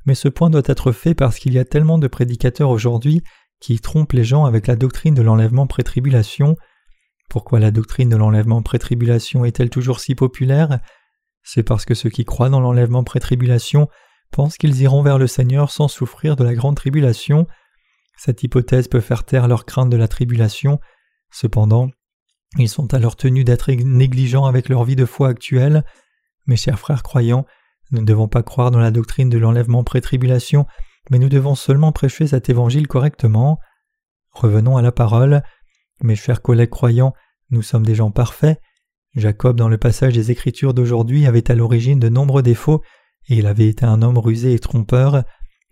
Mais 0.06 0.16
ce 0.16 0.30
point 0.30 0.50
doit 0.50 0.62
être 0.66 0.94
fait 0.94 1.14
parce 1.14 1.38
qu'il 1.38 1.54
y 1.54 1.60
a 1.60 1.66
tellement 1.66 1.98
de 1.98 2.08
prédicateurs 2.08 2.70
aujourd'hui 2.70 3.22
qui 3.60 3.80
trompent 3.80 4.14
les 4.14 4.24
gens 4.24 4.46
avec 4.46 4.68
la 4.68 4.78
doctrine 4.78 5.14
de 5.14 5.22
l'enlèvement 5.22 5.68
pré-tribulation. 5.68 6.56
Pourquoi 7.30 7.60
la 7.60 7.72
doctrine 7.72 8.10
de 8.10 8.16
l'enlèvement 8.16 8.62
pré-tribulation 8.62 9.44
est-elle 9.44 9.70
toujours 9.70 10.00
si 10.00 10.16
populaire? 10.16 10.80
C'est 11.44 11.64
parce 11.64 11.84
que 11.84 11.94
ceux 11.94 12.10
qui 12.10 12.24
croient 12.24 12.50
dans 12.50 12.62
l'enlèvement 12.62 13.04
pré-tribulation 13.04 13.90
pensent 14.32 14.58
qu'ils 14.58 14.82
iront 14.82 15.02
vers 15.02 15.18
le 15.18 15.28
Seigneur 15.28 15.72
sans 15.72 15.90
souffrir 15.90 16.38
de 16.38 16.44
la 16.44 16.54
grande 16.54 16.76
tribulation. 16.76 17.48
Cette 18.18 18.44
hypothèse 18.44 18.88
peut 18.88 19.02
faire 19.02 19.26
taire 19.26 19.48
leur 19.48 19.66
crainte 19.66 19.90
de 19.90 19.98
la 19.98 20.08
tribulation. 20.08 20.80
Cependant, 21.32 21.90
ils 22.58 22.70
sont 22.70 22.94
alors 22.94 23.16
tenus 23.16 23.46
d'être 23.46 23.72
négligents 23.72 24.46
avec 24.46 24.70
leur 24.70 24.84
vie 24.84 24.96
de 24.96 25.06
foi 25.06 25.30
actuelle. 25.30 25.84
Mes 26.46 26.56
chers 26.56 26.80
frères 26.80 27.04
croyants, 27.04 27.46
nous 27.92 28.02
ne 28.02 28.06
devons 28.06 28.28
pas 28.28 28.44
croire 28.44 28.72
dans 28.72 28.80
la 28.80 28.92
doctrine 28.92 29.30
de 29.30 29.38
l'enlèvement 29.38 29.84
pré-tribulation, 29.84 30.66
mais 31.10 31.20
nous 31.20 31.30
devons 31.30 31.56
seulement 31.56 31.92
prêcher 31.92 32.28
cet 32.28 32.50
évangile 32.50 32.88
correctement. 32.88 33.60
Revenons 34.32 34.78
à 34.78 34.82
la 34.82 34.92
parole. 34.92 35.42
Mes 36.02 36.16
chers 36.16 36.42
collègues 36.42 36.70
croyants, 36.70 37.14
nous 37.50 37.62
sommes 37.62 37.86
des 37.86 37.96
gens 37.96 38.12
parfaits. 38.12 38.60
Jacob, 39.16 39.58
dans 39.58 39.70
le 39.70 39.78
passage 39.78 40.14
des 40.14 40.32
Écritures 40.32 40.74
d'aujourd'hui, 40.74 41.26
avait 41.26 41.50
à 41.50 41.56
l'origine 41.56 42.00
de 42.00 42.10
nombreux 42.10 42.44
défauts, 42.44 42.82
et 43.30 43.36
il 43.36 43.48
avait 43.48 43.68
été 43.68 43.86
un 43.86 44.02
homme 44.02 44.18
rusé 44.18 44.54
et 44.54 44.60
trompeur. 44.60 45.24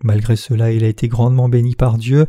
Malgré 0.03 0.35
cela, 0.35 0.71
il 0.71 0.83
a 0.83 0.87
été 0.87 1.07
grandement 1.07 1.47
béni 1.47 1.75
par 1.75 1.97
Dieu. 1.97 2.27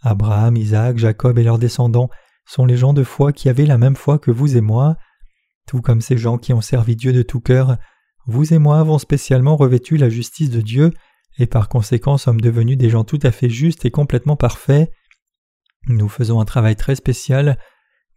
Abraham, 0.00 0.56
Isaac, 0.56 0.98
Jacob 0.98 1.38
et 1.38 1.42
leurs 1.42 1.58
descendants 1.58 2.08
sont 2.46 2.66
les 2.66 2.76
gens 2.76 2.92
de 2.92 3.04
foi 3.04 3.32
qui 3.32 3.48
avaient 3.48 3.66
la 3.66 3.78
même 3.78 3.96
foi 3.96 4.18
que 4.18 4.30
vous 4.30 4.56
et 4.56 4.60
moi. 4.60 4.96
Tout 5.66 5.80
comme 5.80 6.00
ces 6.00 6.18
gens 6.18 6.38
qui 6.38 6.52
ont 6.52 6.60
servi 6.60 6.96
Dieu 6.96 7.12
de 7.12 7.22
tout 7.22 7.40
cœur, 7.40 7.78
vous 8.26 8.52
et 8.52 8.58
moi 8.58 8.78
avons 8.78 8.98
spécialement 8.98 9.56
revêtu 9.56 9.96
la 9.96 10.08
justice 10.08 10.50
de 10.50 10.60
Dieu, 10.60 10.92
et 11.38 11.46
par 11.46 11.68
conséquent 11.68 12.16
sommes 12.16 12.40
devenus 12.40 12.78
des 12.78 12.90
gens 12.90 13.04
tout 13.04 13.18
à 13.22 13.30
fait 13.30 13.50
justes 13.50 13.84
et 13.84 13.90
complètement 13.90 14.36
parfaits. 14.36 14.90
Nous 15.86 16.08
faisons 16.08 16.40
un 16.40 16.44
travail 16.44 16.76
très 16.76 16.94
spécial. 16.94 17.58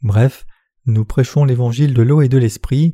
Bref, 0.02 0.46
nous 0.86 1.04
prêchons 1.04 1.44
l'évangile 1.44 1.94
de 1.94 2.02
l'eau 2.02 2.22
et 2.22 2.30
de 2.30 2.38
l'esprit. 2.38 2.94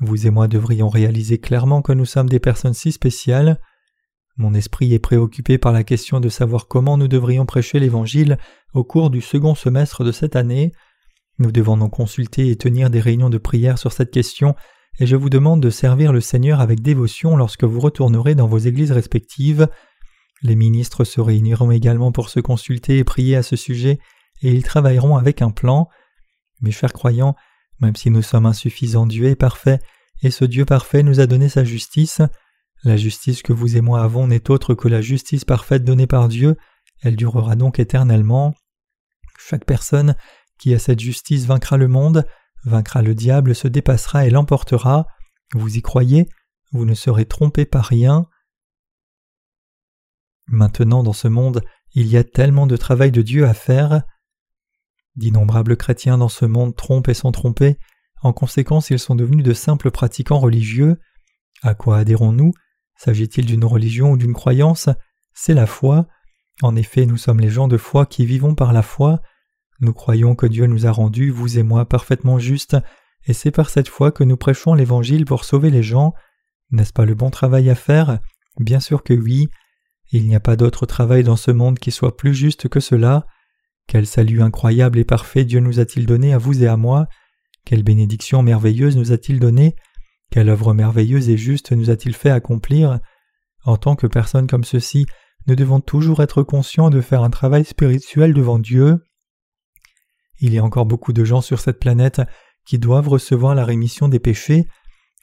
Vous 0.00 0.26
et 0.26 0.30
moi 0.30 0.48
devrions 0.48 0.88
réaliser 0.88 1.38
clairement 1.38 1.82
que 1.82 1.92
nous 1.92 2.04
sommes 2.04 2.28
des 2.28 2.40
personnes 2.40 2.74
si 2.74 2.92
spéciales. 2.92 3.60
Mon 4.36 4.54
esprit 4.54 4.92
est 4.92 4.98
préoccupé 4.98 5.58
par 5.58 5.72
la 5.72 5.84
question 5.84 6.20
de 6.20 6.28
savoir 6.28 6.66
comment 6.66 6.96
nous 6.96 7.08
devrions 7.08 7.46
prêcher 7.46 7.78
l'évangile 7.78 8.38
au 8.72 8.82
cours 8.82 9.10
du 9.10 9.20
second 9.20 9.54
semestre 9.54 10.04
de 10.04 10.12
cette 10.12 10.36
année. 10.36 10.72
Nous 11.38 11.52
devons 11.52 11.76
nous 11.76 11.88
consulter 11.88 12.50
et 12.50 12.56
tenir 12.56 12.90
des 12.90 13.00
réunions 13.00 13.30
de 13.30 13.38
prière 13.38 13.78
sur 13.78 13.92
cette 13.92 14.10
question 14.10 14.54
et 15.00 15.06
je 15.06 15.16
vous 15.16 15.30
demande 15.30 15.60
de 15.60 15.70
servir 15.70 16.12
le 16.12 16.20
Seigneur 16.20 16.60
avec 16.60 16.80
dévotion 16.80 17.36
lorsque 17.36 17.64
vous 17.64 17.80
retournerez 17.80 18.34
dans 18.34 18.46
vos 18.46 18.58
églises 18.58 18.92
respectives. 18.92 19.68
Les 20.42 20.54
ministres 20.54 21.04
se 21.04 21.20
réuniront 21.20 21.70
également 21.70 22.12
pour 22.12 22.28
se 22.28 22.40
consulter 22.40 22.98
et 22.98 23.04
prier 23.04 23.36
à 23.36 23.42
ce 23.42 23.56
sujet, 23.56 23.98
et 24.42 24.52
ils 24.52 24.62
travailleront 24.62 25.16
avec 25.16 25.42
un 25.42 25.50
plan. 25.50 25.88
Mes 26.60 26.70
chers 26.70 26.92
croyants, 26.92 27.34
même 27.80 27.96
si 27.96 28.10
nous 28.10 28.22
sommes 28.22 28.46
insuffisants, 28.46 29.06
Dieu 29.06 29.26
est 29.26 29.36
parfait, 29.36 29.80
et 30.22 30.30
ce 30.30 30.44
Dieu 30.44 30.64
parfait 30.64 31.02
nous 31.02 31.20
a 31.20 31.26
donné 31.26 31.48
sa 31.48 31.64
justice. 31.64 32.20
La 32.84 32.98
justice 32.98 33.42
que 33.42 33.54
vous 33.54 33.78
et 33.78 33.80
moi 33.80 34.02
avons 34.02 34.26
n'est 34.26 34.50
autre 34.50 34.74
que 34.74 34.88
la 34.88 35.00
justice 35.00 35.46
parfaite 35.46 35.84
donnée 35.84 36.06
par 36.06 36.28
Dieu, 36.28 36.56
elle 37.00 37.16
durera 37.16 37.56
donc 37.56 37.78
éternellement. 37.78 38.54
Chaque 39.38 39.64
personne 39.64 40.16
qui 40.58 40.74
a 40.74 40.78
cette 40.78 41.00
justice 41.00 41.46
vaincra 41.46 41.78
le 41.78 41.88
monde, 41.88 42.26
vaincra 42.64 43.00
le 43.00 43.14
diable, 43.14 43.54
se 43.54 43.68
dépassera 43.68 44.26
et 44.26 44.30
l'emportera. 44.30 45.06
Vous 45.54 45.76
y 45.76 45.82
croyez 45.82 46.28
Vous 46.72 46.84
ne 46.84 46.92
serez 46.92 47.24
trompé 47.24 47.64
par 47.64 47.86
rien. 47.86 48.26
Maintenant 50.46 51.02
dans 51.02 51.14
ce 51.14 51.28
monde, 51.28 51.62
il 51.94 52.06
y 52.06 52.18
a 52.18 52.24
tellement 52.24 52.66
de 52.66 52.76
travail 52.76 53.12
de 53.12 53.22
Dieu 53.22 53.46
à 53.46 53.54
faire. 53.54 54.02
D'innombrables 55.16 55.78
chrétiens 55.78 56.18
dans 56.18 56.28
ce 56.28 56.44
monde 56.44 56.76
trompent 56.76 57.08
et 57.08 57.14
sont 57.14 57.32
trompés, 57.32 57.78
en 58.20 58.34
conséquence 58.34 58.90
ils 58.90 58.98
sont 58.98 59.14
devenus 59.14 59.44
de 59.44 59.54
simples 59.54 59.90
pratiquants 59.90 60.40
religieux. 60.40 61.00
À 61.62 61.74
quoi 61.74 61.98
adhérons-nous 61.98 62.52
S'agit-il 62.96 63.46
d'une 63.46 63.64
religion 63.64 64.12
ou 64.12 64.16
d'une 64.16 64.34
croyance? 64.34 64.88
C'est 65.32 65.54
la 65.54 65.66
foi. 65.66 66.06
En 66.62 66.76
effet, 66.76 67.06
nous 67.06 67.16
sommes 67.16 67.40
les 67.40 67.50
gens 67.50 67.68
de 67.68 67.76
foi 67.76 68.06
qui 68.06 68.24
vivons 68.24 68.54
par 68.54 68.72
la 68.72 68.82
foi. 68.82 69.20
Nous 69.80 69.92
croyons 69.92 70.34
que 70.34 70.46
Dieu 70.46 70.66
nous 70.66 70.86
a 70.86 70.92
rendus, 70.92 71.30
vous 71.30 71.58
et 71.58 71.62
moi, 71.62 71.88
parfaitement 71.88 72.38
justes, 72.38 72.76
et 73.26 73.32
c'est 73.32 73.50
par 73.50 73.70
cette 73.70 73.88
foi 73.88 74.12
que 74.12 74.24
nous 74.24 74.36
prêchons 74.36 74.74
l'Évangile 74.74 75.24
pour 75.24 75.44
sauver 75.44 75.70
les 75.70 75.82
gens. 75.82 76.14
N'est-ce 76.70 76.92
pas 76.92 77.04
le 77.04 77.14
bon 77.14 77.30
travail 77.30 77.70
à 77.70 77.74
faire? 77.74 78.20
Bien 78.58 78.80
sûr 78.80 79.02
que 79.02 79.14
oui. 79.14 79.48
Il 80.12 80.26
n'y 80.28 80.36
a 80.36 80.40
pas 80.40 80.56
d'autre 80.56 80.86
travail 80.86 81.24
dans 81.24 81.36
ce 81.36 81.50
monde 81.50 81.78
qui 81.78 81.90
soit 81.90 82.16
plus 82.16 82.34
juste 82.34 82.68
que 82.68 82.80
cela. 82.80 83.26
Quel 83.86 84.06
salut 84.06 84.42
incroyable 84.42 84.98
et 84.98 85.04
parfait 85.04 85.44
Dieu 85.44 85.60
nous 85.60 85.80
a-t-il 85.80 86.06
donné 86.06 86.32
à 86.32 86.38
vous 86.38 86.62
et 86.62 86.68
à 86.68 86.76
moi 86.76 87.08
Quelle 87.64 87.82
bénédiction 87.82 88.42
merveilleuse 88.42 88.96
nous 88.96 89.12
a-t-il 89.12 89.40
donné 89.40 89.74
Quelle 90.34 90.48
œuvre 90.48 90.74
merveilleuse 90.74 91.28
et 91.28 91.36
juste 91.36 91.70
nous 91.70 91.90
a-t-il 91.90 92.12
fait 92.12 92.28
accomplir 92.28 92.98
En 93.62 93.76
tant 93.76 93.94
que 93.94 94.08
personnes 94.08 94.48
comme 94.48 94.64
ceci, 94.64 95.06
nous 95.46 95.54
devons 95.54 95.78
toujours 95.78 96.24
être 96.24 96.42
conscients 96.42 96.90
de 96.90 97.00
faire 97.00 97.22
un 97.22 97.30
travail 97.30 97.64
spirituel 97.64 98.34
devant 98.34 98.58
Dieu. 98.58 98.98
Il 100.40 100.52
y 100.52 100.58
a 100.58 100.64
encore 100.64 100.86
beaucoup 100.86 101.12
de 101.12 101.24
gens 101.24 101.40
sur 101.40 101.60
cette 101.60 101.78
planète 101.78 102.20
qui 102.66 102.80
doivent 102.80 103.10
recevoir 103.10 103.54
la 103.54 103.64
rémission 103.64 104.08
des 104.08 104.18
péchés. 104.18 104.66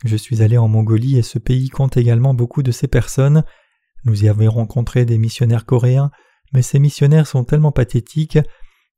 Je 0.06 0.16
suis 0.16 0.42
allé 0.42 0.58
en 0.58 0.70
Mongolie 0.70 1.18
et 1.18 1.24
ce 1.24 1.40
pays 1.40 1.68
compte 1.68 1.98
également 1.98 2.34
beaucoup 2.34 2.64
de 2.64 2.72
ces 2.72 2.88
personnes. 2.88 3.44
Nous 4.06 4.24
y 4.24 4.30
avons 4.30 4.50
rencontré 4.50 5.04
des 5.04 5.18
missionnaires 5.18 5.66
coréens, 5.66 6.10
mais 6.54 6.62
ces 6.62 6.80
missionnaires 6.80 7.28
sont 7.28 7.44
tellement 7.44 7.74
pathétiques. 7.74 8.40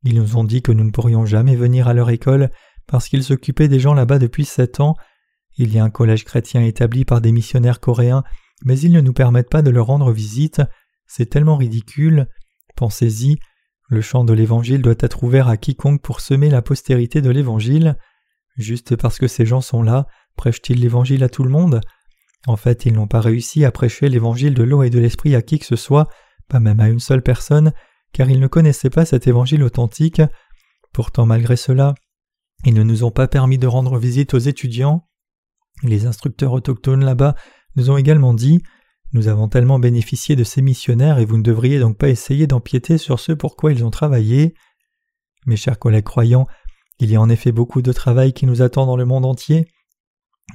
Ils 0.03 0.13
nous 0.13 0.37
ont 0.37 0.43
dit 0.43 0.61
que 0.61 0.71
nous 0.71 0.83
ne 0.83 0.91
pourrions 0.91 1.25
jamais 1.25 1.55
venir 1.55 1.87
à 1.87 1.95
leur 1.95 2.11
école 2.11 2.51
parce 2.85 3.07
qu'ils 3.07 3.23
s'occupaient 3.23 3.67
des 3.67 3.79
gens 3.79 3.95
là-bas 3.95 4.19
depuis 4.19 4.45
sept 4.45 4.79
ans. 4.79 4.95
Il 5.55 5.73
y 5.73 5.79
a 5.79 5.83
un 5.83 5.89
collège 5.89 6.25
chrétien 6.25 6.63
établi 6.63 7.05
par 7.05 7.21
des 7.21 7.31
missionnaires 7.31 7.79
coréens, 7.79 8.23
mais 8.63 8.79
ils 8.79 8.91
ne 8.91 9.01
nous 9.01 9.13
permettent 9.13 9.49
pas 9.49 9.61
de 9.61 9.69
leur 9.69 9.87
rendre 9.87 10.11
visite. 10.11 10.61
C'est 11.05 11.29
tellement 11.29 11.57
ridicule. 11.57 12.27
Pensez-y, 12.75 13.37
le 13.89 14.01
champ 14.01 14.23
de 14.23 14.33
l'Évangile 14.33 14.81
doit 14.81 14.95
être 14.99 15.23
ouvert 15.23 15.47
à 15.47 15.57
quiconque 15.57 16.01
pour 16.01 16.21
semer 16.21 16.49
la 16.49 16.61
postérité 16.61 17.21
de 17.21 17.29
l'Évangile. 17.29 17.97
Juste 18.57 18.95
parce 18.95 19.19
que 19.19 19.27
ces 19.27 19.45
gens 19.45 19.61
sont 19.61 19.83
là, 19.83 20.07
prêchent-ils 20.35 20.79
l'Évangile 20.79 21.23
à 21.23 21.29
tout 21.29 21.43
le 21.43 21.49
monde? 21.49 21.81
En 22.47 22.55
fait, 22.55 22.85
ils 22.85 22.93
n'ont 22.93 23.07
pas 23.07 23.21
réussi 23.21 23.63
à 23.63 23.71
prêcher 23.71 24.09
l'Évangile 24.09 24.53
de 24.53 24.63
l'eau 24.63 24.83
et 24.83 24.89
de 24.89 24.99
l'Esprit 24.99 25.35
à 25.35 25.41
qui 25.41 25.59
que 25.59 25.65
ce 25.65 25.75
soit, 25.75 26.09
pas 26.49 26.59
même 26.59 26.79
à 26.79 26.89
une 26.89 26.99
seule 26.99 27.21
personne, 27.21 27.73
car 28.11 28.29
ils 28.29 28.39
ne 28.39 28.47
connaissaient 28.47 28.89
pas 28.89 29.05
cet 29.05 29.27
Évangile 29.27 29.63
authentique. 29.63 30.21
Pourtant, 30.91 31.25
malgré 31.25 31.55
cela, 31.55 31.95
ils 32.65 32.73
ne 32.73 32.83
nous 32.83 33.03
ont 33.03 33.11
pas 33.11 33.27
permis 33.27 33.57
de 33.57 33.67
rendre 33.67 33.97
visite 33.97 34.33
aux 34.33 34.39
étudiants. 34.39 35.07
Les 35.83 36.05
instructeurs 36.05 36.53
autochtones 36.53 37.03
là-bas 37.03 37.35
nous 37.75 37.91
ont 37.91 37.97
également 37.97 38.33
dit 38.33 38.61
nous 39.13 39.27
avons 39.27 39.47
tellement 39.47 39.77
bénéficié 39.77 40.35
de 40.35 40.43
ces 40.43 40.63
missionnaires 40.63 41.19
et 41.19 41.25
vous 41.25 41.37
ne 41.37 41.43
devriez 41.43 41.79
donc 41.79 41.99
pas 41.99 42.09
essayer 42.09 42.47
d'empiéter 42.47 42.97
sur 42.97 43.19
ce 43.19 43.31
pour 43.31 43.55
quoi 43.55 43.71
ils 43.71 43.85
ont 43.85 43.91
travaillé. 43.91 44.55
Mes 45.45 45.55
chers 45.55 45.77
collègues 45.77 46.05
croyants, 46.05 46.47
il 46.99 47.11
y 47.11 47.15
a 47.15 47.21
en 47.21 47.29
effet 47.29 47.51
beaucoup 47.51 47.83
de 47.83 47.93
travail 47.93 48.33
qui 48.33 48.47
nous 48.47 48.63
attend 48.63 48.87
dans 48.87 48.97
le 48.97 49.05
monde 49.05 49.25
entier. 49.25 49.67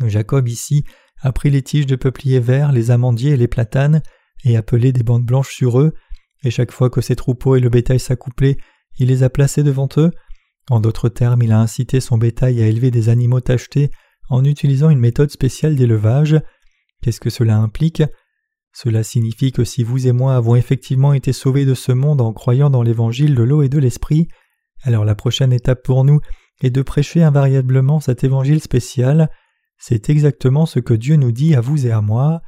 Jacob 0.05 0.49
ici 0.49 0.85
a 1.20 1.31
pris 1.31 1.51
les 1.51 1.62
tiges 1.62 1.87
de 1.87 1.95
peupliers 1.95 2.41
verts, 2.41 2.72
les 2.72 2.91
amandiers 2.91 3.33
et 3.33 3.37
les 3.37 3.49
platanes, 3.49 4.03
et 4.45 4.57
a 4.57 4.62
pelé 4.62 4.93
des 4.93 5.05
bandes 5.05 5.24
blanches 5.24 5.55
sur 5.55 5.79
eux, 5.79 5.95
et 6.43 6.51
chaque 6.51 6.72
fois 6.72 6.91
que 6.91 7.01
ses 7.01 7.16
troupeaux 7.16 7.55
et 7.55 7.61
le 7.61 7.68
bétail 7.68 8.01
s'accouplaient, 8.01 8.57
il 8.99 9.09
les 9.09 9.22
a 9.22 9.31
placés 9.31 9.62
devant 9.62 9.89
eux. 9.99 10.11
En 10.68 10.81
d'autres 10.81 11.09
termes, 11.09 11.43
il 11.43 11.53
a 11.53 11.61
incité 11.61 12.01
son 12.01 12.18
bétail 12.18 12.61
à 12.62 12.66
élever 12.66 12.91
des 12.91 13.09
animaux 13.09 13.41
tachetés 13.41 13.91
en 14.29 14.45
utilisant 14.45 14.91
une 14.91 14.99
méthode 14.99 15.31
spéciale 15.31 15.76
d'élevage. 15.76 16.41
Qu'est-ce 17.03 17.20
que 17.20 17.31
cela 17.31 17.57
implique? 17.57 18.03
Cela 18.72 19.03
signifie 19.03 19.53
que 19.53 19.64
si 19.64 19.83
vous 19.83 20.07
et 20.07 20.12
moi 20.12 20.37
avons 20.37 20.55
effectivement 20.55 21.12
été 21.12 21.33
sauvés 21.33 21.64
de 21.64 21.74
ce 21.74 21.93
monde 21.93 22.20
en 22.20 22.33
croyant 22.33 22.70
dans 22.70 22.83
l'évangile 22.83 23.35
de 23.35 23.43
l'eau 23.43 23.62
et 23.62 23.68
de 23.68 23.79
l'esprit, 23.79 24.29
alors 24.83 25.05
la 25.05 25.14
prochaine 25.14 25.53
étape 25.53 25.83
pour 25.83 26.05
nous 26.05 26.20
est 26.62 26.70
de 26.70 26.83
prêcher 26.83 27.22
invariablement 27.22 28.01
cet 28.01 28.24
évangile 28.24 28.61
spécial. 28.61 29.31
C'est 29.79 30.11
exactement 30.11 30.66
ce 30.66 30.81
que 30.81 30.95
Dieu 30.95 31.16
nous 31.16 31.33
dit 31.33 31.55
à 31.55 31.61
vous 31.61 31.87
et 31.87 31.91
à 31.91 32.01
moi. 32.01 32.43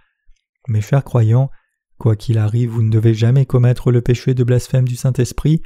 Mes 0.69 0.81
chers 0.81 1.05
croyants, 1.05 1.51
quoi 1.99 2.17
qu'il 2.17 2.39
arrive, 2.39 2.71
vous 2.71 2.83
ne 2.83 2.91
devez 2.91 3.15
jamais 3.15 3.47
commettre 3.47 3.91
le 3.91 4.01
péché 4.01 4.35
de 4.35 4.45
blasphème 4.45 4.87
du 4.87 4.97
Saint-Esprit. 4.97 5.63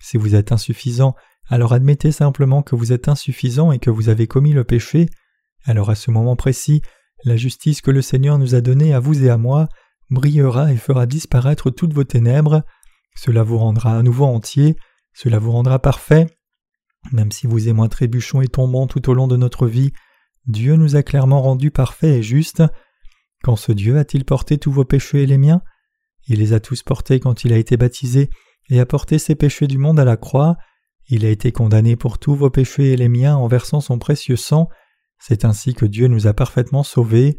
Si 0.00 0.16
vous 0.16 0.34
êtes 0.34 0.52
insuffisant, 0.52 1.14
alors 1.48 1.72
admettez 1.72 2.12
simplement 2.12 2.62
que 2.62 2.76
vous 2.76 2.92
êtes 2.92 3.08
insuffisant 3.08 3.72
et 3.72 3.78
que 3.78 3.90
vous 3.90 4.08
avez 4.08 4.26
commis 4.26 4.52
le 4.52 4.64
péché. 4.64 5.06
Alors 5.66 5.90
à 5.90 5.94
ce 5.96 6.10
moment 6.10 6.36
précis, 6.36 6.80
la 7.24 7.36
justice 7.36 7.80
que 7.80 7.90
le 7.90 8.02
Seigneur 8.02 8.38
nous 8.38 8.54
a 8.54 8.60
donnée 8.60 8.94
à 8.94 9.00
vous 9.00 9.24
et 9.24 9.30
à 9.30 9.36
moi 9.36 9.68
brillera 10.10 10.72
et 10.72 10.76
fera 10.76 11.06
disparaître 11.06 11.70
toutes 11.70 11.92
vos 11.92 12.04
ténèbres, 12.04 12.62
cela 13.16 13.42
vous 13.42 13.58
rendra 13.58 13.98
à 13.98 14.02
nouveau 14.02 14.24
entier, 14.24 14.76
cela 15.12 15.38
vous 15.40 15.50
rendra 15.50 15.80
parfait. 15.80 16.26
Même 17.12 17.32
si 17.32 17.46
vous 17.46 17.68
et 17.68 17.72
moi 17.72 17.88
trébuchons 17.88 18.42
et 18.42 18.48
tombons 18.48 18.86
tout 18.86 19.10
au 19.10 19.14
long 19.14 19.26
de 19.26 19.36
notre 19.36 19.66
vie, 19.66 19.92
Dieu 20.46 20.76
nous 20.76 20.94
a 20.94 21.02
clairement 21.02 21.42
rendus 21.42 21.72
parfaits 21.72 22.18
et 22.18 22.22
justes. 22.22 22.62
Quand 23.42 23.56
ce 23.56 23.72
Dieu 23.72 23.98
a-t-il 23.98 24.24
porté 24.24 24.58
tous 24.58 24.70
vos 24.70 24.84
péchés 24.84 25.22
et 25.22 25.26
les 25.26 25.38
miens? 25.38 25.62
Il 26.28 26.38
les 26.38 26.52
a 26.52 26.60
tous 26.60 26.82
portés 26.82 27.18
quand 27.18 27.44
il 27.44 27.52
a 27.52 27.58
été 27.58 27.76
baptisé 27.76 28.30
et 28.68 28.78
a 28.78 28.86
porté 28.86 29.18
ses 29.18 29.34
péchés 29.34 29.66
du 29.66 29.78
monde 29.78 29.98
à 29.98 30.04
la 30.04 30.16
croix. 30.16 30.56
Il 31.08 31.24
a 31.24 31.30
été 31.30 31.50
condamné 31.50 31.96
pour 31.96 32.18
tous 32.18 32.34
vos 32.34 32.50
péchés 32.50 32.92
et 32.92 32.96
les 32.96 33.08
miens 33.08 33.36
en 33.36 33.48
versant 33.48 33.80
son 33.80 33.98
précieux 33.98 34.36
sang. 34.36 34.68
C'est 35.28 35.44
ainsi 35.44 35.74
que 35.74 35.86
Dieu 35.86 36.06
nous 36.06 36.28
a 36.28 36.34
parfaitement 36.34 36.84
sauvés. 36.84 37.36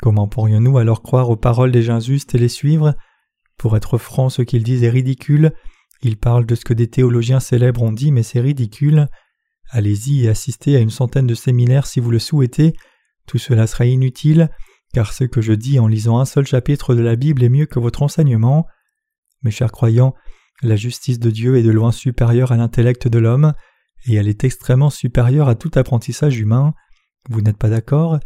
Comment 0.00 0.26
pourrions-nous 0.26 0.78
alors 0.78 1.02
croire 1.02 1.28
aux 1.28 1.36
paroles 1.36 1.70
des 1.70 1.82
gens 1.82 2.00
justes 2.00 2.34
et 2.34 2.38
les 2.38 2.48
suivre? 2.48 2.94
Pour 3.58 3.76
être 3.76 3.98
franc, 3.98 4.30
ce 4.30 4.40
qu'ils 4.40 4.62
disent 4.62 4.84
est 4.84 4.88
ridicule. 4.88 5.52
Ils 6.00 6.16
parlent 6.16 6.46
de 6.46 6.54
ce 6.54 6.64
que 6.64 6.72
des 6.72 6.88
théologiens 6.88 7.38
célèbres 7.38 7.82
ont 7.82 7.92
dit, 7.92 8.10
mais 8.10 8.22
c'est 8.22 8.40
ridicule. 8.40 9.06
Allez-y 9.68 10.24
et 10.24 10.30
assistez 10.30 10.76
à 10.76 10.78
une 10.78 10.88
centaine 10.88 11.26
de 11.26 11.34
séminaires 11.34 11.86
si 11.86 12.00
vous 12.00 12.10
le 12.10 12.18
souhaitez. 12.18 12.72
Tout 13.26 13.36
cela 13.36 13.66
sera 13.66 13.84
inutile, 13.84 14.48
car 14.94 15.12
ce 15.12 15.24
que 15.24 15.42
je 15.42 15.52
dis 15.52 15.78
en 15.78 15.88
lisant 15.88 16.20
un 16.20 16.24
seul 16.24 16.46
chapitre 16.46 16.94
de 16.94 17.02
la 17.02 17.16
Bible 17.16 17.42
est 17.42 17.50
mieux 17.50 17.66
que 17.66 17.78
votre 17.78 18.02
enseignement. 18.02 18.66
Mes 19.42 19.50
chers 19.50 19.72
croyants, 19.72 20.14
la 20.62 20.76
justice 20.76 21.18
de 21.18 21.30
Dieu 21.30 21.58
est 21.58 21.62
de 21.62 21.70
loin 21.70 21.92
supérieure 21.92 22.50
à 22.50 22.56
l'intellect 22.56 23.08
de 23.08 23.18
l'homme, 23.18 23.52
et 24.06 24.14
elle 24.14 24.26
est 24.26 24.42
extrêmement 24.42 24.88
supérieure 24.88 25.50
à 25.50 25.54
tout 25.54 25.72
apprentissage 25.74 26.38
humain. 26.38 26.72
Vous 27.28 27.40
n'êtes 27.42 27.58
pas 27.58 27.68
d'accord? 27.68 28.18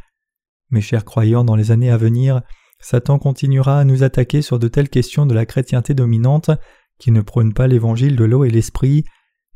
Mes 0.71 0.81
chers 0.81 1.05
croyants, 1.05 1.45
dans 1.45 1.57
les 1.57 1.71
années 1.71 1.91
à 1.91 1.97
venir, 1.97 2.43
Satan 2.81 3.19
continuera 3.19 3.81
à 3.81 3.85
nous 3.85 4.03
attaquer 4.03 4.43
sur 4.43 4.59
de 4.59 4.69
telles 4.69 4.89
questions 4.89 5.27
de 5.27 5.35
la 5.35 5.47
chrétienté 5.47 5.95
dominante 5.95 6.51
qui 6.99 7.11
ne 7.11 7.23
prônent 7.23 7.55
pas 7.55 7.67
l'évangile 7.67 8.17
de 8.17 8.25
l'eau 8.25 8.45
et 8.45 8.51
l'esprit. 8.51 9.05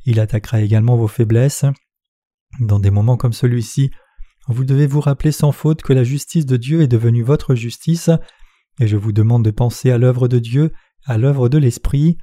Il 0.04 0.20
attaquera 0.20 0.60
également 0.60 0.96
vos 0.96 1.08
faiblesses. 1.08 1.64
Dans 2.60 2.80
des 2.80 2.90
moments 2.90 3.16
comme 3.16 3.32
celui-ci, 3.32 3.90
vous 4.48 4.64
devez 4.64 4.86
vous 4.86 5.00
rappeler 5.00 5.32
sans 5.32 5.52
faute 5.52 5.82
que 5.82 5.92
la 5.92 6.04
justice 6.04 6.46
de 6.46 6.56
Dieu 6.56 6.80
est 6.80 6.88
devenue 6.88 7.22
votre 7.22 7.54
justice, 7.54 8.10
et 8.80 8.86
je 8.86 8.96
vous 8.96 9.12
demande 9.12 9.44
de 9.44 9.50
penser 9.50 9.90
à 9.90 9.98
l'œuvre 9.98 10.28
de 10.28 10.38
Dieu, 10.38 10.72
à 11.04 11.18
l'œuvre 11.18 11.48
de 11.48 11.58
l'Esprit. 11.58 12.16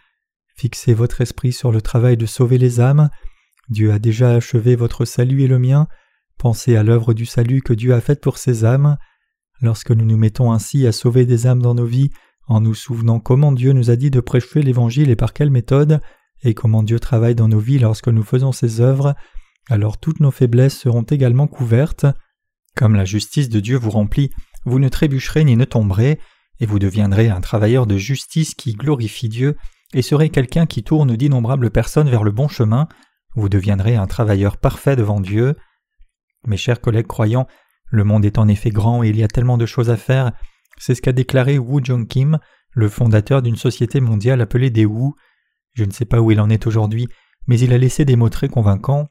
Fixez 0.55 0.93
votre 0.93 1.21
esprit 1.21 1.51
sur 1.51 1.71
le 1.71 1.81
travail 1.81 2.17
de 2.17 2.25
sauver 2.25 2.57
les 2.57 2.79
âmes. 2.79 3.09
Dieu 3.69 3.91
a 3.91 3.99
déjà 3.99 4.31
achevé 4.31 4.75
votre 4.75 5.05
salut 5.05 5.43
et 5.43 5.47
le 5.47 5.59
mien. 5.59 5.87
Pensez 6.37 6.75
à 6.75 6.83
l'œuvre 6.83 7.13
du 7.13 7.25
salut 7.25 7.61
que 7.61 7.73
Dieu 7.73 7.93
a 7.93 8.01
faite 8.01 8.21
pour 8.21 8.37
ces 8.37 8.65
âmes. 8.65 8.97
Lorsque 9.61 9.91
nous 9.91 10.05
nous 10.05 10.17
mettons 10.17 10.51
ainsi 10.51 10.85
à 10.85 10.91
sauver 10.91 11.25
des 11.25 11.47
âmes 11.47 11.61
dans 11.61 11.75
nos 11.75 11.85
vies, 11.85 12.11
en 12.47 12.61
nous 12.61 12.75
souvenant 12.75 13.19
comment 13.19 13.51
Dieu 13.51 13.73
nous 13.73 13.89
a 13.89 13.95
dit 13.95 14.11
de 14.11 14.19
prêcher 14.19 14.61
l'Évangile 14.61 15.09
et 15.09 15.15
par 15.15 15.33
quelle 15.33 15.49
méthode, 15.49 16.01
et 16.43 16.53
comment 16.53 16.83
Dieu 16.83 16.99
travaille 16.99 17.35
dans 17.35 17.47
nos 17.47 17.59
vies 17.59 17.79
lorsque 17.79 18.09
nous 18.09 18.23
faisons 18.23 18.51
ses 18.51 18.81
œuvres, 18.81 19.15
alors 19.69 19.97
toutes 19.97 20.19
nos 20.19 20.31
faiblesses 20.31 20.77
seront 20.77 21.03
également 21.03 21.47
couvertes. 21.47 22.05
Comme 22.75 22.95
la 22.95 23.05
justice 23.05 23.49
de 23.49 23.59
Dieu 23.59 23.77
vous 23.77 23.89
remplit, 23.89 24.29
vous 24.65 24.79
ne 24.79 24.89
trébucherez 24.89 25.43
ni 25.43 25.55
ne 25.55 25.65
tomberez, 25.65 26.19
et 26.59 26.65
vous 26.65 26.79
deviendrez 26.79 27.29
un 27.29 27.41
travailleur 27.41 27.87
de 27.87 27.97
justice 27.97 28.53
qui 28.53 28.73
glorifie 28.73 29.29
Dieu, 29.29 29.57
et 29.93 30.01
serez 30.01 30.29
quelqu'un 30.29 30.65
qui 30.65 30.83
tourne 30.83 31.15
d'innombrables 31.15 31.71
personnes 31.71 32.09
vers 32.09 32.23
le 32.23 32.31
bon 32.31 32.47
chemin, 32.47 32.87
vous 33.35 33.49
deviendrez 33.49 33.95
un 33.95 34.07
travailleur 34.07 34.57
parfait 34.57 34.95
devant 34.95 35.19
Dieu. 35.19 35.55
Mes 36.47 36.57
chers 36.57 36.81
collègues 36.81 37.07
croyants, 37.07 37.47
le 37.89 38.03
monde 38.03 38.25
est 38.25 38.37
en 38.37 38.47
effet 38.47 38.69
grand 38.69 39.03
et 39.03 39.09
il 39.09 39.17
y 39.17 39.23
a 39.23 39.27
tellement 39.27 39.57
de 39.57 39.65
choses 39.65 39.89
à 39.89 39.97
faire. 39.97 40.31
C'est 40.77 40.95
ce 40.95 41.01
qu'a 41.01 41.11
déclaré 41.11 41.57
Wu 41.57 41.83
Jong 41.83 42.07
Kim, 42.07 42.39
le 42.71 42.89
fondateur 42.89 43.41
d'une 43.41 43.55
société 43.55 44.01
mondiale 44.01 44.41
appelée 44.41 44.69
Daewoo. 44.69 45.15
Je 45.73 45.85
ne 45.85 45.91
sais 45.91 46.05
pas 46.05 46.21
où 46.21 46.31
il 46.31 46.39
en 46.39 46.49
est 46.49 46.67
aujourd'hui, 46.67 47.07
mais 47.47 47.59
il 47.59 47.73
a 47.73 47.77
laissé 47.77 48.05
des 48.05 48.15
mots 48.15 48.29
très 48.29 48.49
convaincants. 48.49 49.07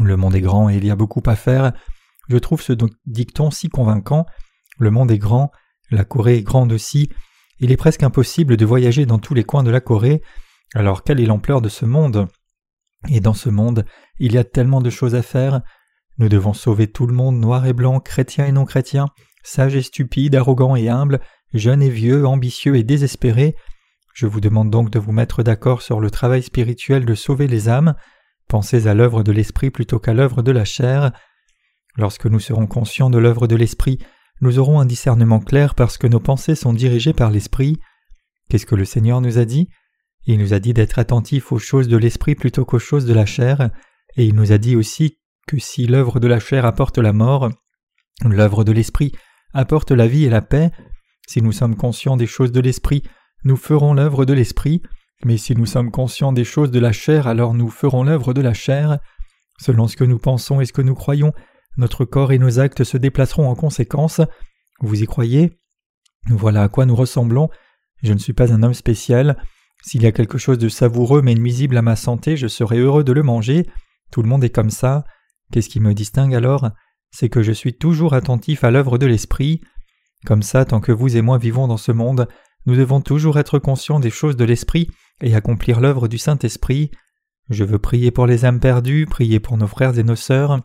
Le 0.00 0.16
monde 0.16 0.34
est 0.34 0.40
grand 0.40 0.70
et 0.70 0.76
il 0.76 0.84
y 0.84 0.90
a 0.90 0.96
beaucoup 0.96 1.22
à 1.26 1.36
faire. 1.36 1.72
Je 2.28 2.36
trouve 2.36 2.62
ce 2.62 2.72
dicton 3.06 3.50
si 3.50 3.68
convaincant. 3.68 4.26
Le 4.78 4.90
monde 4.90 5.10
est 5.10 5.18
grand, 5.18 5.50
la 5.90 6.04
Corée 6.04 6.38
est 6.38 6.42
grande 6.42 6.72
aussi. 6.72 7.10
Il 7.58 7.72
est 7.72 7.76
presque 7.76 8.02
impossible 8.02 8.56
de 8.56 8.64
voyager 8.64 9.04
dans 9.04 9.18
tous 9.18 9.34
les 9.34 9.44
coins 9.44 9.62
de 9.62 9.70
la 9.70 9.80
Corée. 9.80 10.22
Alors 10.74 11.02
quelle 11.02 11.20
est 11.20 11.26
l'ampleur 11.26 11.60
de 11.60 11.68
ce 11.68 11.84
monde? 11.84 12.28
Et 13.08 13.20
dans 13.20 13.34
ce 13.34 13.48
monde, 13.48 13.84
il 14.18 14.32
y 14.32 14.38
a 14.38 14.44
tellement 14.44 14.80
de 14.80 14.90
choses 14.90 15.14
à 15.14 15.22
faire. 15.22 15.60
Nous 16.20 16.28
devons 16.28 16.52
sauver 16.52 16.86
tout 16.86 17.06
le 17.06 17.14
monde, 17.14 17.40
noir 17.40 17.64
et 17.64 17.72
blanc, 17.72 17.98
chrétien 17.98 18.44
et 18.44 18.52
non 18.52 18.66
chrétien, 18.66 19.06
sage 19.42 19.74
et 19.74 19.80
stupide, 19.80 20.34
arrogant 20.34 20.76
et 20.76 20.90
humble, 20.90 21.18
jeune 21.54 21.80
et 21.80 21.88
vieux, 21.88 22.26
ambitieux 22.26 22.76
et 22.76 22.84
désespéré. 22.84 23.56
Je 24.12 24.26
vous 24.26 24.42
demande 24.42 24.68
donc 24.68 24.90
de 24.90 24.98
vous 24.98 25.12
mettre 25.12 25.42
d'accord 25.42 25.80
sur 25.80 25.98
le 25.98 26.10
travail 26.10 26.42
spirituel 26.42 27.06
de 27.06 27.14
sauver 27.14 27.46
les 27.46 27.70
âmes. 27.70 27.94
Pensez 28.48 28.86
à 28.86 28.92
l'œuvre 28.92 29.22
de 29.22 29.32
l'esprit 29.32 29.70
plutôt 29.70 29.98
qu'à 29.98 30.12
l'œuvre 30.12 30.42
de 30.42 30.52
la 30.52 30.66
chair. 30.66 31.10
Lorsque 31.96 32.26
nous 32.26 32.38
serons 32.38 32.66
conscients 32.66 33.08
de 33.08 33.18
l'œuvre 33.18 33.46
de 33.46 33.56
l'esprit, 33.56 33.98
nous 34.42 34.58
aurons 34.58 34.78
un 34.78 34.84
discernement 34.84 35.40
clair 35.40 35.74
parce 35.74 35.96
que 35.96 36.06
nos 36.06 36.20
pensées 36.20 36.54
sont 36.54 36.74
dirigées 36.74 37.14
par 37.14 37.30
l'esprit. 37.30 37.78
Qu'est-ce 38.50 38.66
que 38.66 38.74
le 38.74 38.84
Seigneur 38.84 39.22
nous 39.22 39.38
a 39.38 39.46
dit? 39.46 39.70
Il 40.26 40.38
nous 40.38 40.52
a 40.52 40.58
dit 40.58 40.74
d'être 40.74 40.98
attentifs 40.98 41.50
aux 41.50 41.58
choses 41.58 41.88
de 41.88 41.96
l'esprit 41.96 42.34
plutôt 42.34 42.66
qu'aux 42.66 42.78
choses 42.78 43.06
de 43.06 43.14
la 43.14 43.24
chair, 43.24 43.70
et 44.16 44.26
il 44.26 44.34
nous 44.34 44.52
a 44.52 44.58
dit 44.58 44.76
aussi 44.76 45.16
que 45.46 45.58
si 45.58 45.86
l'œuvre 45.86 46.20
de 46.20 46.28
la 46.28 46.40
chair 46.40 46.64
apporte 46.64 46.98
la 46.98 47.12
mort, 47.12 47.50
l'œuvre 48.24 48.64
de 48.64 48.72
l'esprit 48.72 49.12
apporte 49.52 49.90
la 49.90 50.06
vie 50.06 50.24
et 50.24 50.30
la 50.30 50.42
paix. 50.42 50.70
Si 51.26 51.42
nous 51.42 51.52
sommes 51.52 51.76
conscients 51.76 52.16
des 52.16 52.26
choses 52.26 52.52
de 52.52 52.60
l'esprit, 52.60 53.02
nous 53.44 53.56
ferons 53.56 53.94
l'œuvre 53.94 54.24
de 54.24 54.32
l'esprit, 54.32 54.82
mais 55.24 55.36
si 55.36 55.54
nous 55.54 55.66
sommes 55.66 55.90
conscients 55.90 56.32
des 56.32 56.44
choses 56.44 56.70
de 56.70 56.80
la 56.80 56.92
chair, 56.92 57.26
alors 57.26 57.54
nous 57.54 57.68
ferons 57.68 58.04
l'œuvre 58.04 58.34
de 58.34 58.40
la 58.40 58.54
chair. 58.54 58.98
Selon 59.58 59.88
ce 59.88 59.96
que 59.96 60.04
nous 60.04 60.18
pensons 60.18 60.60
et 60.60 60.66
ce 60.66 60.72
que 60.72 60.82
nous 60.82 60.94
croyons, 60.94 61.32
notre 61.76 62.04
corps 62.04 62.32
et 62.32 62.38
nos 62.38 62.58
actes 62.58 62.84
se 62.84 62.96
déplaceront 62.96 63.48
en 63.48 63.54
conséquence. 63.54 64.20
Vous 64.80 65.02
y 65.02 65.06
croyez? 65.06 65.58
Voilà 66.28 66.62
à 66.62 66.68
quoi 66.68 66.86
nous 66.86 66.96
ressemblons. 66.96 67.48
Je 68.02 68.12
ne 68.12 68.18
suis 68.18 68.32
pas 68.32 68.52
un 68.52 68.62
homme 68.62 68.74
spécial. 68.74 69.36
S'il 69.82 70.02
y 70.02 70.06
a 70.06 70.12
quelque 70.12 70.38
chose 70.38 70.58
de 70.58 70.68
savoureux 70.68 71.22
mais 71.22 71.34
nuisible 71.34 71.76
à 71.76 71.82
ma 71.82 71.96
santé, 71.96 72.36
je 72.36 72.48
serai 72.48 72.78
heureux 72.78 73.04
de 73.04 73.12
le 73.12 73.22
manger. 73.22 73.66
Tout 74.10 74.22
le 74.22 74.28
monde 74.28 74.44
est 74.44 74.50
comme 74.50 74.70
ça. 74.70 75.04
Qu'est-ce 75.50 75.68
qui 75.68 75.80
me 75.80 75.94
distingue 75.94 76.34
alors? 76.34 76.70
C'est 77.10 77.28
que 77.28 77.42
je 77.42 77.52
suis 77.52 77.74
toujours 77.74 78.14
attentif 78.14 78.62
à 78.64 78.70
l'œuvre 78.70 78.98
de 78.98 79.06
l'Esprit. 79.06 79.60
Comme 80.26 80.42
ça, 80.42 80.64
tant 80.64 80.80
que 80.80 80.92
vous 80.92 81.16
et 81.16 81.22
moi 81.22 81.38
vivons 81.38 81.66
dans 81.66 81.76
ce 81.76 81.92
monde, 81.92 82.28
nous 82.66 82.76
devons 82.76 83.00
toujours 83.00 83.38
être 83.38 83.58
conscients 83.58 84.00
des 84.00 84.10
choses 84.10 84.36
de 84.36 84.44
l'Esprit 84.44 84.88
et 85.22 85.34
accomplir 85.34 85.80
l'œuvre 85.80 86.08
du 86.08 86.18
Saint-Esprit. 86.18 86.90
Je 87.48 87.64
veux 87.64 87.78
prier 87.78 88.10
pour 88.10 88.26
les 88.26 88.44
âmes 88.44 88.60
perdues, 88.60 89.06
prier 89.06 89.40
pour 89.40 89.56
nos 89.56 89.66
frères 89.66 89.98
et 89.98 90.04
nos 90.04 90.16
sœurs, 90.16 90.60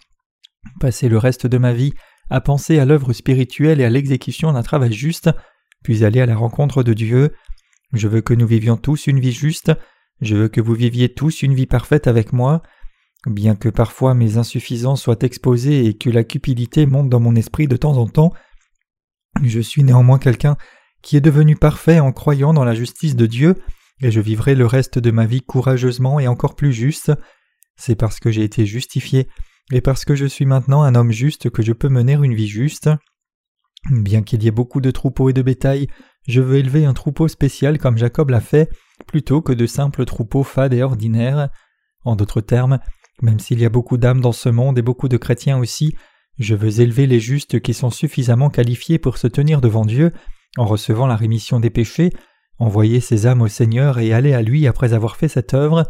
passer 0.79 1.09
le 1.09 1.17
reste 1.17 1.47
de 1.47 1.57
ma 1.57 1.73
vie 1.73 1.93
à 2.29 2.41
penser 2.41 2.79
à 2.79 2.85
l'œuvre 2.85 3.13
spirituelle 3.13 3.81
et 3.81 3.85
à 3.85 3.89
l'exécution 3.89 4.53
d'un 4.53 4.63
travail 4.63 4.93
juste, 4.93 5.29
puis 5.83 6.03
aller 6.03 6.21
à 6.21 6.25
la 6.25 6.35
rencontre 6.35 6.83
de 6.83 6.93
Dieu. 6.93 7.33
Je 7.93 8.07
veux 8.07 8.21
que 8.21 8.33
nous 8.33 8.47
vivions 8.47 8.77
tous 8.77 9.07
une 9.07 9.19
vie 9.19 9.31
juste, 9.31 9.71
je 10.21 10.35
veux 10.35 10.47
que 10.47 10.61
vous 10.61 10.73
viviez 10.73 11.13
tous 11.13 11.43
une 11.43 11.53
vie 11.53 11.67
parfaite 11.67 12.07
avec 12.07 12.33
moi. 12.33 12.61
Bien 13.25 13.55
que 13.55 13.69
parfois 13.69 14.13
mes 14.13 14.37
insuffisances 14.37 15.01
soient 15.01 15.17
exposées 15.21 15.85
et 15.85 15.97
que 15.97 16.09
la 16.09 16.23
cupidité 16.23 16.85
monte 16.85 17.09
dans 17.09 17.19
mon 17.19 17.35
esprit 17.35 17.67
de 17.67 17.77
temps 17.77 17.97
en 17.97 18.07
temps, 18.07 18.33
je 19.43 19.59
suis 19.59 19.83
néanmoins 19.83 20.19
quelqu'un 20.19 20.57
qui 21.01 21.17
est 21.17 21.21
devenu 21.21 21.55
parfait 21.55 21.99
en 21.99 22.11
croyant 22.11 22.53
dans 22.53 22.63
la 22.63 22.75
justice 22.75 23.15
de 23.15 23.25
Dieu, 23.25 23.55
et 24.01 24.11
je 24.11 24.19
vivrai 24.19 24.55
le 24.55 24.65
reste 24.65 24.99
de 24.99 25.11
ma 25.11 25.25
vie 25.25 25.41
courageusement 25.41 26.19
et 26.19 26.27
encore 26.27 26.55
plus 26.55 26.73
juste. 26.73 27.11
C'est 27.75 27.95
parce 27.95 28.19
que 28.19 28.31
j'ai 28.31 28.43
été 28.43 28.65
justifié 28.65 29.27
et 29.71 29.81
parce 29.81 30.05
que 30.05 30.15
je 30.15 30.25
suis 30.25 30.45
maintenant 30.45 30.83
un 30.83 30.95
homme 30.95 31.11
juste 31.11 31.49
que 31.49 31.61
je 31.61 31.73
peux 31.73 31.89
mener 31.89 32.13
une 32.13 32.33
vie 32.33 32.47
juste. 32.47 32.89
Bien 33.91 34.23
qu'il 34.23 34.43
y 34.43 34.47
ait 34.47 34.51
beaucoup 34.51 34.81
de 34.81 34.91
troupeaux 34.91 35.29
et 35.29 35.33
de 35.33 35.41
bétail, 35.41 35.87
je 36.27 36.41
veux 36.41 36.57
élever 36.57 36.85
un 36.85 36.93
troupeau 36.93 37.27
spécial 37.27 37.77
comme 37.77 37.97
Jacob 37.97 38.29
l'a 38.29 38.41
fait, 38.41 38.69
plutôt 39.07 39.41
que 39.41 39.53
de 39.53 39.67
simples 39.67 40.05
troupeaux 40.05 40.43
fades 40.43 40.73
et 40.73 40.81
ordinaires. 40.81 41.49
En 42.03 42.15
d'autres 42.15 42.41
termes, 42.41 42.79
même 43.21 43.39
s'il 43.39 43.59
y 43.59 43.65
a 43.65 43.69
beaucoup 43.69 43.97
d'âmes 43.97 44.21
dans 44.21 44.31
ce 44.31 44.49
monde 44.49 44.77
et 44.77 44.81
beaucoup 44.81 45.07
de 45.07 45.17
chrétiens 45.17 45.57
aussi, 45.57 45.95
je 46.37 46.55
veux 46.55 46.81
élever 46.81 47.07
les 47.07 47.19
justes 47.19 47.61
qui 47.61 47.73
sont 47.73 47.89
suffisamment 47.89 48.49
qualifiés 48.49 48.99
pour 48.99 49.17
se 49.17 49.27
tenir 49.27 49.61
devant 49.61 49.85
Dieu 49.85 50.11
en 50.57 50.65
recevant 50.65 51.07
la 51.07 51.15
rémission 51.15 51.59
des 51.59 51.69
péchés, 51.69 52.11
envoyer 52.59 52.99
ces 52.99 53.27
âmes 53.27 53.41
au 53.41 53.47
Seigneur 53.47 53.99
et 53.99 54.13
aller 54.13 54.33
à 54.33 54.41
lui 54.41 54.67
après 54.67 54.93
avoir 54.93 55.15
fait 55.15 55.27
cette 55.27 55.53
œuvre. 55.53 55.83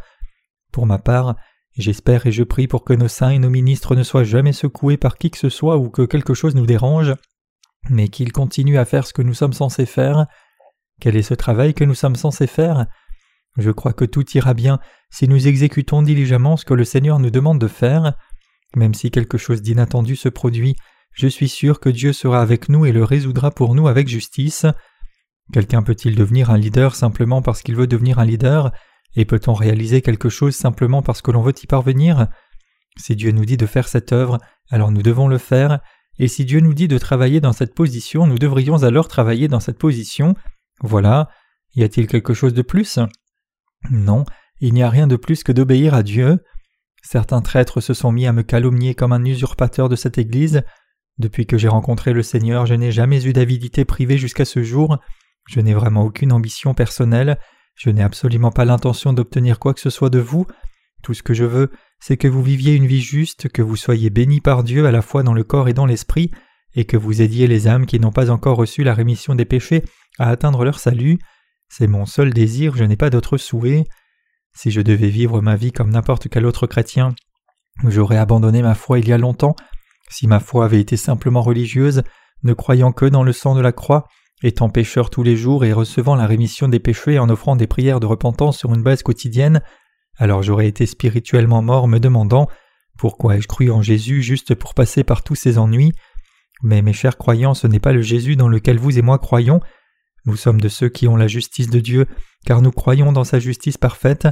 Pour 0.71 0.85
ma 0.85 0.97
part, 0.97 1.35
j'espère 1.77 2.25
et 2.25 2.31
je 2.31 2.43
prie 2.43 2.67
pour 2.67 2.83
que 2.83 2.93
nos 2.93 3.07
saints 3.07 3.29
et 3.29 3.39
nos 3.39 3.49
ministres 3.49 3.95
ne 3.95 4.03
soient 4.03 4.23
jamais 4.23 4.53
secoués 4.53 4.97
par 4.97 5.17
qui 5.17 5.29
que 5.29 5.37
ce 5.37 5.49
soit 5.49 5.77
ou 5.77 5.89
que 5.89 6.03
quelque 6.03 6.33
chose 6.33 6.55
nous 6.55 6.65
dérange, 6.65 7.13
mais 7.89 8.07
qu'ils 8.07 8.31
continuent 8.31 8.79
à 8.79 8.85
faire 8.85 9.05
ce 9.05 9.13
que 9.13 9.21
nous 9.21 9.33
sommes 9.33 9.53
censés 9.53 9.85
faire. 9.85 10.25
Quel 10.99 11.15
est 11.15 11.23
ce 11.23 11.33
travail 11.33 11.73
que 11.73 11.83
nous 11.83 11.95
sommes 11.95 12.15
censés 12.15 12.47
faire? 12.47 12.87
Je 13.57 13.71
crois 13.71 13.93
que 13.93 14.05
tout 14.05 14.29
ira 14.31 14.53
bien 14.53 14.79
si 15.09 15.27
nous 15.27 15.47
exécutons 15.47 16.01
diligemment 16.01 16.57
ce 16.57 16.65
que 16.65 16.73
le 16.73 16.83
Seigneur 16.83 17.19
nous 17.19 17.29
demande 17.29 17.59
de 17.59 17.67
faire. 17.67 18.13
Même 18.75 18.93
si 18.93 19.11
quelque 19.11 19.37
chose 19.37 19.61
d'inattendu 19.61 20.15
se 20.15 20.29
produit, 20.29 20.75
je 21.13 21.27
suis 21.27 21.47
sûr 21.47 21.79
que 21.79 21.89
Dieu 21.89 22.11
sera 22.11 22.41
avec 22.41 22.67
nous 22.67 22.85
et 22.85 22.91
le 22.91 23.03
résoudra 23.03 23.51
pour 23.51 23.75
nous 23.75 23.87
avec 23.87 24.07
justice. 24.07 24.65
Quelqu'un 25.53 25.83
peut-il 25.83 26.15
devenir 26.15 26.49
un 26.49 26.57
leader 26.57 26.95
simplement 26.95 27.41
parce 27.41 27.61
qu'il 27.61 27.75
veut 27.75 27.87
devenir 27.87 28.19
un 28.19 28.25
leader? 28.25 28.71
Et 29.15 29.23
peut-on 29.23 29.53
réaliser 29.53 30.01
quelque 30.01 30.27
chose 30.27 30.55
simplement 30.55 31.01
parce 31.01 31.21
que 31.21 31.31
l'on 31.31 31.41
veut 31.41 31.53
y 31.61 31.67
parvenir? 31.67 32.27
Si 32.97 33.15
Dieu 33.15 33.31
nous 33.31 33.45
dit 33.45 33.55
de 33.55 33.65
faire 33.65 33.87
cette 33.87 34.11
œuvre, 34.11 34.39
alors 34.69 34.91
nous 34.91 35.03
devons 35.03 35.29
le 35.29 35.37
faire, 35.37 35.79
et 36.17 36.27
si 36.27 36.45
Dieu 36.45 36.59
nous 36.59 36.73
dit 36.73 36.87
de 36.87 36.97
travailler 36.97 37.41
dans 37.41 37.53
cette 37.53 37.75
position, 37.75 38.25
nous 38.27 38.39
devrions 38.39 38.83
alors 38.83 39.07
travailler 39.07 39.47
dans 39.47 39.59
cette 39.59 39.77
position. 39.77 40.35
Voilà. 40.81 41.29
Y 41.75 41.83
a-t-il 41.83 42.07
quelque 42.07 42.33
chose 42.33 42.53
de 42.53 42.61
plus? 42.61 42.99
Non, 43.91 44.25
il 44.59 44.73
n'y 44.73 44.83
a 44.83 44.89
rien 44.89 45.07
de 45.07 45.15
plus 45.15 45.43
que 45.43 45.51
d'obéir 45.51 45.93
à 45.93 46.03
Dieu. 46.03 46.43
Certains 47.03 47.41
traîtres 47.41 47.81
se 47.81 47.93
sont 47.93 48.11
mis 48.11 48.25
à 48.25 48.33
me 48.33 48.43
calomnier 48.43 48.95
comme 48.95 49.13
un 49.13 49.23
usurpateur 49.23 49.89
de 49.89 49.95
cette 49.95 50.17
Église. 50.17 50.63
Depuis 51.17 51.45
que 51.45 51.57
j'ai 51.57 51.67
rencontré 51.67 52.13
le 52.13 52.23
Seigneur, 52.23 52.65
je 52.65 52.73
n'ai 52.73 52.91
jamais 52.91 53.25
eu 53.25 53.33
d'avidité 53.33 53.85
privée 53.85 54.17
jusqu'à 54.17 54.45
ce 54.45 54.63
jour, 54.63 54.97
je 55.47 55.59
n'ai 55.59 55.73
vraiment 55.73 56.03
aucune 56.03 56.33
ambition 56.33 56.73
personnelle, 56.73 57.37
je 57.75 57.89
n'ai 57.89 58.03
absolument 58.03 58.51
pas 58.51 58.65
l'intention 58.65 59.13
d'obtenir 59.13 59.59
quoi 59.59 59.73
que 59.73 59.79
ce 59.79 59.89
soit 59.89 60.09
de 60.09 60.19
vous, 60.19 60.45
tout 61.03 61.13
ce 61.13 61.23
que 61.23 61.33
je 61.33 61.45
veux, 61.45 61.71
c'est 61.99 62.17
que 62.17 62.27
vous 62.27 62.43
viviez 62.43 62.73
une 62.73 62.87
vie 62.87 63.01
juste, 63.01 63.49
que 63.49 63.61
vous 63.61 63.75
soyez 63.75 64.09
bénis 64.09 64.41
par 64.41 64.63
Dieu 64.63 64.87
à 64.87 64.91
la 64.91 65.01
fois 65.01 65.23
dans 65.23 65.33
le 65.33 65.43
corps 65.43 65.69
et 65.69 65.73
dans 65.73 65.85
l'esprit, 65.85 66.31
et 66.73 66.85
que 66.85 66.97
vous 66.97 67.21
aidiez 67.21 67.47
les 67.47 67.67
âmes 67.67 67.85
qui 67.85 67.99
n'ont 67.99 68.11
pas 68.11 68.31
encore 68.31 68.57
reçu 68.57 68.83
la 68.83 68.93
rémission 68.93 69.35
des 69.35 69.45
péchés 69.45 69.83
à 70.19 70.29
atteindre 70.29 70.65
leur 70.65 70.79
salut. 70.79 71.19
C'est 71.69 71.87
mon 71.87 72.05
seul 72.05 72.33
désir, 72.33 72.75
je 72.75 72.83
n'ai 72.83 72.95
pas 72.95 73.09
d'autre 73.09 73.37
souhait. 73.37 73.85
Si 74.53 74.71
je 74.71 74.81
devais 74.81 75.09
vivre 75.09 75.41
ma 75.41 75.55
vie 75.55 75.71
comme 75.71 75.89
n'importe 75.89 76.29
quel 76.29 76.45
autre 76.45 76.67
chrétien, 76.67 77.13
j'aurais 77.83 78.17
abandonné 78.17 78.61
ma 78.61 78.75
foi 78.75 78.99
il 78.99 79.07
y 79.07 79.13
a 79.13 79.17
longtemps, 79.17 79.55
si 80.09 80.27
ma 80.27 80.39
foi 80.39 80.65
avait 80.65 80.79
été 80.79 80.97
simplement 80.97 81.41
religieuse, 81.41 82.03
ne 82.43 82.53
croyant 82.53 82.91
que 82.91 83.05
dans 83.05 83.23
le 83.23 83.33
sang 83.33 83.55
de 83.55 83.61
la 83.61 83.71
croix, 83.71 84.07
étant 84.43 84.69
pécheur 84.69 85.09
tous 85.09 85.23
les 85.23 85.35
jours 85.35 85.65
et 85.65 85.73
recevant 85.73 86.15
la 86.15 86.27
rémission 86.27 86.67
des 86.67 86.79
péchés 86.79 87.19
en 87.19 87.29
offrant 87.29 87.55
des 87.55 87.67
prières 87.67 87.99
de 87.99 88.05
repentance 88.05 88.57
sur 88.57 88.73
une 88.73 88.83
base 88.83 89.03
quotidienne, 89.03 89.61
alors 90.17 90.43
j'aurais 90.43 90.67
été 90.67 90.85
spirituellement 90.85 91.61
mort 91.61 91.87
me 91.87 91.99
demandant 91.99 92.47
pourquoi 92.97 93.35
ai-je 93.35 93.47
cru 93.47 93.71
en 93.71 93.81
Jésus 93.81 94.21
juste 94.21 94.55
pour 94.55 94.73
passer 94.73 95.03
par 95.03 95.23
tous 95.23 95.35
ces 95.35 95.57
ennuis. 95.57 95.91
Mais 96.63 96.81
mes 96.81 96.93
chers 96.93 97.17
croyants, 97.17 97.53
ce 97.53 97.67
n'est 97.67 97.79
pas 97.79 97.91
le 97.91 98.01
Jésus 98.01 98.37
dans 98.37 98.47
lequel 98.47 98.79
vous 98.79 98.97
et 98.97 99.01
moi 99.01 99.19
croyons. 99.19 99.59
Nous 100.25 100.35
sommes 100.35 100.59
de 100.59 100.69
ceux 100.69 100.89
qui 100.89 101.07
ont 101.07 101.15
la 101.15 101.27
justice 101.27 101.69
de 101.69 101.79
Dieu, 101.79 102.07
car 102.45 102.61
nous 102.61 102.71
croyons 102.71 103.11
dans 103.11 103.23
sa 103.23 103.39
justice 103.39 103.77
parfaite. 103.77 104.27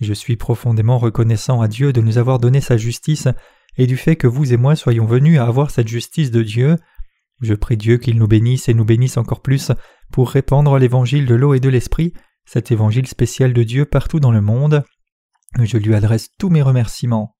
Je 0.00 0.12
suis 0.12 0.36
profondément 0.36 0.98
reconnaissant 0.98 1.60
à 1.60 1.68
Dieu 1.68 1.92
de 1.92 2.00
nous 2.00 2.18
avoir 2.18 2.38
donné 2.38 2.60
sa 2.60 2.76
justice 2.76 3.28
et 3.76 3.86
du 3.86 3.96
fait 3.96 4.16
que 4.16 4.26
vous 4.26 4.52
et 4.52 4.56
moi 4.56 4.76
soyons 4.76 5.06
venus 5.06 5.38
à 5.38 5.46
avoir 5.46 5.70
cette 5.70 5.88
justice 5.88 6.30
de 6.30 6.42
Dieu. 6.42 6.76
Je 7.40 7.54
prie 7.54 7.76
Dieu 7.76 7.98
qu'il 7.98 8.16
nous 8.18 8.28
bénisse 8.28 8.68
et 8.68 8.74
nous 8.74 8.84
bénisse 8.84 9.18
encore 9.18 9.42
plus 9.42 9.72
pour 10.10 10.30
répandre 10.30 10.78
l'évangile 10.78 11.26
de 11.26 11.34
l'eau 11.34 11.52
et 11.52 11.60
de 11.60 11.68
l'esprit, 11.68 12.14
cet 12.46 12.72
évangile 12.72 13.06
spécial 13.06 13.52
de 13.52 13.62
Dieu 13.62 13.84
partout 13.84 14.20
dans 14.20 14.32
le 14.32 14.40
monde. 14.40 14.84
Je 15.62 15.76
lui 15.76 15.94
adresse 15.94 16.28
tous 16.38 16.48
mes 16.48 16.62
remerciements. 16.62 17.35